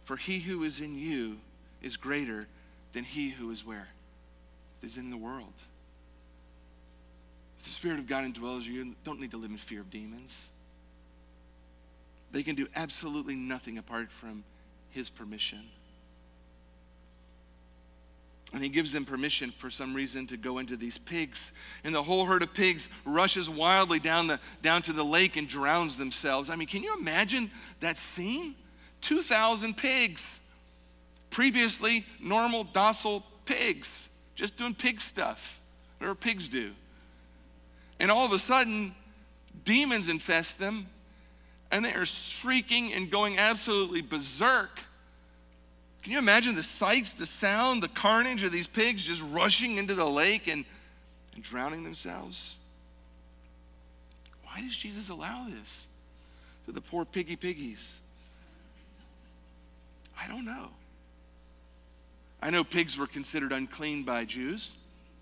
for 0.05 0.17
he 0.17 0.41
who 0.41 0.65
is 0.65 0.81
in 0.81 0.99
you 0.99 1.39
is 1.81 1.97
greater 1.97 2.49
than 2.93 3.05
he 3.05 3.31
who 3.31 3.53
is 3.53 3.65
where 3.65 3.87
is 4.83 4.97
in 4.97 5.11
the 5.11 5.17
world 5.17 5.53
if 7.61 7.67
the 7.67 7.71
spirit 7.71 8.01
of 8.01 8.09
God 8.09 8.25
indwells 8.25 8.65
you 8.65 8.73
you 8.73 8.97
don't 9.05 9.21
need 9.21 9.31
to 9.31 9.37
live 9.37 9.53
in 9.53 9.57
fear 9.57 9.83
of 9.83 9.91
demons 9.91 10.49
they 12.35 12.43
can 12.43 12.55
do 12.55 12.67
absolutely 12.75 13.35
nothing 13.35 13.79
apart 13.79 14.11
from 14.11 14.45
his 14.91 15.09
permission 15.09 15.61
and 18.55 18.63
he 18.63 18.69
gives 18.69 18.93
them 18.93 19.05
permission 19.05 19.53
for 19.59 19.69
some 19.69 19.95
reason 19.95 20.29
to 20.29 20.37
go 20.37 20.59
into 20.59 20.77
these 20.77 20.97
pigs. 20.97 21.51
And 21.83 21.93
the 21.93 22.03
whole 22.03 22.25
herd 22.25 22.43
of 22.43 22.55
pigs 22.55 22.89
rushes 23.05 23.51
wildly 23.51 23.99
down, 23.99 24.29
the, 24.29 24.39
down 24.63 24.81
to 24.83 24.93
the 24.93 25.05
lake 25.05 25.37
and 25.37 25.49
drowns 25.49 25.99
themselves. 25.99 26.51
I 26.51 26.57
mean, 26.57 26.69
can 26.69 26.85
you 26.85 26.97
imagine 26.97 27.51
that 27.81 27.99
scene? 27.99 28.55
2,000 29.01 29.77
pigs. 29.77 30.25
Previously, 31.31 32.07
normal, 32.21 32.63
docile 32.63 33.25
pigs, 33.45 34.09
just 34.37 34.57
doing 34.57 34.73
pig 34.73 35.01
stuff, 35.01 35.61
whatever 35.99 36.15
pigs 36.15 36.49
do. 36.49 36.71
And 37.99 38.09
all 38.09 38.25
of 38.25 38.31
a 38.31 38.39
sudden, 38.39 38.95
demons 39.65 40.09
infest 40.09 40.61
them, 40.61 40.87
and 41.75 41.85
they 41.85 41.93
are 41.93 42.07
shrieking 42.07 42.93
and 42.93 43.11
going 43.11 43.37
absolutely 43.37 44.01
berserk. 44.01 44.79
Can 46.05 46.13
you 46.13 46.19
imagine 46.19 46.55
the 46.55 46.63
sights, 46.63 47.11
the 47.11 47.27
sound, 47.27 47.83
the 47.83 47.89
carnage 47.89 48.45
of 48.45 48.53
these 48.53 48.69
pigs 48.69 49.03
just 49.03 49.21
rushing 49.33 49.77
into 49.77 49.97
the 49.97 50.09
lake 50.09 50.47
and, 50.47 50.65
and 51.35 51.43
drowning 51.43 51.83
themselves? 51.83 52.55
Why 54.45 54.61
does 54.61 54.77
Jesus 54.77 55.09
allow 55.09 55.49
this 55.49 55.89
to 56.67 56.73
the 56.73 56.81
poor 56.81 57.05
piggy 57.05 57.35
piggies? 57.35 57.99
I 60.17 60.29
don't 60.29 60.45
know. 60.45 60.69
I 62.41 62.51
know 62.51 62.63
pigs 62.63 62.97
were 62.97 63.09
considered 63.09 63.51
unclean 63.51 64.05
by 64.05 64.27
Jews, 64.27 64.77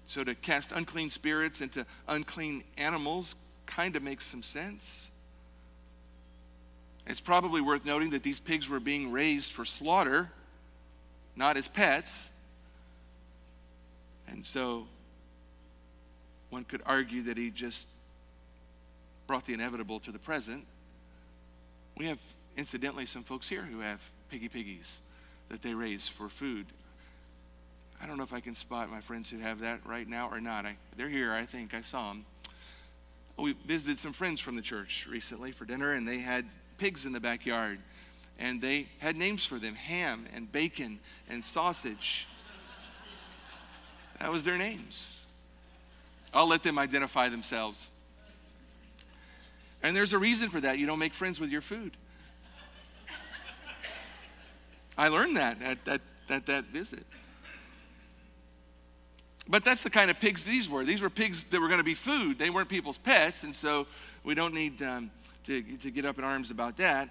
so 0.06 0.22
to 0.22 0.34
cast 0.34 0.70
unclean 0.72 1.10
spirits 1.10 1.62
into 1.62 1.86
unclean 2.08 2.62
animals 2.76 3.36
kind 3.64 3.96
of 3.96 4.02
makes 4.02 4.26
some 4.26 4.42
sense. 4.42 5.08
It's 7.06 7.20
probably 7.20 7.60
worth 7.60 7.84
noting 7.84 8.10
that 8.10 8.22
these 8.22 8.38
pigs 8.38 8.68
were 8.68 8.80
being 8.80 9.10
raised 9.10 9.52
for 9.52 9.64
slaughter 9.64 10.30
not 11.36 11.56
as 11.56 11.68
pets. 11.68 12.30
And 14.28 14.44
so 14.44 14.86
one 16.50 16.64
could 16.64 16.82
argue 16.86 17.22
that 17.22 17.36
he 17.36 17.50
just 17.50 17.86
brought 19.26 19.46
the 19.46 19.54
inevitable 19.54 20.00
to 20.00 20.12
the 20.12 20.18
present. 20.18 20.66
We 21.96 22.06
have, 22.06 22.18
incidentally, 22.56 23.06
some 23.06 23.22
folks 23.22 23.48
here 23.48 23.62
who 23.62 23.80
have 23.80 24.00
piggy 24.30 24.48
piggies 24.48 25.00
that 25.48 25.62
they 25.62 25.74
raise 25.74 26.08
for 26.08 26.28
food. 26.28 26.66
I 28.02 28.06
don't 28.06 28.16
know 28.16 28.24
if 28.24 28.32
I 28.32 28.40
can 28.40 28.54
spot 28.54 28.90
my 28.90 29.00
friends 29.00 29.28
who 29.28 29.38
have 29.38 29.60
that 29.60 29.80
right 29.86 30.08
now 30.08 30.28
or 30.30 30.40
not. 30.40 30.66
I, 30.66 30.76
they're 30.96 31.08
here, 31.08 31.32
I 31.32 31.46
think. 31.46 31.74
I 31.74 31.82
saw 31.82 32.08
them. 32.08 32.24
We 33.38 33.54
visited 33.66 33.98
some 33.98 34.12
friends 34.12 34.40
from 34.40 34.56
the 34.56 34.62
church 34.62 35.06
recently 35.10 35.52
for 35.52 35.64
dinner, 35.64 35.94
and 35.94 36.06
they 36.06 36.18
had 36.18 36.46
pigs 36.82 37.04
in 37.04 37.12
the 37.12 37.20
backyard 37.20 37.78
and 38.40 38.60
they 38.60 38.88
had 38.98 39.14
names 39.14 39.44
for 39.44 39.60
them 39.60 39.76
ham 39.76 40.26
and 40.34 40.50
bacon 40.50 40.98
and 41.30 41.44
sausage. 41.44 42.26
That 44.18 44.32
was 44.32 44.42
their 44.42 44.58
names. 44.58 45.16
I'll 46.34 46.48
let 46.48 46.64
them 46.64 46.80
identify 46.80 47.28
themselves. 47.28 47.88
And 49.84 49.94
there's 49.94 50.12
a 50.12 50.18
reason 50.18 50.50
for 50.50 50.60
that. 50.60 50.78
You 50.78 50.86
don't 50.86 50.98
make 50.98 51.14
friends 51.14 51.38
with 51.38 51.50
your 51.50 51.60
food. 51.60 51.96
I 54.98 55.06
learned 55.06 55.36
that 55.36 55.62
at, 55.62 55.78
at, 55.86 56.00
at 56.28 56.46
that 56.46 56.64
visit. 56.64 57.06
But 59.48 59.62
that's 59.64 59.84
the 59.84 59.90
kind 59.90 60.10
of 60.10 60.18
pigs 60.18 60.42
these 60.42 60.68
were. 60.68 60.84
These 60.84 61.00
were 61.02 61.10
pigs 61.10 61.44
that 61.44 61.60
were 61.60 61.68
going 61.68 61.78
to 61.78 61.84
be 61.84 61.94
food. 61.94 62.40
They 62.40 62.50
weren't 62.50 62.68
people's 62.68 62.98
pets, 62.98 63.44
and 63.44 63.54
so 63.54 63.86
we 64.24 64.34
don't 64.34 64.52
need 64.52 64.82
um, 64.82 65.12
to, 65.44 65.62
to 65.62 65.90
get 65.90 66.04
up 66.04 66.18
in 66.18 66.24
arms 66.24 66.50
about 66.50 66.76
that. 66.78 67.08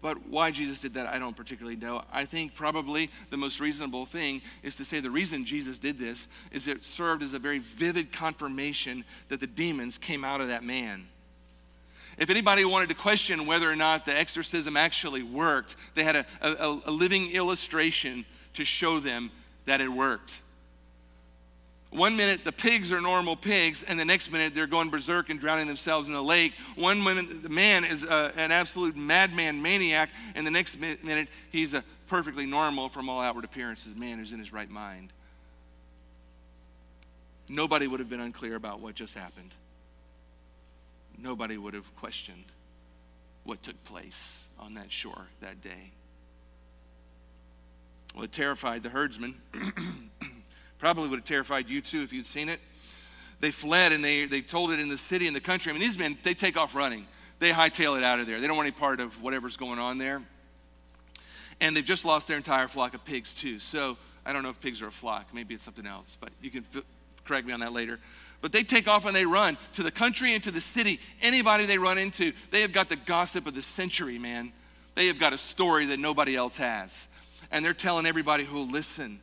But 0.00 0.26
why 0.26 0.50
Jesus 0.50 0.80
did 0.80 0.94
that, 0.94 1.06
I 1.06 1.20
don't 1.20 1.36
particularly 1.36 1.76
know. 1.76 2.02
I 2.12 2.24
think 2.24 2.56
probably 2.56 3.08
the 3.30 3.36
most 3.36 3.60
reasonable 3.60 4.04
thing 4.04 4.42
is 4.64 4.74
to 4.76 4.84
say 4.84 4.98
the 4.98 5.10
reason 5.10 5.44
Jesus 5.44 5.78
did 5.78 5.96
this 5.96 6.26
is 6.50 6.66
it 6.66 6.84
served 6.84 7.22
as 7.22 7.34
a 7.34 7.38
very 7.38 7.60
vivid 7.60 8.12
confirmation 8.12 9.04
that 9.28 9.38
the 9.38 9.46
demons 9.46 9.98
came 9.98 10.24
out 10.24 10.40
of 10.40 10.48
that 10.48 10.64
man. 10.64 11.06
If 12.18 12.30
anybody 12.30 12.64
wanted 12.64 12.88
to 12.88 12.94
question 12.96 13.46
whether 13.46 13.70
or 13.70 13.76
not 13.76 14.04
the 14.04 14.18
exorcism 14.18 14.76
actually 14.76 15.22
worked, 15.22 15.76
they 15.94 16.02
had 16.02 16.16
a, 16.16 16.26
a, 16.42 16.80
a 16.86 16.90
living 16.90 17.30
illustration 17.30 18.26
to 18.54 18.64
show 18.64 18.98
them 18.98 19.30
that 19.66 19.80
it 19.80 19.88
worked. 19.88 20.40
One 21.92 22.16
minute 22.16 22.42
the 22.42 22.52
pigs 22.52 22.90
are 22.90 23.02
normal 23.02 23.36
pigs, 23.36 23.82
and 23.82 24.00
the 24.00 24.04
next 24.04 24.32
minute 24.32 24.54
they're 24.54 24.66
going 24.66 24.88
berserk 24.88 25.28
and 25.28 25.38
drowning 25.38 25.66
themselves 25.66 26.06
in 26.06 26.14
the 26.14 26.22
lake. 26.22 26.54
One 26.74 27.02
minute 27.02 27.42
the 27.42 27.50
man 27.50 27.84
is 27.84 28.02
uh, 28.02 28.32
an 28.36 28.50
absolute 28.50 28.96
madman 28.96 29.60
maniac, 29.60 30.08
and 30.34 30.46
the 30.46 30.50
next 30.50 30.78
minute 30.80 31.28
he's 31.50 31.74
a 31.74 31.84
perfectly 32.06 32.46
normal, 32.46 32.88
from 32.88 33.10
all 33.10 33.20
outward 33.20 33.44
appearances, 33.44 33.94
man 33.94 34.18
who's 34.18 34.32
in 34.32 34.38
his 34.38 34.54
right 34.54 34.70
mind. 34.70 35.12
Nobody 37.48 37.86
would 37.86 38.00
have 38.00 38.08
been 38.08 38.20
unclear 38.20 38.54
about 38.54 38.80
what 38.80 38.94
just 38.94 39.14
happened. 39.14 39.52
Nobody 41.18 41.58
would 41.58 41.74
have 41.74 41.94
questioned 41.96 42.44
what 43.44 43.62
took 43.62 43.82
place 43.84 44.44
on 44.58 44.74
that 44.74 44.90
shore 44.90 45.26
that 45.40 45.60
day. 45.60 45.92
Well, 48.14 48.24
it 48.24 48.32
terrified 48.32 48.82
the 48.82 48.88
herdsmen. 48.88 49.36
Probably 50.82 51.08
would 51.08 51.20
have 51.20 51.24
terrified 51.24 51.70
you 51.70 51.80
too 51.80 52.02
if 52.02 52.12
you'd 52.12 52.26
seen 52.26 52.48
it. 52.48 52.58
They 53.38 53.52
fled 53.52 53.92
and 53.92 54.04
they, 54.04 54.24
they 54.24 54.40
told 54.40 54.72
it 54.72 54.80
in 54.80 54.88
the 54.88 54.98
city 54.98 55.28
and 55.28 55.36
the 55.36 55.40
country. 55.40 55.70
I 55.70 55.74
mean, 55.74 55.80
these 55.80 55.96
men, 55.96 56.18
they 56.24 56.34
take 56.34 56.56
off 56.56 56.74
running. 56.74 57.06
They 57.38 57.52
hightail 57.52 57.96
it 57.96 58.02
out 58.02 58.18
of 58.18 58.26
there. 58.26 58.40
They 58.40 58.48
don't 58.48 58.56
want 58.56 58.66
any 58.66 58.74
part 58.76 58.98
of 58.98 59.22
whatever's 59.22 59.56
going 59.56 59.78
on 59.78 59.98
there. 59.98 60.22
And 61.60 61.76
they've 61.76 61.84
just 61.84 62.04
lost 62.04 62.26
their 62.26 62.36
entire 62.36 62.66
flock 62.66 62.94
of 62.94 63.04
pigs 63.04 63.32
too. 63.32 63.60
So 63.60 63.96
I 64.26 64.32
don't 64.32 64.42
know 64.42 64.48
if 64.48 64.60
pigs 64.60 64.82
are 64.82 64.88
a 64.88 64.92
flock. 64.92 65.28
Maybe 65.32 65.54
it's 65.54 65.62
something 65.62 65.86
else, 65.86 66.18
but 66.20 66.30
you 66.42 66.50
can 66.50 66.66
f- 66.74 66.82
correct 67.24 67.46
me 67.46 67.52
on 67.52 67.60
that 67.60 67.72
later. 67.72 68.00
But 68.40 68.50
they 68.50 68.64
take 68.64 68.88
off 68.88 69.06
and 69.06 69.14
they 69.14 69.24
run 69.24 69.58
to 69.74 69.84
the 69.84 69.92
country 69.92 70.34
and 70.34 70.42
to 70.42 70.50
the 70.50 70.60
city. 70.60 70.98
Anybody 71.20 71.64
they 71.64 71.78
run 71.78 71.96
into, 71.96 72.32
they 72.50 72.62
have 72.62 72.72
got 72.72 72.88
the 72.88 72.96
gossip 72.96 73.46
of 73.46 73.54
the 73.54 73.62
century, 73.62 74.18
man. 74.18 74.52
They 74.96 75.06
have 75.06 75.20
got 75.20 75.32
a 75.32 75.38
story 75.38 75.86
that 75.86 76.00
nobody 76.00 76.34
else 76.34 76.56
has. 76.56 77.06
And 77.52 77.64
they're 77.64 77.72
telling 77.72 78.04
everybody 78.04 78.44
who'll 78.44 78.68
listen. 78.68 79.20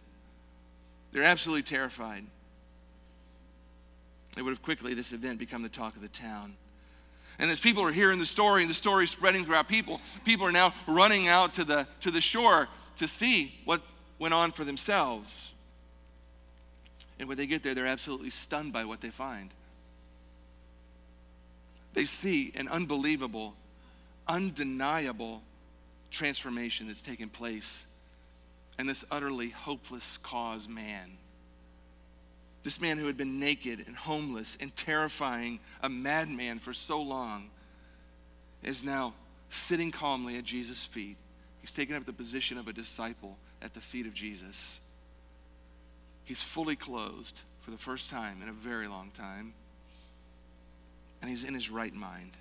They're 1.12 1.24
absolutely 1.24 1.64
terrified. 1.64 2.26
It 4.38 4.44
would 4.44 4.52
have 4.52 4.62
quickly, 4.62 4.94
this 4.94 5.12
event, 5.12 5.40
become 5.40 5.64
the 5.64 5.70
talk 5.70 5.96
of 5.96 6.02
the 6.02 6.08
town. 6.08 6.56
And 7.40 7.50
as 7.50 7.60
people 7.60 7.84
are 7.84 7.92
hearing 7.92 8.20
the 8.20 8.26
story 8.26 8.62
and 8.62 8.70
the 8.70 8.76
story 8.76 9.06
is 9.06 9.10
spreading 9.10 9.46
throughout 9.46 9.68
people, 9.68 10.02
people 10.26 10.46
are 10.46 10.52
now 10.52 10.74
running 10.88 11.28
out 11.28 11.54
to 11.56 11.64
the, 11.64 11.88
to 12.02 12.12
the 12.12 12.22
shore 12.22 12.68
to 12.98 13.08
see 13.08 13.56
what 13.66 13.82
went 14.20 14.34
on 14.34 14.52
for 14.52 14.64
themselves. 14.64 15.52
And 17.18 17.28
when 17.28 17.38
they 17.38 17.48
get 17.48 17.64
there, 17.64 17.74
they're 17.74 17.88
absolutely 17.88 18.30
stunned 18.30 18.74
by 18.74 18.86
what 18.86 19.02
they 19.02 19.10
find. 19.10 19.52
They 21.94 22.06
see 22.06 22.52
an 22.56 22.68
unbelievable, 22.68 23.56
undeniable 24.28 25.42
transformation 26.12 26.88
that's 26.88 27.02
taken 27.02 27.30
place 27.30 27.84
and 28.80 28.88
this 28.88 29.04
utterly 29.12 29.50
hopeless 29.50 30.18
cause 30.24 30.70
man. 30.70 31.18
This 32.64 32.80
man 32.80 32.98
who 32.98 33.08
had 33.08 33.18
been 33.18 33.38
naked 33.38 33.84
and 33.86 33.96
homeless 33.96 34.58
and 34.62 34.74
terrifying, 34.74 35.60
a 35.84 35.90
madman 35.90 36.60
for 36.60 36.72
so 36.72 37.02
long, 37.02 37.50
is 38.64 38.82
now 38.82 39.14
sitting 39.50 39.92
calmly 39.92 40.38
at 40.38 40.46
Jesus' 40.46 40.86
feet. 40.86 41.18
He's 41.60 41.74
taken 41.74 41.98
up 41.98 42.06
the 42.06 42.14
position 42.14 42.58
of 42.58 42.70
a 42.70 42.74
disciple 42.74 43.38
at 43.62 43.74
the 43.74 43.82
feet 43.82 44.08
of 44.08 44.14
Jesus. 44.14 44.80
He's 46.24 46.42
fully 46.42 46.78
clothed 46.78 47.42
for 47.62 47.72
the 47.72 47.78
first 47.78 48.10
time 48.10 48.42
in 48.42 48.48
a 48.48 48.54
very 48.54 48.88
long 48.88 49.12
time. 49.12 49.54
And 51.22 51.30
he's 51.30 51.44
in 51.44 51.54
his 51.54 51.70
right 51.70 51.94
mind, 51.94 52.32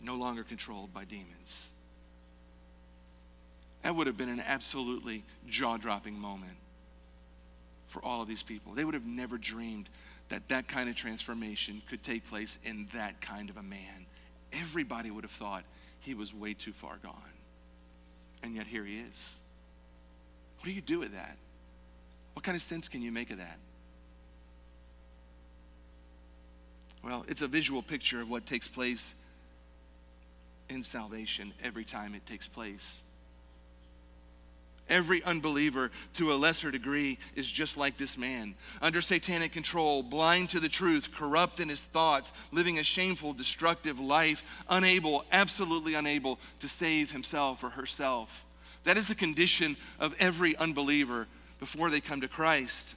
no 0.00 0.16
longer 0.16 0.42
controlled 0.42 0.92
by 0.92 1.04
demons. 1.04 1.71
That 3.82 3.96
would 3.96 4.06
have 4.06 4.16
been 4.16 4.28
an 4.28 4.40
absolutely 4.40 5.24
jaw 5.48 5.76
dropping 5.76 6.18
moment 6.18 6.56
for 7.88 8.04
all 8.04 8.22
of 8.22 8.28
these 8.28 8.42
people. 8.42 8.72
They 8.74 8.84
would 8.84 8.94
have 8.94 9.06
never 9.06 9.38
dreamed 9.38 9.88
that 10.28 10.48
that 10.48 10.68
kind 10.68 10.88
of 10.88 10.96
transformation 10.96 11.82
could 11.90 12.02
take 12.02 12.26
place 12.28 12.58
in 12.64 12.88
that 12.94 13.20
kind 13.20 13.50
of 13.50 13.56
a 13.56 13.62
man. 13.62 14.06
Everybody 14.52 15.10
would 15.10 15.24
have 15.24 15.32
thought 15.32 15.64
he 16.00 16.14
was 16.14 16.32
way 16.32 16.54
too 16.54 16.72
far 16.72 16.96
gone. 17.02 17.14
And 18.42 18.54
yet 18.54 18.66
here 18.66 18.84
he 18.84 18.98
is. 18.98 19.36
What 20.58 20.66
do 20.66 20.72
you 20.72 20.80
do 20.80 21.00
with 21.00 21.12
that? 21.12 21.36
What 22.34 22.44
kind 22.44 22.56
of 22.56 22.62
sense 22.62 22.88
can 22.88 23.02
you 23.02 23.12
make 23.12 23.30
of 23.30 23.38
that? 23.38 23.58
Well, 27.04 27.24
it's 27.28 27.42
a 27.42 27.48
visual 27.48 27.82
picture 27.82 28.20
of 28.20 28.30
what 28.30 28.46
takes 28.46 28.68
place 28.68 29.14
in 30.68 30.84
salvation 30.84 31.52
every 31.62 31.84
time 31.84 32.14
it 32.14 32.24
takes 32.26 32.46
place. 32.46 33.02
Every 34.92 35.24
unbeliever, 35.24 35.90
to 36.14 36.34
a 36.34 36.36
lesser 36.36 36.70
degree, 36.70 37.18
is 37.34 37.50
just 37.50 37.78
like 37.78 37.96
this 37.96 38.18
man, 38.18 38.54
under 38.82 39.00
satanic 39.00 39.50
control, 39.50 40.02
blind 40.02 40.50
to 40.50 40.60
the 40.60 40.68
truth, 40.68 41.08
corrupt 41.16 41.60
in 41.60 41.70
his 41.70 41.80
thoughts, 41.80 42.30
living 42.52 42.78
a 42.78 42.82
shameful, 42.82 43.32
destructive 43.32 43.98
life, 43.98 44.44
unable, 44.68 45.24
absolutely 45.32 45.94
unable 45.94 46.38
to 46.58 46.68
save 46.68 47.10
himself 47.10 47.64
or 47.64 47.70
herself. 47.70 48.44
That 48.84 48.98
is 48.98 49.08
the 49.08 49.14
condition 49.14 49.78
of 49.98 50.14
every 50.18 50.54
unbeliever 50.56 51.26
before 51.58 51.88
they 51.88 52.02
come 52.02 52.20
to 52.20 52.28
Christ. 52.28 52.94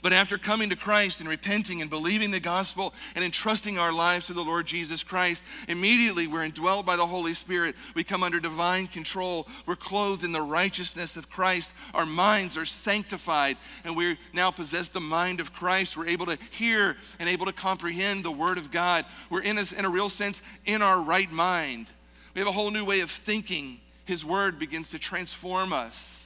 But 0.00 0.12
after 0.12 0.38
coming 0.38 0.70
to 0.70 0.76
Christ 0.76 1.20
and 1.20 1.28
repenting 1.28 1.80
and 1.80 1.90
believing 1.90 2.30
the 2.30 2.40
gospel 2.40 2.94
and 3.14 3.24
entrusting 3.24 3.78
our 3.78 3.92
lives 3.92 4.26
to 4.26 4.32
the 4.32 4.44
Lord 4.44 4.66
Jesus 4.66 5.02
Christ, 5.02 5.42
immediately 5.68 6.26
we're 6.26 6.48
indwelled 6.48 6.86
by 6.86 6.96
the 6.96 7.06
Holy 7.06 7.34
Spirit. 7.34 7.74
We 7.94 8.04
come 8.04 8.22
under 8.22 8.40
divine 8.40 8.86
control. 8.86 9.46
We're 9.66 9.76
clothed 9.76 10.24
in 10.24 10.32
the 10.32 10.42
righteousness 10.42 11.16
of 11.16 11.28
Christ. 11.28 11.72
Our 11.94 12.06
minds 12.06 12.56
are 12.56 12.64
sanctified, 12.64 13.56
and 13.84 13.96
we 13.96 14.18
now 14.32 14.50
possess 14.50 14.88
the 14.88 15.00
mind 15.00 15.40
of 15.40 15.52
Christ. 15.52 15.96
We're 15.96 16.08
able 16.08 16.26
to 16.26 16.38
hear 16.50 16.96
and 17.18 17.28
able 17.28 17.46
to 17.46 17.52
comprehend 17.52 18.24
the 18.24 18.30
Word 18.30 18.58
of 18.58 18.70
God. 18.70 19.04
We're, 19.30 19.42
in 19.42 19.58
a, 19.58 19.66
in 19.76 19.84
a 19.84 19.90
real 19.90 20.08
sense, 20.08 20.40
in 20.64 20.80
our 20.82 21.00
right 21.00 21.30
mind. 21.30 21.88
We 22.34 22.38
have 22.40 22.48
a 22.48 22.52
whole 22.52 22.70
new 22.70 22.84
way 22.84 23.00
of 23.00 23.10
thinking. 23.10 23.80
His 24.04 24.24
Word 24.24 24.58
begins 24.58 24.90
to 24.90 24.98
transform 24.98 25.72
us. 25.72 26.21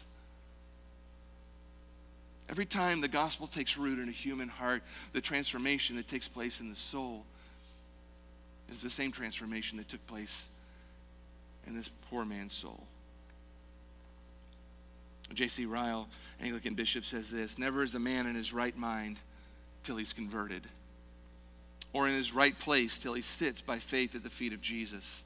Every 2.49 2.67
time 2.67 3.01
the 3.01 3.09
gospel 3.09 3.47
takes 3.47 3.77
root 3.77 3.99
in 3.99 4.09
a 4.09 4.13
human 4.13 4.49
heart, 4.49 4.83
the 5.13 5.21
transformation 5.21 5.97
that 5.97 6.07
takes 6.07 6.29
place 6.29 6.61
in 6.61 6.69
the 6.69 6.77
soul 6.77 7.25
is 8.71 8.81
the 8.81 8.91
same 8.91 9.13
transformation 9.13 9.79
that 9.79 9.89
took 9.89 10.05
place 10.07 10.47
in 11.67 11.75
this 11.75 11.91
poor 12.09 12.25
man's 12.25 12.55
soul. 12.55 12.85
J.C. 15.35 15.67
Ryle, 15.67 16.09
Anglican 16.41 16.75
bishop, 16.75 17.05
says 17.05 17.31
this 17.31 17.59
Never 17.59 17.83
is 17.83 17.95
a 17.95 17.99
man 17.99 18.27
in 18.27 18.37
his 18.37 18.53
right 18.53 18.77
mind 18.77 19.19
till 19.83 19.97
he's 19.97 20.13
converted, 20.13 20.63
or 21.93 22.09
in 22.09 22.15
his 22.15 22.33
right 22.33 22.57
place 22.57 22.99
till 22.99 23.15
he 23.15 23.23
sits 23.23 23.61
by 23.61 23.79
faith 23.79 24.15
at 24.15 24.23
the 24.23 24.31
feet 24.31 24.53
of 24.53 24.61
Jesus, 24.61 25.25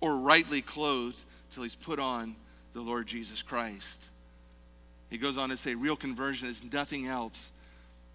or 0.00 0.16
rightly 0.18 0.60
clothed 0.60 1.22
till 1.52 1.62
he's 1.62 1.74
put 1.74 1.98
on 1.98 2.36
the 2.74 2.80
Lord 2.80 3.06
Jesus 3.06 3.42
Christ. 3.42 4.02
He 5.10 5.18
goes 5.18 5.36
on 5.36 5.48
to 5.48 5.56
say 5.56 5.74
real 5.74 5.96
conversion 5.96 6.48
is 6.48 6.62
nothing 6.72 7.08
else 7.08 7.50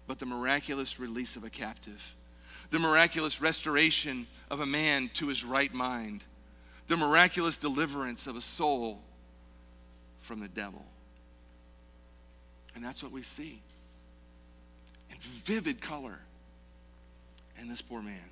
but 0.06 0.18
the 0.18 0.26
miraculous 0.26 0.98
release 0.98 1.36
of 1.36 1.44
a 1.44 1.50
captive, 1.50 2.02
the 2.70 2.78
miraculous 2.78 3.40
restoration 3.40 4.26
of 4.50 4.60
a 4.60 4.66
man 4.66 5.10
to 5.14 5.28
his 5.28 5.44
right 5.44 5.72
mind, 5.72 6.24
the 6.88 6.96
miraculous 6.96 7.58
deliverance 7.58 8.26
of 8.26 8.34
a 8.34 8.40
soul 8.40 9.00
from 10.22 10.40
the 10.40 10.48
devil. 10.48 10.84
And 12.74 12.84
that's 12.84 13.02
what 13.02 13.12
we 13.12 13.22
see 13.22 13.60
in 15.10 15.16
vivid 15.44 15.80
color 15.80 16.18
in 17.60 17.68
this 17.68 17.82
poor 17.82 18.02
man. 18.02 18.30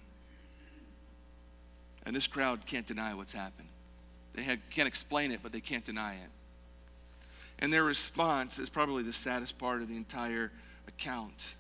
And 2.07 2.15
this 2.15 2.27
crowd 2.27 2.67
can't 2.67 2.87
deny 2.87 3.15
what's 3.15 3.33
happened. 3.33 3.69
They 4.35 4.59
can't 4.71 4.89
explain 4.89 5.33
it, 5.33 5.41
but 5.43 5.53
they 5.53 5.61
can't 5.61 5.85
deny 5.85 6.15
it. 6.15 6.31
And 7.59 7.73
their 7.73 7.85
response 7.85 8.59
is 8.59 8.69
probably 8.69 9.03
the 9.03 9.13
saddest 9.13 9.59
part 9.59 9.83
of 9.83 9.89
the 9.89 9.97
entire 9.97 10.51
account. 10.89 11.55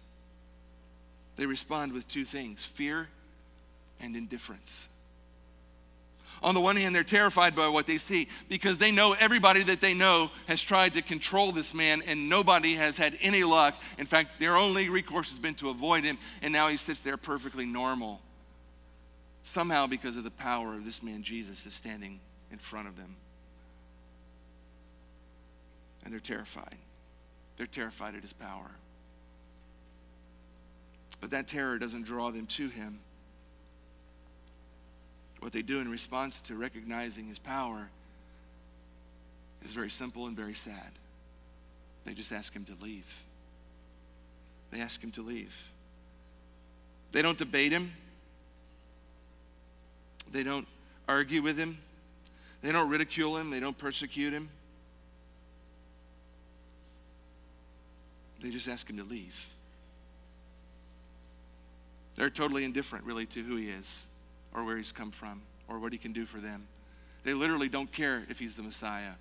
They 1.36 1.46
respond 1.46 1.92
with 1.92 2.06
two 2.06 2.24
things 2.24 2.64
fear 2.64 3.08
and 4.00 4.16
indifference. 4.16 4.86
On 6.42 6.54
the 6.54 6.60
one 6.60 6.76
hand, 6.76 6.94
they're 6.94 7.02
terrified 7.02 7.56
by 7.56 7.68
what 7.68 7.86
they 7.86 7.96
see 7.96 8.28
because 8.50 8.76
they 8.76 8.90
know 8.90 9.12
everybody 9.12 9.62
that 9.64 9.80
they 9.80 9.94
know 9.94 10.30
has 10.46 10.60
tried 10.60 10.92
to 10.94 11.02
control 11.02 11.52
this 11.52 11.72
man 11.72 12.02
and 12.06 12.28
nobody 12.28 12.74
has 12.74 12.98
had 12.98 13.16
any 13.22 13.44
luck. 13.44 13.74
In 13.98 14.04
fact, 14.04 14.38
their 14.38 14.56
only 14.56 14.90
recourse 14.90 15.30
has 15.30 15.38
been 15.38 15.54
to 15.54 15.70
avoid 15.70 16.04
him, 16.04 16.18
and 16.42 16.52
now 16.52 16.68
he 16.68 16.76
sits 16.76 17.00
there 17.00 17.16
perfectly 17.16 17.64
normal. 17.64 18.20
Somehow, 19.42 19.86
because 19.86 20.18
of 20.18 20.24
the 20.24 20.30
power 20.30 20.74
of 20.74 20.84
this 20.84 21.02
man 21.02 21.22
Jesus, 21.22 21.64
is 21.64 21.72
standing 21.72 22.20
in 22.52 22.58
front 22.58 22.88
of 22.88 22.96
them. 22.96 23.16
And 26.04 26.12
they're 26.12 26.20
terrified. 26.20 26.76
They're 27.56 27.66
terrified 27.66 28.14
at 28.14 28.22
his 28.22 28.32
power. 28.32 28.70
But 31.20 31.30
that 31.30 31.48
terror 31.48 31.78
doesn't 31.78 32.04
draw 32.04 32.30
them 32.30 32.46
to 32.46 32.68
him. 32.68 33.00
What 35.40 35.52
they 35.52 35.62
do 35.62 35.78
in 35.78 35.90
response 35.90 36.40
to 36.42 36.54
recognizing 36.54 37.26
his 37.26 37.38
power 37.38 37.88
is 39.64 39.72
very 39.72 39.90
simple 39.90 40.26
and 40.26 40.36
very 40.36 40.54
sad. 40.54 40.90
They 42.04 42.14
just 42.14 42.32
ask 42.32 42.52
him 42.52 42.64
to 42.66 42.72
leave. 42.82 43.06
They 44.70 44.80
ask 44.80 45.02
him 45.02 45.10
to 45.12 45.22
leave. 45.22 45.54
They 47.12 47.22
don't 47.22 47.38
debate 47.38 47.72
him. 47.72 47.92
They 50.32 50.42
don't 50.42 50.66
argue 51.08 51.42
with 51.42 51.56
him. 51.56 51.78
They 52.62 52.72
don't 52.72 52.88
ridicule 52.88 53.36
him. 53.36 53.50
They 53.50 53.60
don't 53.60 53.78
persecute 53.78 54.32
him. 54.32 54.48
They 58.44 58.50
just 58.50 58.68
ask 58.68 58.90
him 58.90 58.98
to 58.98 59.04
leave. 59.04 59.48
They're 62.14 62.28
totally 62.28 62.64
indifferent, 62.64 63.06
really, 63.06 63.24
to 63.24 63.42
who 63.42 63.56
he 63.56 63.70
is 63.70 64.06
or 64.54 64.64
where 64.64 64.76
he's 64.76 64.92
come 64.92 65.12
from 65.12 65.40
or 65.66 65.78
what 65.78 65.92
he 65.92 65.98
can 65.98 66.12
do 66.12 66.26
for 66.26 66.40
them. 66.40 66.66
They 67.24 67.32
literally 67.32 67.70
don't 67.70 67.90
care 67.90 68.22
if 68.28 68.38
he's 68.38 68.54
the 68.54 68.62
Messiah 68.62 69.12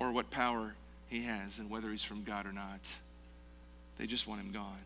or 0.00 0.10
what 0.10 0.28
power 0.28 0.74
he 1.06 1.22
has 1.22 1.60
and 1.60 1.70
whether 1.70 1.88
he's 1.88 2.02
from 2.02 2.24
God 2.24 2.46
or 2.46 2.52
not. 2.52 2.80
They 3.96 4.08
just 4.08 4.26
want 4.26 4.40
him 4.40 4.50
gone. 4.50 4.82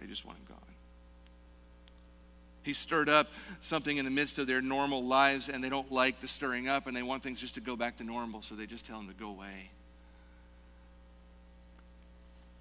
They 0.00 0.06
just 0.06 0.24
want 0.24 0.38
him 0.38 0.46
gone. 0.48 0.58
He 2.62 2.72
stirred 2.72 3.10
up 3.10 3.28
something 3.60 3.98
in 3.98 4.06
the 4.06 4.10
midst 4.10 4.38
of 4.38 4.46
their 4.46 4.62
normal 4.62 5.04
lives, 5.04 5.50
and 5.50 5.62
they 5.62 5.68
don't 5.68 5.92
like 5.92 6.22
the 6.22 6.28
stirring 6.28 6.66
up, 6.66 6.86
and 6.86 6.96
they 6.96 7.02
want 7.02 7.22
things 7.22 7.42
just 7.42 7.56
to 7.56 7.60
go 7.60 7.76
back 7.76 7.98
to 7.98 8.04
normal, 8.04 8.40
so 8.40 8.54
they 8.54 8.66
just 8.66 8.86
tell 8.86 8.98
him 8.98 9.08
to 9.08 9.14
go 9.14 9.28
away. 9.28 9.70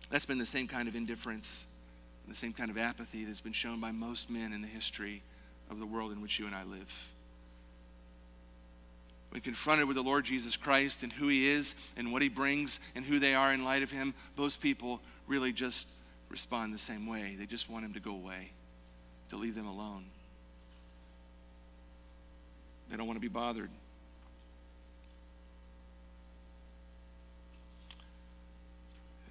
That's 0.10 0.26
been 0.26 0.38
the 0.38 0.45
same 0.45 0.68
kind 0.68 0.88
of 0.88 0.95
indifference, 0.95 1.66
the 2.28 2.36
same 2.36 2.53
kind 2.53 2.70
of 2.70 2.78
apathy 2.78 3.26
that's 3.26 3.41
been 3.41 3.53
shown 3.53 3.80
by 3.80 3.91
most 3.91 4.30
men 4.30 4.53
in 4.53 4.62
the 4.62 4.68
history 4.68 5.22
of 5.70 5.80
the 5.80 5.86
world 5.86 6.12
in 6.12 6.22
which 6.22 6.39
you 6.39 6.45
and 6.45 6.55
I 6.55 6.64
live. 6.64 6.93
When 9.30 9.41
confronted 9.41 9.88
with 9.88 9.95
the 9.95 10.03
Lord 10.03 10.24
Jesus 10.24 10.55
Christ 10.55 11.03
and 11.03 11.12
who 11.12 11.28
he 11.28 11.49
is 11.49 11.76
and 11.97 12.12
what 12.12 12.22
he 12.22 12.30
brings 12.30 12.80
and 12.95 13.03
who 13.03 13.20
they 13.20 13.36
are 13.36 13.53
in 13.53 13.64
light 13.64 13.84
of 13.84 13.91
him, 13.91 14.14
those 14.38 14.55
people 14.55 15.01
really 15.28 15.51
just 15.51 15.88
respond 16.30 16.74
the 16.74 16.80
same 16.80 17.05
way. 17.05 17.36
They 17.38 17.45
just 17.45 17.70
want 17.70 17.86
him 17.86 17.93
to 17.93 17.99
go 17.99 18.12
away, 18.12 18.51
to 19.30 19.36
leave 19.36 19.55
them 19.55 19.68
alone. 19.68 20.05
They 22.89 22.95
don't 22.95 23.08
want 23.08 23.18
to 23.18 23.22
be 23.22 23.28
bothered. 23.28 23.70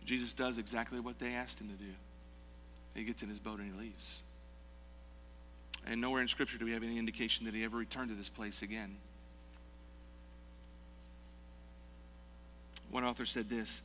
Jesus 0.07 0.33
does 0.33 0.57
exactly 0.57 1.01
what 1.01 1.19
they 1.19 1.35
asked 1.35 1.61
him 1.61 1.69
to 1.69 1.75
do. 1.75 1.91
He 2.95 3.05
gets 3.05 3.23
in 3.23 3.29
his 3.29 3.41
boat 3.41 3.59
and 3.59 3.73
he 3.73 3.79
leaves. 3.79 4.23
And 5.87 6.01
nowhere 6.01 6.23
in 6.23 6.29
Scripture 6.29 6.59
do 6.59 6.65
we 6.65 6.73
have 6.73 6.83
any 6.83 6.99
indication 6.99 7.45
that 7.45 7.55
he 7.55 7.65
ever 7.65 7.77
returned 7.77 8.09
to 8.09 8.15
this 8.15 8.29
place 8.29 8.63
again. 8.63 8.97
One 12.91 13.05
author 13.05 13.27
said 13.27 13.51
this 13.51 13.83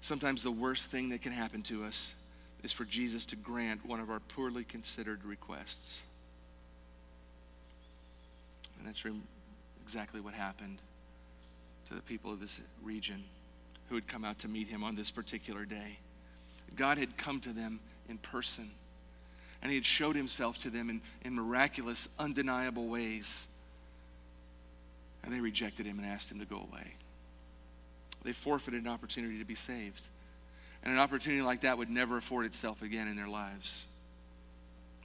Sometimes 0.00 0.42
the 0.42 0.50
worst 0.50 0.90
thing 0.90 1.08
that 1.10 1.22
can 1.22 1.32
happen 1.32 1.62
to 1.64 1.84
us 1.84 2.12
is 2.62 2.72
for 2.72 2.84
Jesus 2.84 3.24
to 3.26 3.36
grant 3.36 3.86
one 3.86 4.00
of 4.00 4.10
our 4.10 4.20
poorly 4.20 4.64
considered 4.64 5.24
requests. 5.24 6.00
And 8.78 8.88
that's 8.88 9.04
exactly 9.82 10.20
what 10.20 10.34
happened 10.34 10.78
to 11.88 11.94
the 11.94 12.02
people 12.02 12.32
of 12.32 12.40
this 12.40 12.58
region 12.82 13.24
who 13.90 13.96
had 13.96 14.06
come 14.06 14.24
out 14.24 14.38
to 14.38 14.48
meet 14.48 14.68
him 14.68 14.82
on 14.82 14.94
this 14.94 15.10
particular 15.10 15.64
day. 15.64 15.98
God 16.76 16.96
had 16.96 17.18
come 17.18 17.40
to 17.40 17.52
them 17.52 17.80
in 18.08 18.18
person, 18.18 18.70
and 19.60 19.70
he 19.70 19.76
had 19.76 19.84
showed 19.84 20.14
himself 20.14 20.58
to 20.58 20.70
them 20.70 20.88
in, 20.88 21.02
in 21.22 21.34
miraculous, 21.34 22.08
undeniable 22.18 22.86
ways. 22.86 23.46
And 25.24 25.34
they 25.34 25.40
rejected 25.40 25.86
him 25.86 25.98
and 25.98 26.06
asked 26.06 26.30
him 26.30 26.38
to 26.38 26.46
go 26.46 26.56
away. 26.56 26.94
They 28.22 28.32
forfeited 28.32 28.82
an 28.82 28.88
opportunity 28.88 29.38
to 29.38 29.44
be 29.44 29.56
saved. 29.56 30.02
And 30.82 30.92
an 30.92 30.98
opportunity 30.98 31.42
like 31.42 31.62
that 31.62 31.76
would 31.76 31.90
never 31.90 32.16
afford 32.16 32.46
itself 32.46 32.82
again 32.82 33.08
in 33.08 33.16
their 33.16 33.28
lives. 33.28 33.84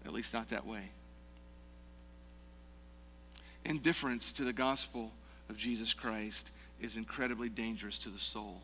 At 0.05 0.13
least 0.13 0.33
not 0.33 0.49
that 0.49 0.65
way. 0.65 0.89
Indifference 3.65 4.31
to 4.33 4.43
the 4.43 4.53
gospel 4.53 5.11
of 5.49 5.57
Jesus 5.57 5.93
Christ 5.93 6.51
is 6.79 6.97
incredibly 6.97 7.49
dangerous 7.49 7.97
to 7.99 8.09
the 8.09 8.19
soul. 8.19 8.61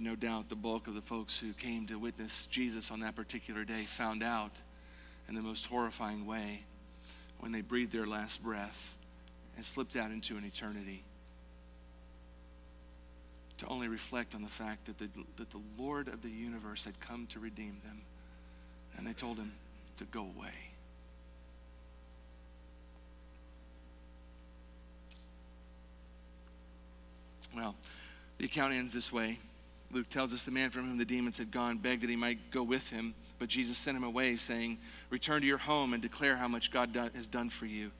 And 0.00 0.08
no 0.08 0.16
doubt 0.16 0.48
the 0.48 0.56
bulk 0.56 0.86
of 0.86 0.94
the 0.94 1.02
folks 1.02 1.38
who 1.38 1.52
came 1.52 1.86
to 1.88 1.98
witness 1.98 2.46
Jesus 2.50 2.90
on 2.90 3.00
that 3.00 3.14
particular 3.14 3.64
day 3.64 3.84
found 3.84 4.22
out 4.22 4.52
in 5.28 5.34
the 5.34 5.42
most 5.42 5.66
horrifying 5.66 6.24
way 6.24 6.62
when 7.38 7.52
they 7.52 7.60
breathed 7.60 7.92
their 7.92 8.06
last 8.06 8.42
breath 8.42 8.96
and 9.58 9.66
slipped 9.66 9.96
out 9.96 10.10
into 10.10 10.38
an 10.38 10.44
eternity 10.46 11.02
to 13.58 13.66
only 13.66 13.88
reflect 13.88 14.34
on 14.34 14.40
the 14.40 14.48
fact 14.48 14.86
that 14.86 14.96
the, 14.96 15.10
that 15.36 15.50
the 15.50 15.60
Lord 15.78 16.08
of 16.08 16.22
the 16.22 16.30
universe 16.30 16.82
had 16.82 16.98
come 16.98 17.26
to 17.32 17.38
redeem 17.38 17.76
them. 17.84 18.00
And 18.96 19.06
they 19.06 19.12
told 19.12 19.36
him 19.36 19.52
to 19.98 20.04
go 20.04 20.20
away. 20.20 20.54
Well, 27.54 27.74
the 28.38 28.46
account 28.46 28.72
ends 28.72 28.94
this 28.94 29.12
way. 29.12 29.38
Luke 29.92 30.08
tells 30.08 30.32
us 30.32 30.42
the 30.42 30.50
man 30.50 30.70
from 30.70 30.86
whom 30.86 30.98
the 30.98 31.04
demons 31.04 31.38
had 31.38 31.50
gone 31.50 31.78
begged 31.78 32.02
that 32.02 32.10
he 32.10 32.16
might 32.16 32.50
go 32.50 32.62
with 32.62 32.88
him, 32.90 33.14
but 33.38 33.48
Jesus 33.48 33.76
sent 33.76 33.96
him 33.96 34.04
away, 34.04 34.36
saying, 34.36 34.78
Return 35.10 35.40
to 35.40 35.46
your 35.46 35.58
home 35.58 35.92
and 35.92 36.02
declare 36.02 36.36
how 36.36 36.46
much 36.46 36.70
God 36.70 36.92
do- 36.92 37.10
has 37.14 37.26
done 37.26 37.50
for 37.50 37.66
you. 37.66 37.90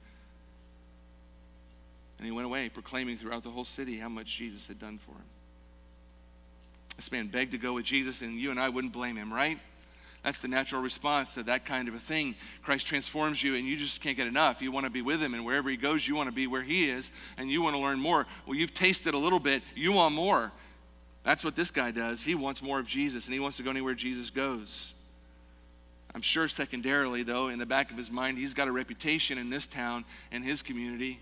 And 2.17 2.25
he 2.25 2.31
went 2.31 2.45
away, 2.45 2.69
proclaiming 2.69 3.17
throughout 3.17 3.43
the 3.43 3.49
whole 3.49 3.65
city 3.65 3.97
how 3.97 4.07
much 4.07 4.37
Jesus 4.37 4.67
had 4.67 4.79
done 4.79 4.99
for 4.99 5.11
him. 5.11 5.25
This 6.95 7.11
man 7.11 7.27
begged 7.27 7.51
to 7.53 7.57
go 7.57 7.73
with 7.73 7.85
Jesus, 7.85 8.21
and 8.21 8.39
you 8.39 8.51
and 8.51 8.59
I 8.59 8.69
wouldn't 8.69 8.93
blame 8.93 9.15
him, 9.15 9.33
right? 9.33 9.59
That's 10.23 10.39
the 10.39 10.47
natural 10.47 10.81
response 10.81 11.33
to 11.33 11.43
that 11.43 11.65
kind 11.65 11.87
of 11.87 11.95
a 11.95 11.99
thing. 11.99 12.35
Christ 12.61 12.85
transforms 12.85 13.41
you, 13.41 13.55
and 13.55 13.65
you 13.65 13.75
just 13.75 14.01
can't 14.01 14.15
get 14.15 14.27
enough. 14.27 14.61
You 14.61 14.71
want 14.71 14.85
to 14.85 14.91
be 14.91 15.01
with 15.01 15.19
him, 15.19 15.33
and 15.33 15.43
wherever 15.43 15.69
he 15.69 15.77
goes, 15.77 16.07
you 16.07 16.15
want 16.15 16.29
to 16.29 16.35
be 16.35 16.45
where 16.45 16.61
he 16.61 16.89
is, 16.89 17.11
and 17.37 17.49
you 17.49 17.61
want 17.61 17.75
to 17.75 17.81
learn 17.81 17.99
more. 17.99 18.27
Well, 18.45 18.55
you've 18.55 18.73
tasted 18.73 19.15
a 19.15 19.17
little 19.17 19.39
bit, 19.39 19.63
you 19.75 19.91
want 19.91 20.13
more. 20.13 20.51
That's 21.23 21.43
what 21.43 21.55
this 21.55 21.69
guy 21.69 21.91
does. 21.91 22.21
He 22.23 22.35
wants 22.35 22.63
more 22.63 22.79
of 22.79 22.87
Jesus, 22.87 23.25
and 23.25 23.33
he 23.33 23.39
wants 23.39 23.57
to 23.57 23.63
go 23.63 23.69
anywhere 23.69 23.93
Jesus 23.93 24.29
goes. 24.29 24.93
I'm 26.13 26.21
sure, 26.21 26.47
secondarily, 26.47 27.23
though, 27.23 27.47
in 27.47 27.59
the 27.59 27.65
back 27.65 27.91
of 27.91 27.97
his 27.97 28.11
mind, 28.11 28.37
he's 28.37 28.53
got 28.53 28.67
a 28.67 28.71
reputation 28.71 29.37
in 29.37 29.49
this 29.49 29.65
town 29.65 30.03
and 30.31 30.43
his 30.43 30.61
community. 30.61 31.19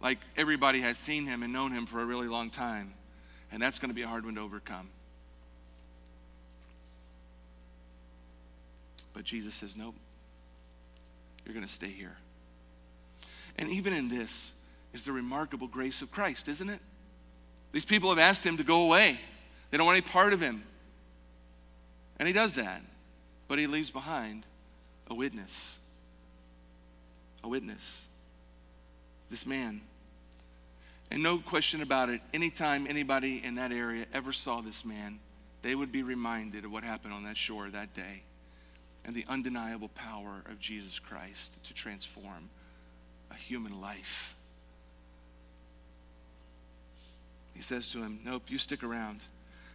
Like 0.00 0.18
everybody 0.36 0.80
has 0.80 0.98
seen 0.98 1.26
him 1.26 1.42
and 1.42 1.52
known 1.52 1.70
him 1.70 1.86
for 1.86 2.00
a 2.00 2.04
really 2.04 2.26
long 2.26 2.50
time. 2.50 2.92
And 3.52 3.62
that's 3.62 3.78
going 3.78 3.90
to 3.90 3.94
be 3.94 4.02
a 4.02 4.08
hard 4.08 4.24
one 4.24 4.34
to 4.34 4.40
overcome. 4.40 4.88
But 9.12 9.24
Jesus 9.24 9.54
says, 9.54 9.76
Nope, 9.76 9.94
you're 11.44 11.54
going 11.54 11.66
to 11.66 11.72
stay 11.72 11.90
here. 11.90 12.16
And 13.58 13.70
even 13.70 13.92
in 13.92 14.08
this 14.08 14.50
is 14.92 15.04
the 15.04 15.12
remarkable 15.12 15.68
grace 15.68 16.02
of 16.02 16.10
Christ, 16.10 16.48
isn't 16.48 16.68
it? 16.68 16.80
These 17.70 17.84
people 17.84 18.10
have 18.10 18.18
asked 18.18 18.44
him 18.44 18.56
to 18.56 18.64
go 18.64 18.82
away. 18.82 19.20
They 19.72 19.78
don't 19.78 19.86
want 19.86 19.96
any 19.96 20.06
part 20.06 20.34
of 20.34 20.40
him. 20.40 20.62
And 22.18 22.28
he 22.28 22.32
does 22.32 22.54
that. 22.54 22.82
But 23.48 23.58
he 23.58 23.66
leaves 23.66 23.90
behind 23.90 24.44
a 25.08 25.14
witness. 25.14 25.78
A 27.42 27.48
witness. 27.48 28.04
This 29.30 29.46
man. 29.46 29.80
And 31.10 31.22
no 31.22 31.38
question 31.38 31.82
about 31.82 32.10
it, 32.10 32.20
anytime 32.32 32.86
anybody 32.86 33.42
in 33.42 33.56
that 33.56 33.72
area 33.72 34.06
ever 34.12 34.32
saw 34.32 34.60
this 34.60 34.84
man, 34.84 35.18
they 35.62 35.74
would 35.74 35.90
be 35.90 36.02
reminded 36.02 36.64
of 36.64 36.70
what 36.70 36.84
happened 36.84 37.14
on 37.14 37.24
that 37.24 37.36
shore 37.36 37.68
that 37.70 37.94
day 37.94 38.22
and 39.04 39.16
the 39.16 39.24
undeniable 39.28 39.88
power 39.88 40.42
of 40.50 40.60
Jesus 40.60 40.98
Christ 40.98 41.56
to 41.64 41.74
transform 41.74 42.50
a 43.30 43.34
human 43.34 43.80
life. 43.80 44.36
He 47.54 47.62
says 47.62 47.88
to 47.92 48.02
him, 48.02 48.20
Nope, 48.24 48.44
you 48.48 48.58
stick 48.58 48.82
around. 48.82 49.20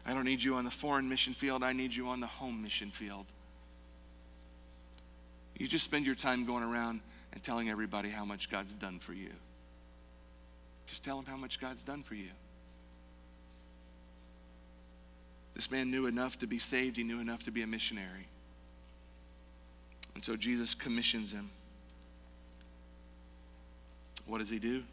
I 0.08 0.14
don't 0.14 0.24
need 0.24 0.42
you 0.42 0.56
on 0.56 0.64
the 0.64 0.72
foreign 0.72 1.10
mission 1.10 1.34
field, 1.34 1.64
I 1.64 1.74
need 1.74 1.94
you 1.94 2.08
on 2.08 2.22
the 2.22 2.28
home 2.28 2.64
mission 2.64 2.92
field. 2.92 3.26
You 5.58 5.68
just 5.68 5.84
spend 5.84 6.06
your 6.06 6.16
time 6.16 6.46
going 6.46 6.64
around 6.64 7.02
and 7.34 7.44
telling 7.44 7.70
everybody 7.70 8.10
how 8.10 8.24
much 8.24 8.50
God's 8.50 8.74
done 8.74 9.00
for 9.00 9.14
you. 9.14 9.32
Just 10.86 11.04
tell 11.04 11.18
them 11.18 11.26
how 11.26 11.36
much 11.36 11.60
God's 11.60 11.84
done 11.84 12.04
for 12.04 12.16
you. 12.16 12.30
This 15.56 15.70
man 15.70 15.92
knew 15.92 16.06
enough 16.06 16.40
to 16.40 16.48
be 16.48 16.60
saved, 16.60 16.96
he 16.96 17.04
knew 17.04 17.20
enough 17.20 17.44
to 17.44 17.52
be 17.52 17.64
a 17.64 17.68
missionary. 17.68 18.28
And 20.16 20.24
so 20.24 20.36
Jesus 20.36 20.74
commissions 20.74 21.32
him. 21.32 21.50
What 24.26 24.38
does 24.38 24.50
he 24.50 24.60
do? 24.60 24.84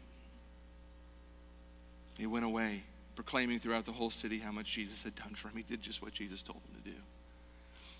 He 2.17 2.25
went 2.25 2.45
away, 2.45 2.83
proclaiming 3.15 3.59
throughout 3.59 3.85
the 3.85 3.91
whole 3.91 4.09
city 4.09 4.39
how 4.39 4.51
much 4.51 4.71
Jesus 4.71 5.03
had 5.03 5.15
done 5.15 5.35
for 5.35 5.49
him. 5.49 5.57
He 5.57 5.63
did 5.63 5.81
just 5.81 6.01
what 6.01 6.13
Jesus 6.13 6.41
told 6.41 6.59
him 6.59 6.81
to 6.83 6.89
do. 6.89 6.97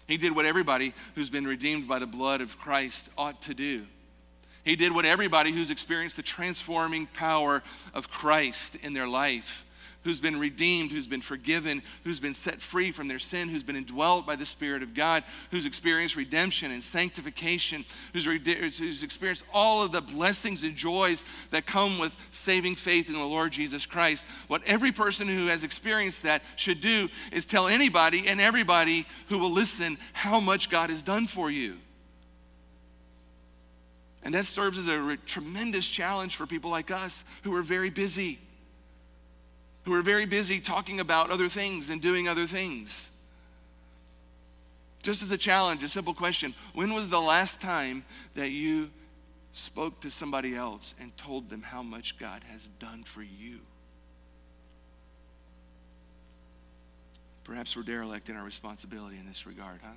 He 0.07 0.17
did 0.17 0.35
what 0.35 0.45
everybody 0.45 0.93
who's 1.15 1.29
been 1.29 1.47
redeemed 1.47 1.87
by 1.87 1.99
the 1.99 2.07
blood 2.07 2.41
of 2.41 2.57
Christ 2.59 3.09
ought 3.17 3.41
to 3.43 3.53
do. 3.53 3.85
He 4.63 4.75
did 4.75 4.91
what 4.91 5.05
everybody 5.05 5.51
who's 5.51 5.69
experienced 5.71 6.15
the 6.15 6.23
transforming 6.23 7.07
power 7.07 7.63
of 7.93 8.09
Christ 8.09 8.75
in 8.81 8.93
their 8.93 9.07
life 9.07 9.64
who's 10.05 10.21
been 10.21 10.39
redeemed, 10.39 10.91
who's 10.91 11.07
been 11.07 11.21
forgiven, 11.21 11.81
who's 12.03 12.19
been 12.19 12.35
set 12.35 12.61
free 12.61 12.91
from 12.91 13.07
their 13.07 13.19
sin, 13.19 13.49
who's 13.49 13.63
been 13.63 13.75
indwelt 13.75 14.25
by 14.25 14.35
the 14.35 14.45
Spirit 14.45 14.83
of 14.83 14.93
God, 14.93 15.23
who's 15.49 15.65
experienced 15.65 16.15
redemption 16.15 16.71
and 16.71 16.81
sanctification, 16.81 17.83
who's, 18.13 18.25
who's 18.25 19.03
experienced 19.03 19.43
all 19.51 19.81
of 19.81 19.91
the 19.91 20.01
blessings 20.01 20.63
and 20.63 20.75
joys 20.75 21.25
that 21.49 21.65
come 21.65 21.97
with 21.97 22.13
saving 22.31 22.75
faith 22.75 23.07
in 23.07 23.13
the 23.13 23.19
Lord 23.19 23.51
Jesus 23.51 23.87
Christ. 23.87 24.27
What 24.47 24.61
every 24.65 24.91
person 24.91 25.27
who 25.27 25.47
has 25.47 25.63
experienced 25.63 26.21
that 26.21 26.43
should 26.55 26.81
do 26.81 27.09
is 27.33 27.45
tell 27.45 27.67
anybody 27.67 28.27
and 28.27 28.39
everybody 28.39 29.07
who 29.29 29.39
will 29.39 29.51
listen 29.51 29.97
how 30.13 30.39
much 30.39 30.69
God 30.69 30.91
has 30.91 31.01
done 31.01 31.25
for 31.25 31.49
you. 31.49 31.77
And 34.21 34.35
that 34.35 34.45
serves 34.45 34.77
as 34.77 34.87
a 34.87 34.99
re- 34.99 35.17
tremendous 35.25 35.87
challenge 35.87 36.35
for 36.35 36.45
people 36.45 36.69
like 36.69 36.91
us 36.91 37.23
who 37.43 37.55
are 37.55 37.63
very 37.63 37.89
busy 37.89 38.39
who 39.85 39.93
are 39.93 40.01
very 40.01 40.25
busy 40.25 40.59
talking 40.59 40.99
about 40.99 41.29
other 41.29 41.47
things 41.47 41.89
and 41.89 42.01
doing 42.01 42.27
other 42.27 42.47
things. 42.47 43.09
Just 45.03 45.21
as 45.21 45.31
a 45.31 45.37
challenge, 45.37 45.83
a 45.83 45.87
simple 45.87 46.15
question 46.15 46.55
when 46.73 46.93
was 46.93 47.09
the 47.09 47.21
last 47.21 47.61
time 47.61 48.03
that 48.33 48.49
you 48.49 48.89
spoke 49.53 50.01
to 50.01 50.09
somebody 50.09 50.55
else 50.55 50.95
and 50.99 51.15
told 51.15 51.49
them 51.49 51.61
how 51.61 51.83
much 51.83 52.17
God 52.17 52.43
has 52.51 52.67
done 52.79 53.03
for 53.03 53.21
you? 53.21 53.59
Perhaps 57.43 57.77
we're 57.77 57.83
derelict 57.83 58.27
in 58.27 58.35
our 58.35 58.43
responsibility 58.43 59.17
in 59.19 59.27
this 59.27 59.45
regard, 59.45 59.79
huh? 59.83 59.93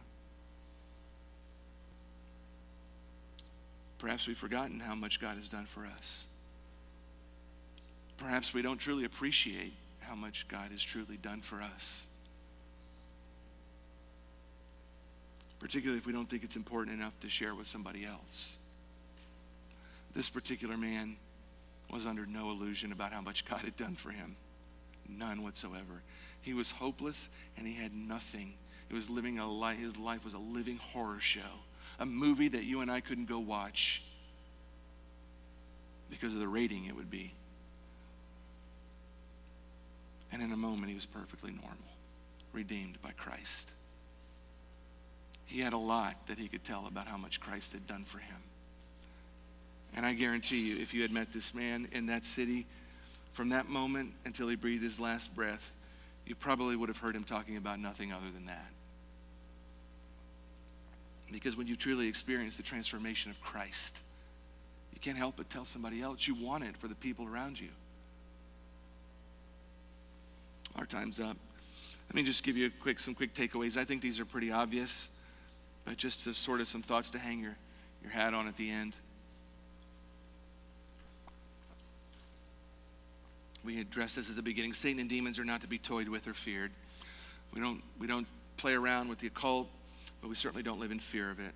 Perhaps 3.98 4.26
we've 4.28 4.36
forgotten 4.36 4.78
how 4.78 4.94
much 4.94 5.18
God 5.18 5.38
has 5.38 5.48
done 5.48 5.64
for 5.64 5.86
us 5.86 6.26
perhaps 8.18 8.52
we 8.52 8.62
don't 8.62 8.78
truly 8.78 9.04
appreciate 9.04 9.72
how 10.00 10.14
much 10.14 10.46
God 10.48 10.72
has 10.72 10.82
truly 10.82 11.16
done 11.16 11.40
for 11.40 11.62
us. 11.62 12.04
Particularly 15.58 15.98
if 15.98 16.06
we 16.06 16.12
don't 16.12 16.28
think 16.28 16.44
it's 16.44 16.56
important 16.56 16.96
enough 16.96 17.18
to 17.20 17.30
share 17.30 17.54
with 17.54 17.66
somebody 17.66 18.04
else. 18.04 18.56
This 20.14 20.28
particular 20.28 20.76
man 20.76 21.16
was 21.90 22.06
under 22.06 22.26
no 22.26 22.50
illusion 22.50 22.92
about 22.92 23.12
how 23.12 23.20
much 23.20 23.44
God 23.44 23.60
had 23.60 23.76
done 23.76 23.94
for 23.94 24.10
him. 24.10 24.36
None 25.08 25.42
whatsoever. 25.42 26.02
He 26.42 26.54
was 26.54 26.70
hopeless 26.70 27.28
and 27.56 27.66
he 27.66 27.74
had 27.74 27.94
nothing. 27.94 28.54
He 28.88 28.94
was 28.94 29.08
living 29.08 29.38
a 29.38 29.50
life, 29.50 29.78
his 29.78 29.96
life 29.96 30.24
was 30.24 30.34
a 30.34 30.38
living 30.38 30.76
horror 30.78 31.20
show, 31.20 31.40
a 31.98 32.06
movie 32.06 32.48
that 32.48 32.64
you 32.64 32.80
and 32.80 32.90
I 32.90 33.00
couldn't 33.00 33.28
go 33.28 33.38
watch 33.38 34.02
because 36.10 36.34
of 36.34 36.40
the 36.40 36.48
rating 36.48 36.86
it 36.86 36.96
would 36.96 37.10
be. 37.10 37.34
And 40.32 40.42
in 40.42 40.52
a 40.52 40.56
moment, 40.56 40.88
he 40.88 40.94
was 40.94 41.06
perfectly 41.06 41.50
normal, 41.50 41.88
redeemed 42.52 43.00
by 43.02 43.12
Christ. 43.12 43.70
He 45.46 45.60
had 45.60 45.72
a 45.72 45.78
lot 45.78 46.26
that 46.26 46.38
he 46.38 46.48
could 46.48 46.64
tell 46.64 46.86
about 46.86 47.06
how 47.06 47.16
much 47.16 47.40
Christ 47.40 47.72
had 47.72 47.86
done 47.86 48.04
for 48.04 48.18
him. 48.18 48.36
And 49.96 50.04
I 50.04 50.12
guarantee 50.12 50.60
you, 50.60 50.78
if 50.78 50.92
you 50.92 51.00
had 51.00 51.10
met 51.10 51.32
this 51.32 51.54
man 51.54 51.88
in 51.92 52.06
that 52.06 52.26
city, 52.26 52.66
from 53.32 53.48
that 53.50 53.68
moment 53.68 54.12
until 54.26 54.48
he 54.48 54.56
breathed 54.56 54.82
his 54.82 55.00
last 55.00 55.34
breath, 55.34 55.62
you 56.26 56.34
probably 56.34 56.76
would 56.76 56.90
have 56.90 56.98
heard 56.98 57.16
him 57.16 57.24
talking 57.24 57.56
about 57.56 57.80
nothing 57.80 58.12
other 58.12 58.30
than 58.34 58.46
that. 58.46 58.68
Because 61.32 61.56
when 61.56 61.66
you 61.66 61.76
truly 61.76 62.08
experience 62.08 62.56
the 62.56 62.62
transformation 62.62 63.30
of 63.30 63.40
Christ, 63.40 63.96
you 64.92 65.00
can't 65.00 65.16
help 65.16 65.36
but 65.36 65.48
tell 65.48 65.64
somebody 65.64 66.02
else 66.02 66.26
you 66.26 66.34
want 66.34 66.64
it 66.64 66.76
for 66.76 66.88
the 66.88 66.94
people 66.94 67.26
around 67.26 67.58
you. 67.58 67.68
Our 70.76 70.86
time's 70.86 71.20
up. 71.20 71.36
Let 72.08 72.14
me 72.14 72.22
just 72.22 72.42
give 72.42 72.56
you 72.56 72.70
quick, 72.80 73.00
some 73.00 73.14
quick 73.14 73.34
takeaways. 73.34 73.76
I 73.76 73.84
think 73.84 74.00
these 74.00 74.18
are 74.18 74.24
pretty 74.24 74.50
obvious, 74.50 75.08
but 75.84 75.96
just 75.96 76.24
to 76.24 76.34
sort 76.34 76.60
of 76.60 76.68
some 76.68 76.82
thoughts 76.82 77.10
to 77.10 77.18
hang 77.18 77.40
your, 77.40 77.56
your 78.02 78.10
hat 78.10 78.32
on 78.32 78.48
at 78.48 78.56
the 78.56 78.70
end. 78.70 78.94
We 83.64 83.80
addressed 83.80 84.16
this 84.16 84.30
at 84.30 84.36
the 84.36 84.42
beginning. 84.42 84.72
Satan 84.72 85.00
and 85.00 85.10
demons 85.10 85.38
are 85.38 85.44
not 85.44 85.60
to 85.60 85.66
be 85.66 85.78
toyed 85.78 86.08
with 86.08 86.26
or 86.26 86.32
feared. 86.32 86.70
We 87.52 87.60
don't, 87.60 87.82
we 87.98 88.06
don't 88.06 88.26
play 88.56 88.74
around 88.74 89.08
with 89.08 89.18
the 89.18 89.26
occult, 89.26 89.68
but 90.22 90.28
we 90.28 90.36
certainly 90.36 90.62
don't 90.62 90.80
live 90.80 90.90
in 90.90 90.98
fear 90.98 91.30
of 91.30 91.40
it. 91.40 91.52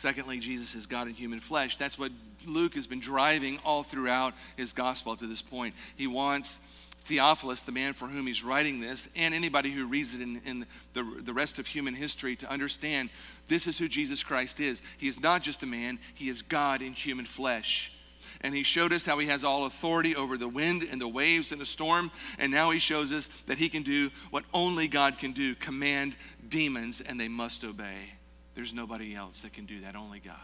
Secondly, 0.00 0.38
Jesus 0.38 0.74
is 0.74 0.86
God 0.86 1.08
in 1.08 1.14
human 1.14 1.40
flesh. 1.40 1.76
That's 1.76 1.98
what 1.98 2.10
Luke 2.46 2.74
has 2.74 2.86
been 2.86 3.00
driving 3.00 3.58
all 3.66 3.82
throughout 3.82 4.32
his 4.56 4.72
gospel 4.72 5.14
to 5.14 5.26
this 5.26 5.42
point. 5.42 5.74
He 5.94 6.06
wants 6.06 6.58
Theophilus, 7.04 7.60
the 7.60 7.72
man 7.72 7.92
for 7.92 8.08
whom 8.08 8.26
he's 8.26 8.42
writing 8.42 8.80
this, 8.80 9.08
and 9.14 9.34
anybody 9.34 9.70
who 9.70 9.86
reads 9.86 10.14
it 10.14 10.22
in, 10.22 10.40
in, 10.46 10.66
the, 10.94 11.04
the 11.22 11.34
rest 11.34 11.58
of 11.58 11.66
human 11.66 11.94
history 11.94 12.34
to 12.36 12.50
understand 12.50 13.10
this 13.46 13.66
is 13.66 13.76
who 13.76 13.88
Jesus 13.88 14.22
Christ 14.22 14.58
is. 14.58 14.80
He 14.96 15.06
is 15.06 15.20
not 15.20 15.42
just 15.42 15.62
a 15.64 15.66
man, 15.66 15.98
he 16.14 16.30
is 16.30 16.40
God 16.40 16.80
in 16.80 16.94
human 16.94 17.26
flesh. 17.26 17.92
And 18.40 18.54
he 18.54 18.62
showed 18.62 18.94
us 18.94 19.04
how 19.04 19.18
he 19.18 19.26
has 19.26 19.44
all 19.44 19.66
authority 19.66 20.16
over 20.16 20.38
the 20.38 20.48
wind 20.48 20.82
and 20.82 20.98
the 20.98 21.08
waves 21.08 21.52
and 21.52 21.60
the 21.60 21.66
storm. 21.66 22.10
And 22.38 22.50
now 22.50 22.70
he 22.70 22.78
shows 22.78 23.12
us 23.12 23.28
that 23.48 23.58
he 23.58 23.68
can 23.68 23.82
do 23.82 24.10
what 24.30 24.44
only 24.54 24.88
God 24.88 25.18
can 25.18 25.32
do 25.32 25.54
command 25.54 26.16
demons, 26.48 27.02
and 27.02 27.20
they 27.20 27.28
must 27.28 27.64
obey. 27.64 28.12
There's 28.60 28.74
nobody 28.74 29.14
else 29.14 29.40
that 29.40 29.54
can 29.54 29.64
do 29.64 29.80
that, 29.80 29.96
only 29.96 30.18
God. 30.18 30.34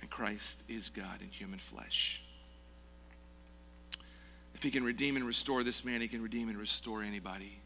And 0.00 0.10
Christ 0.10 0.58
is 0.68 0.88
God 0.88 1.20
in 1.20 1.28
human 1.28 1.60
flesh. 1.60 2.20
If 4.56 4.64
he 4.64 4.72
can 4.72 4.82
redeem 4.82 5.14
and 5.14 5.24
restore 5.24 5.62
this 5.62 5.84
man, 5.84 6.00
he 6.00 6.08
can 6.08 6.20
redeem 6.20 6.48
and 6.48 6.58
restore 6.58 7.04
anybody. 7.04 7.56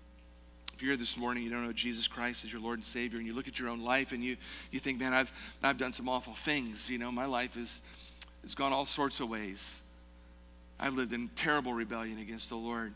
If 0.75 0.83
you're 0.83 0.91
here 0.91 0.99
this 0.99 1.17
morning, 1.17 1.45
you 1.45 1.49
don't 1.49 1.65
know 1.65 1.73
Jesus 1.73 2.09
Christ 2.09 2.45
as 2.45 2.53
your 2.53 2.61
Lord 2.61 2.79
and 2.79 2.85
Savior, 2.85 3.17
and 3.17 3.27
you 3.27 3.33
look 3.33 3.49
at 3.49 3.59
your 3.59 3.71
own 3.71 3.81
life 3.81 4.13
and 4.13 4.23
you, 4.23 4.37
you 4.71 4.81
think, 4.81 5.01
man, 5.01 5.15
I've, 5.15 5.33
I've 5.63 5.79
done 5.79 5.95
some 5.95 6.07
awful 6.07 6.35
things. 6.35 6.91
You 6.91 6.99
know, 6.99 7.11
my 7.11 7.25
life 7.25 7.57
is, 7.57 7.81
has 8.43 8.55
gone 8.55 8.75
all 8.75 8.85
sorts 8.85 9.19
of 9.21 9.31
ways. 9.31 9.81
I've 10.79 10.93
lived 10.93 11.15
in 11.15 11.31
terrible 11.37 11.73
rebellion 11.73 12.19
against 12.19 12.51
the 12.51 12.57
Lord. 12.57 12.93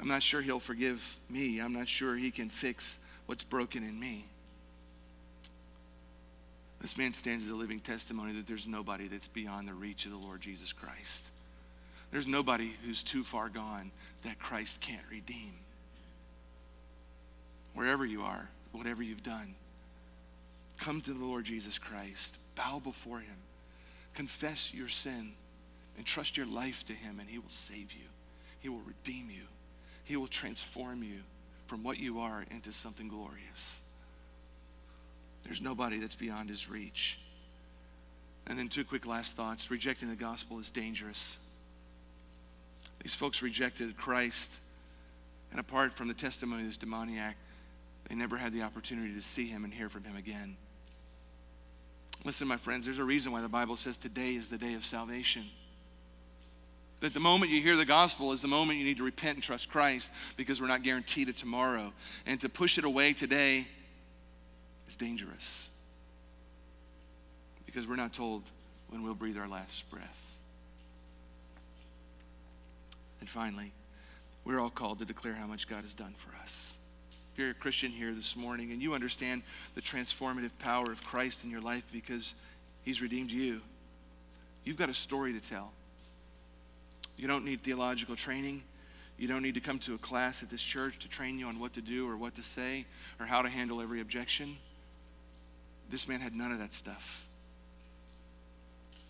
I'm 0.00 0.08
not 0.08 0.24
sure 0.24 0.42
he'll 0.42 0.58
forgive 0.58 1.16
me. 1.30 1.60
I'm 1.60 1.72
not 1.72 1.86
sure 1.86 2.16
he 2.16 2.32
can 2.32 2.50
fix 2.50 2.98
what's 3.28 3.44
broken 3.44 3.84
in 3.84 4.00
me. 4.00 4.24
This 6.80 6.96
man 6.96 7.12
stands 7.12 7.44
as 7.44 7.50
a 7.50 7.54
living 7.54 7.80
testimony 7.80 8.32
that 8.32 8.46
there's 8.46 8.66
nobody 8.66 9.06
that's 9.06 9.28
beyond 9.28 9.68
the 9.68 9.74
reach 9.74 10.06
of 10.06 10.12
the 10.12 10.16
Lord 10.16 10.40
Jesus 10.40 10.72
Christ. 10.72 11.26
There's 12.10 12.26
nobody 12.26 12.72
who's 12.86 13.02
too 13.02 13.24
far 13.24 13.50
gone 13.50 13.90
that 14.24 14.38
Christ 14.38 14.80
can't 14.80 15.02
redeem. 15.10 15.52
Wherever 17.74 18.06
you 18.06 18.22
are, 18.22 18.48
whatever 18.72 19.02
you've 19.02 19.22
done, 19.22 19.54
come 20.80 21.02
to 21.02 21.12
the 21.12 21.24
Lord 21.24 21.44
Jesus 21.44 21.78
Christ, 21.78 22.34
bow 22.56 22.80
before 22.82 23.18
him, 23.18 23.36
confess 24.14 24.72
your 24.72 24.88
sin, 24.88 25.32
and 25.98 26.06
trust 26.06 26.38
your 26.38 26.46
life 26.46 26.82
to 26.84 26.94
him, 26.94 27.20
and 27.20 27.28
he 27.28 27.38
will 27.38 27.50
save 27.50 27.92
you. 27.92 28.08
He 28.60 28.70
will 28.70 28.80
redeem 28.86 29.28
you. 29.28 29.44
He 30.04 30.16
will 30.16 30.28
transform 30.28 31.02
you 31.02 31.18
from 31.68 31.84
what 31.84 31.98
you 31.98 32.18
are 32.18 32.44
into 32.50 32.72
something 32.72 33.08
glorious. 33.08 33.80
There's 35.44 35.62
nobody 35.62 35.98
that's 35.98 36.14
beyond 36.14 36.48
his 36.48 36.68
reach. 36.68 37.18
And 38.46 38.58
then, 38.58 38.68
two 38.68 38.84
quick 38.84 39.06
last 39.06 39.36
thoughts. 39.36 39.70
Rejecting 39.70 40.08
the 40.08 40.16
gospel 40.16 40.58
is 40.58 40.70
dangerous. 40.70 41.36
These 43.02 43.14
folks 43.14 43.42
rejected 43.42 43.96
Christ, 43.96 44.52
and 45.50 45.60
apart 45.60 45.92
from 45.92 46.08
the 46.08 46.14
testimony 46.14 46.62
of 46.62 46.68
this 46.68 46.78
demoniac, 46.78 47.36
they 48.08 48.14
never 48.14 48.38
had 48.38 48.52
the 48.52 48.62
opportunity 48.62 49.14
to 49.14 49.22
see 49.22 49.46
him 49.46 49.64
and 49.64 49.72
hear 49.72 49.90
from 49.90 50.04
him 50.04 50.16
again. 50.16 50.56
Listen, 52.24 52.48
my 52.48 52.56
friends, 52.56 52.86
there's 52.86 52.98
a 52.98 53.04
reason 53.04 53.30
why 53.30 53.42
the 53.42 53.48
Bible 53.48 53.76
says 53.76 53.96
today 53.96 54.34
is 54.34 54.48
the 54.48 54.58
day 54.58 54.74
of 54.74 54.84
salvation. 54.84 55.44
That 57.00 57.14
the 57.14 57.20
moment 57.20 57.52
you 57.52 57.62
hear 57.62 57.76
the 57.76 57.84
gospel 57.84 58.32
is 58.32 58.42
the 58.42 58.48
moment 58.48 58.78
you 58.78 58.84
need 58.84 58.96
to 58.96 59.04
repent 59.04 59.36
and 59.36 59.42
trust 59.42 59.68
Christ 59.68 60.10
because 60.36 60.60
we're 60.60 60.66
not 60.66 60.82
guaranteed 60.82 61.28
a 61.28 61.32
tomorrow. 61.32 61.92
And 62.26 62.40
to 62.40 62.48
push 62.48 62.76
it 62.76 62.84
away 62.84 63.12
today 63.12 63.68
is 64.88 64.96
dangerous 64.96 65.68
because 67.66 67.86
we're 67.86 67.96
not 67.96 68.12
told 68.12 68.42
when 68.88 69.02
we'll 69.02 69.14
breathe 69.14 69.38
our 69.38 69.46
last 69.46 69.88
breath. 69.90 70.18
And 73.20 73.28
finally, 73.28 73.72
we're 74.44 74.58
all 74.58 74.70
called 74.70 74.98
to 75.00 75.04
declare 75.04 75.34
how 75.34 75.46
much 75.46 75.68
God 75.68 75.82
has 75.82 75.94
done 75.94 76.14
for 76.18 76.34
us. 76.42 76.72
if 77.32 77.38
you're 77.38 77.50
a 77.50 77.54
Christian 77.54 77.92
here 77.92 78.14
this 78.14 78.34
morning 78.34 78.72
and 78.72 78.82
you 78.82 78.94
understand 78.94 79.42
the 79.74 79.82
transformative 79.82 80.50
power 80.58 80.90
of 80.90 81.04
Christ 81.04 81.44
in 81.44 81.50
your 81.50 81.60
life 81.60 81.84
because 81.92 82.34
he's 82.82 83.02
redeemed 83.02 83.30
you, 83.30 83.60
you've 84.64 84.78
got 84.78 84.88
a 84.88 84.94
story 84.94 85.32
to 85.34 85.40
tell. 85.40 85.70
You 87.18 87.26
don't 87.26 87.44
need 87.44 87.60
theological 87.60 88.16
training. 88.16 88.62
You 89.18 89.26
don't 89.26 89.42
need 89.42 89.54
to 89.54 89.60
come 89.60 89.80
to 89.80 89.94
a 89.94 89.98
class 89.98 90.42
at 90.42 90.48
this 90.48 90.62
church 90.62 91.00
to 91.00 91.08
train 91.08 91.38
you 91.38 91.46
on 91.48 91.58
what 91.58 91.74
to 91.74 91.82
do 91.82 92.08
or 92.08 92.16
what 92.16 92.36
to 92.36 92.42
say 92.42 92.86
or 93.18 93.26
how 93.26 93.42
to 93.42 93.48
handle 93.48 93.82
every 93.82 94.00
objection. 94.00 94.56
This 95.90 96.06
man 96.06 96.20
had 96.20 96.34
none 96.34 96.52
of 96.52 96.60
that 96.60 96.72
stuff. 96.72 97.24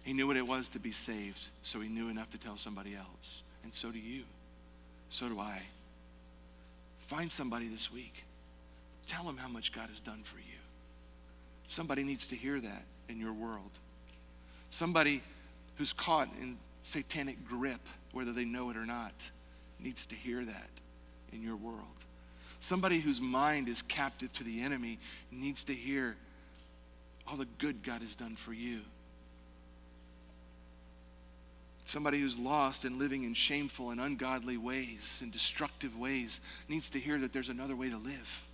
He 0.05 0.15
knew 0.15 0.27
what 0.27 0.39
it 0.39 0.47
was 0.47 0.69
to 0.69 0.79
be 0.79 0.93
saved, 0.93 1.49
so 1.63 1.81
he 1.81 1.89
knew 1.91 2.09
enough 2.09 2.31
to 2.31 2.39
tell 2.39 2.57
somebody 2.57 2.97
else. 2.97 3.43
And 3.63 3.75
so 3.75 3.91
do 3.91 3.99
you. 3.99 4.23
So 5.11 5.29
do 5.29 5.39
I. 5.39 5.61
Find 7.09 7.31
somebody 7.31 7.69
this 7.69 7.93
week. 7.93 8.25
Tell 9.07 9.25
them 9.25 9.37
how 9.37 9.49
much 9.49 9.75
God 9.75 9.91
has 9.91 10.01
done 10.01 10.23
for 10.25 10.39
you. 10.39 10.59
Somebody 11.67 12.05
needs 12.05 12.27
to 12.29 12.37
hear 12.37 12.59
that 12.61 12.85
in 13.11 13.21
your 13.21 13.35
world. 13.35 13.71
Somebody 14.71 15.23
who's 15.77 15.93
caught 15.93 16.29
in 16.41 16.57
satanic 16.89 17.47
grip, 17.47 17.81
whether 18.13 18.33
they 18.33 18.45
know 18.45 18.71
it 18.71 18.77
or 18.77 18.87
not, 18.87 19.31
needs 19.79 20.07
to 20.07 20.15
hear 20.15 20.45
that 20.45 20.71
in 21.33 21.43
your 21.43 21.57
world. 21.57 21.85
Somebody 22.61 23.01
whose 23.01 23.21
mind 23.21 23.69
is 23.69 23.83
captive 23.83 24.33
to 24.35 24.45
the 24.45 24.61
enemy 24.63 24.99
needs 25.31 25.63
to 25.65 25.75
hear 25.75 26.17
all 27.27 27.37
the 27.37 27.47
good 27.59 27.83
God 27.83 28.03
has 28.03 28.15
done 28.15 28.37
for 28.37 28.53
you. 28.53 28.81
Somebody 31.85 32.21
who's 32.21 32.37
lost 32.37 32.85
and 32.85 32.99
living 32.99 33.25
in 33.25 33.33
shameful 33.33 33.91
and 33.91 34.01
ungodly 34.01 34.57
ways 34.57 35.19
and 35.23 35.33
destructive 35.33 35.97
ways 35.97 36.41
needs 36.69 36.91
to 36.91 37.01
hear 37.01 37.19
that 37.19 37.33
there's 37.33 37.49
another 37.49 37.77
way 37.77 37.89
to 37.89 37.97
live. 37.97 38.47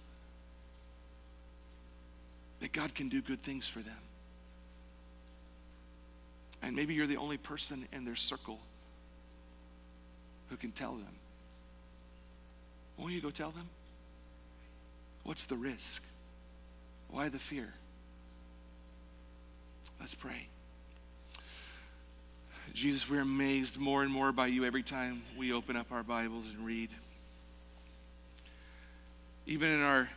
That 2.61 2.73
God 2.73 2.95
can 2.95 3.09
do 3.09 3.21
good 3.21 3.43
things 3.43 3.67
for 3.67 3.81
them. 3.81 3.97
And 6.65 6.75
maybe 6.75 6.95
you're 6.95 7.07
the 7.07 7.19
only 7.19 7.37
person 7.37 7.87
in 7.93 8.07
their 8.07 8.17
circle 8.17 8.59
who 10.49 10.57
can 10.57 10.73
tell 10.73 10.93
them. 10.95 11.15
Won't 12.97 13.13
you 13.13 13.21
go 13.21 13.29
tell 13.29 13.51
them? 13.51 13.69
What's 15.25 15.45
the 15.45 15.57
risk? 15.57 16.01
Why 17.09 17.29
the 17.29 17.39
fear? 17.39 17.75
Let's 20.01 20.15
pray. 20.15 20.49
Jesus, 22.73 23.11
we're 23.11 23.21
amazed 23.21 23.79
more 23.79 24.03
and 24.03 24.11
more 24.11 24.33
by 24.33 24.47
you 24.47 24.65
every 24.65 24.83
time 24.83 25.23
we 25.37 25.53
open 25.53 25.77
up 25.77 25.93
our 25.93 26.03
Bibles 26.03 26.47
and 26.49 26.65
read. 26.65 26.89
Even 29.47 29.71
in 29.71 29.83
our 29.83 30.09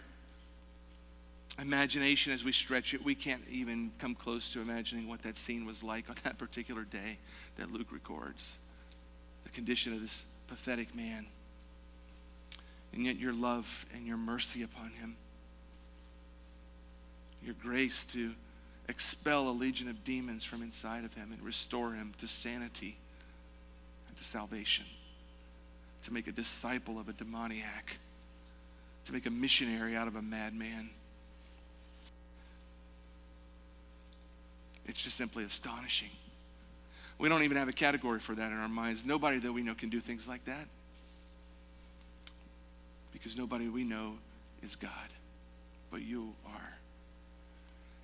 imagination, 1.59 2.33
as 2.33 2.43
we 2.43 2.51
stretch 2.51 2.93
it, 2.93 3.03
we 3.03 3.15
can't 3.15 3.41
even 3.49 3.91
come 3.99 4.15
close 4.15 4.49
to 4.49 4.61
imagining 4.61 5.07
what 5.07 5.23
that 5.23 5.37
scene 5.37 5.65
was 5.65 5.83
like 5.83 6.09
on 6.09 6.15
that 6.23 6.37
particular 6.37 6.83
day 6.83 7.17
that 7.57 7.71
Luke 7.71 7.91
records. 7.91 8.57
The 9.43 9.49
condition 9.49 9.93
of 9.93 10.01
this 10.01 10.25
pathetic 10.47 10.95
man. 10.95 11.25
And 12.93 13.05
yet, 13.05 13.17
your 13.17 13.33
love 13.33 13.85
and 13.93 14.07
your 14.07 14.17
mercy 14.17 14.63
upon 14.63 14.91
him, 14.91 15.15
your 17.43 17.55
grace 17.61 18.05
to 18.13 18.31
expel 18.89 19.49
a 19.49 19.51
legion 19.51 19.89
of 19.89 20.03
demons 20.03 20.43
from 20.43 20.61
inside 20.61 21.03
of 21.03 21.13
him 21.13 21.31
and 21.31 21.41
restore 21.41 21.93
him 21.93 22.13
to 22.19 22.27
sanity 22.27 22.97
and 24.07 24.17
to 24.17 24.23
salvation, 24.23 24.85
to 26.03 26.13
make 26.13 26.27
a 26.27 26.31
disciple 26.31 26.97
of 26.97 27.09
a 27.09 27.13
demoniac, 27.13 27.97
to 29.05 29.13
make 29.13 29.25
a 29.25 29.31
missionary 29.31 29.95
out 29.95 30.07
of 30.07 30.15
a 30.15 30.21
madman. 30.21 30.89
It's 34.87 35.03
just 35.03 35.17
simply 35.17 35.43
astonishing. 35.43 36.09
We 37.19 37.29
don't 37.29 37.43
even 37.43 37.57
have 37.57 37.67
a 37.67 37.73
category 37.73 38.19
for 38.19 38.35
that 38.35 38.51
in 38.51 38.57
our 38.57 38.69
minds. 38.69 39.05
Nobody 39.05 39.39
that 39.39 39.51
we 39.51 39.63
know 39.63 39.73
can 39.73 39.89
do 39.89 39.99
things 39.99 40.27
like 40.27 40.45
that. 40.45 40.67
Because 43.11 43.35
nobody 43.35 43.67
we 43.67 43.83
know 43.83 44.13
is 44.61 44.75
God, 44.75 44.91
but 45.91 46.01
you 46.01 46.33
are. 46.45 46.77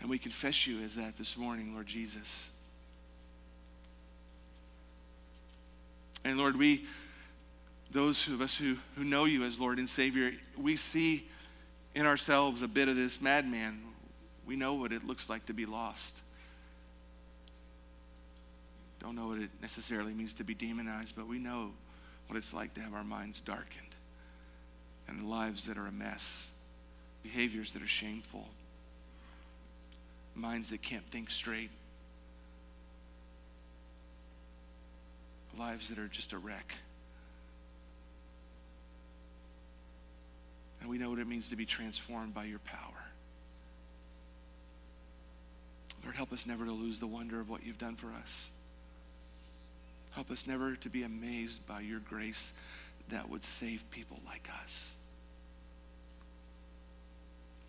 And 0.01 0.09
we 0.09 0.17
confess 0.17 0.67
you 0.67 0.83
as 0.83 0.95
that 0.95 1.17
this 1.17 1.37
morning, 1.37 1.73
Lord 1.73 1.87
Jesus. 1.87 2.49
And 6.25 6.37
Lord, 6.37 6.57
we, 6.57 6.85
those 7.91 8.27
of 8.27 8.41
us 8.41 8.55
who, 8.55 8.77
who 8.95 9.03
know 9.03 9.25
you 9.25 9.43
as 9.43 9.59
Lord 9.59 9.77
and 9.77 9.89
Savior, 9.89 10.31
we 10.57 10.75
see 10.75 11.29
in 11.95 12.05
ourselves 12.05 12.61
a 12.61 12.67
bit 12.67 12.87
of 12.87 12.95
this 12.95 13.21
madman. 13.21 13.79
We 14.45 14.55
know 14.55 14.73
what 14.73 14.91
it 14.91 15.05
looks 15.05 15.29
like 15.29 15.45
to 15.45 15.53
be 15.53 15.65
lost. 15.65 16.21
Don't 19.03 19.15
know 19.15 19.27
what 19.27 19.39
it 19.39 19.49
necessarily 19.61 20.13
means 20.13 20.33
to 20.35 20.45
be 20.45 20.53
demonized, 20.53 21.13
but 21.15 21.27
we 21.27 21.37
know 21.37 21.71
what 22.27 22.37
it's 22.37 22.53
like 22.53 22.73
to 22.75 22.81
have 22.81 22.93
our 22.93 23.03
minds 23.03 23.41
darkened 23.41 23.95
and 25.09 25.29
lives 25.29 25.65
that 25.65 25.77
are 25.77 25.87
a 25.87 25.91
mess, 25.91 26.47
behaviors 27.21 27.73
that 27.73 27.81
are 27.81 27.87
shameful, 27.87 28.47
minds 30.35 30.69
that 30.69 30.81
can't 30.81 31.05
think 31.07 31.29
straight, 31.29 31.69
lives 35.59 35.89
that 35.89 35.99
are 35.99 36.07
just 36.07 36.31
a 36.31 36.37
wreck. 36.37 36.73
And 40.79 40.89
we 40.89 40.97
know 40.97 41.09
what 41.09 41.19
it 41.19 41.27
means 41.27 41.49
to 41.49 41.57
be 41.57 41.65
transformed 41.65 42.33
by 42.33 42.45
your 42.45 42.59
power. 42.59 42.79
Lord, 46.03 46.15
help 46.15 46.31
us 46.31 46.45
never 46.45 46.65
to 46.65 46.71
lose 46.71 46.99
the 46.99 47.07
wonder 47.07 47.41
of 47.41 47.49
what 47.49 47.65
you've 47.65 47.77
done 47.77 47.95
for 47.95 48.07
us. 48.21 48.49
Help 50.15 50.29
us 50.29 50.45
never 50.45 50.75
to 50.75 50.89
be 50.89 51.03
amazed 51.03 51.65
by 51.65 51.81
your 51.81 51.99
grace 51.99 52.51
that 53.09 53.29
would 53.29 53.43
save 53.43 53.83
people 53.91 54.19
like 54.25 54.47
us. 54.63 54.93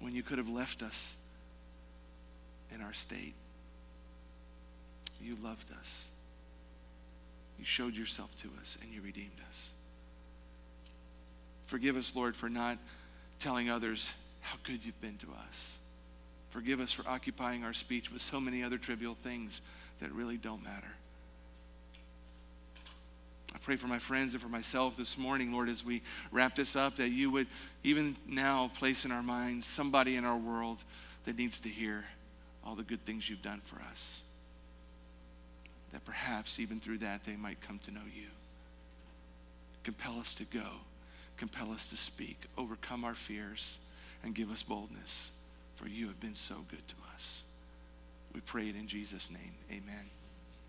When 0.01 0.14
you 0.14 0.22
could 0.22 0.38
have 0.38 0.49
left 0.49 0.82
us 0.82 1.14
in 2.72 2.82
our 2.82 2.92
state, 2.92 3.34
you 5.20 5.36
loved 5.42 5.70
us. 5.80 6.09
You 7.59 7.64
showed 7.64 7.95
yourself 7.95 8.36
to 8.38 8.49
us 8.61 8.76
and 8.82 8.92
you 8.92 9.01
redeemed 9.01 9.40
us. 9.49 9.70
Forgive 11.66 11.97
us, 11.97 12.12
Lord, 12.14 12.36
for 12.36 12.51
not 12.51 12.78
telling 13.38 13.70
others 13.70 14.11
how 14.40 14.59
good 14.64 14.84
you've 14.84 15.01
been 15.01 15.16
to 15.18 15.28
us. 15.49 15.78
Forgive 16.51 16.80
us 16.80 16.92
for 16.92 17.09
occupying 17.09 17.64
our 17.64 17.72
speech 17.72 18.12
with 18.12 18.20
so 18.20 18.38
many 18.38 18.62
other 18.62 18.76
trivial 18.76 19.16
things 19.22 19.62
that 20.01 20.12
really 20.12 20.36
don't 20.36 20.62
matter. 20.62 20.92
I 23.55 23.59
pray 23.59 23.76
for 23.76 23.86
my 23.86 23.98
friends 23.98 24.34
and 24.34 24.42
for 24.42 24.48
myself 24.48 24.96
this 24.96 25.16
morning, 25.16 25.52
Lord, 25.52 25.68
as 25.68 25.84
we 25.84 26.02
wrap 26.32 26.57
this 26.57 26.74
up, 26.74 26.96
that 26.96 27.11
you 27.11 27.30
would 27.30 27.46
even 27.84 28.16
now 28.26 28.70
place 28.74 29.05
in 29.05 29.12
our 29.12 29.22
minds 29.22 29.66
somebody 29.66 30.16
in 30.16 30.24
our 30.24 30.36
world 30.36 30.78
that 31.24 31.36
needs 31.36 31.61
to 31.61 31.68
hear 31.68 32.05
all 32.64 32.74
the 32.74 32.82
good 32.82 33.05
things 33.05 33.28
you've 33.30 33.42
done 33.42 33.62
for 33.64 33.76
us. 33.90 34.22
That 35.92 36.05
perhaps 36.05 36.59
even 36.59 36.80
through 36.80 36.98
that 36.98 37.24
they 37.24 37.36
might 37.36 37.61
come 37.61 37.78
to 37.84 37.92
know 37.92 38.00
you. 38.14 38.26
Compel 39.84 40.18
us 40.18 40.34
to 40.34 40.44
go, 40.44 40.66
compel 41.36 41.70
us 41.70 41.86
to 41.86 41.96
speak, 41.96 42.38
overcome 42.59 43.05
our 43.05 43.14
fears, 43.14 43.78
and 44.24 44.34
give 44.34 44.50
us 44.50 44.62
boldness, 44.62 45.30
for 45.76 45.86
you 45.86 46.07
have 46.09 46.18
been 46.18 46.34
so 46.34 46.57
good 46.70 46.86
to 46.88 46.94
us. 47.14 47.42
We 48.34 48.40
pray 48.40 48.68
it 48.68 48.74
in 48.74 48.88
Jesus' 48.88 49.30
name. 49.30 49.52
Amen. 49.70 50.11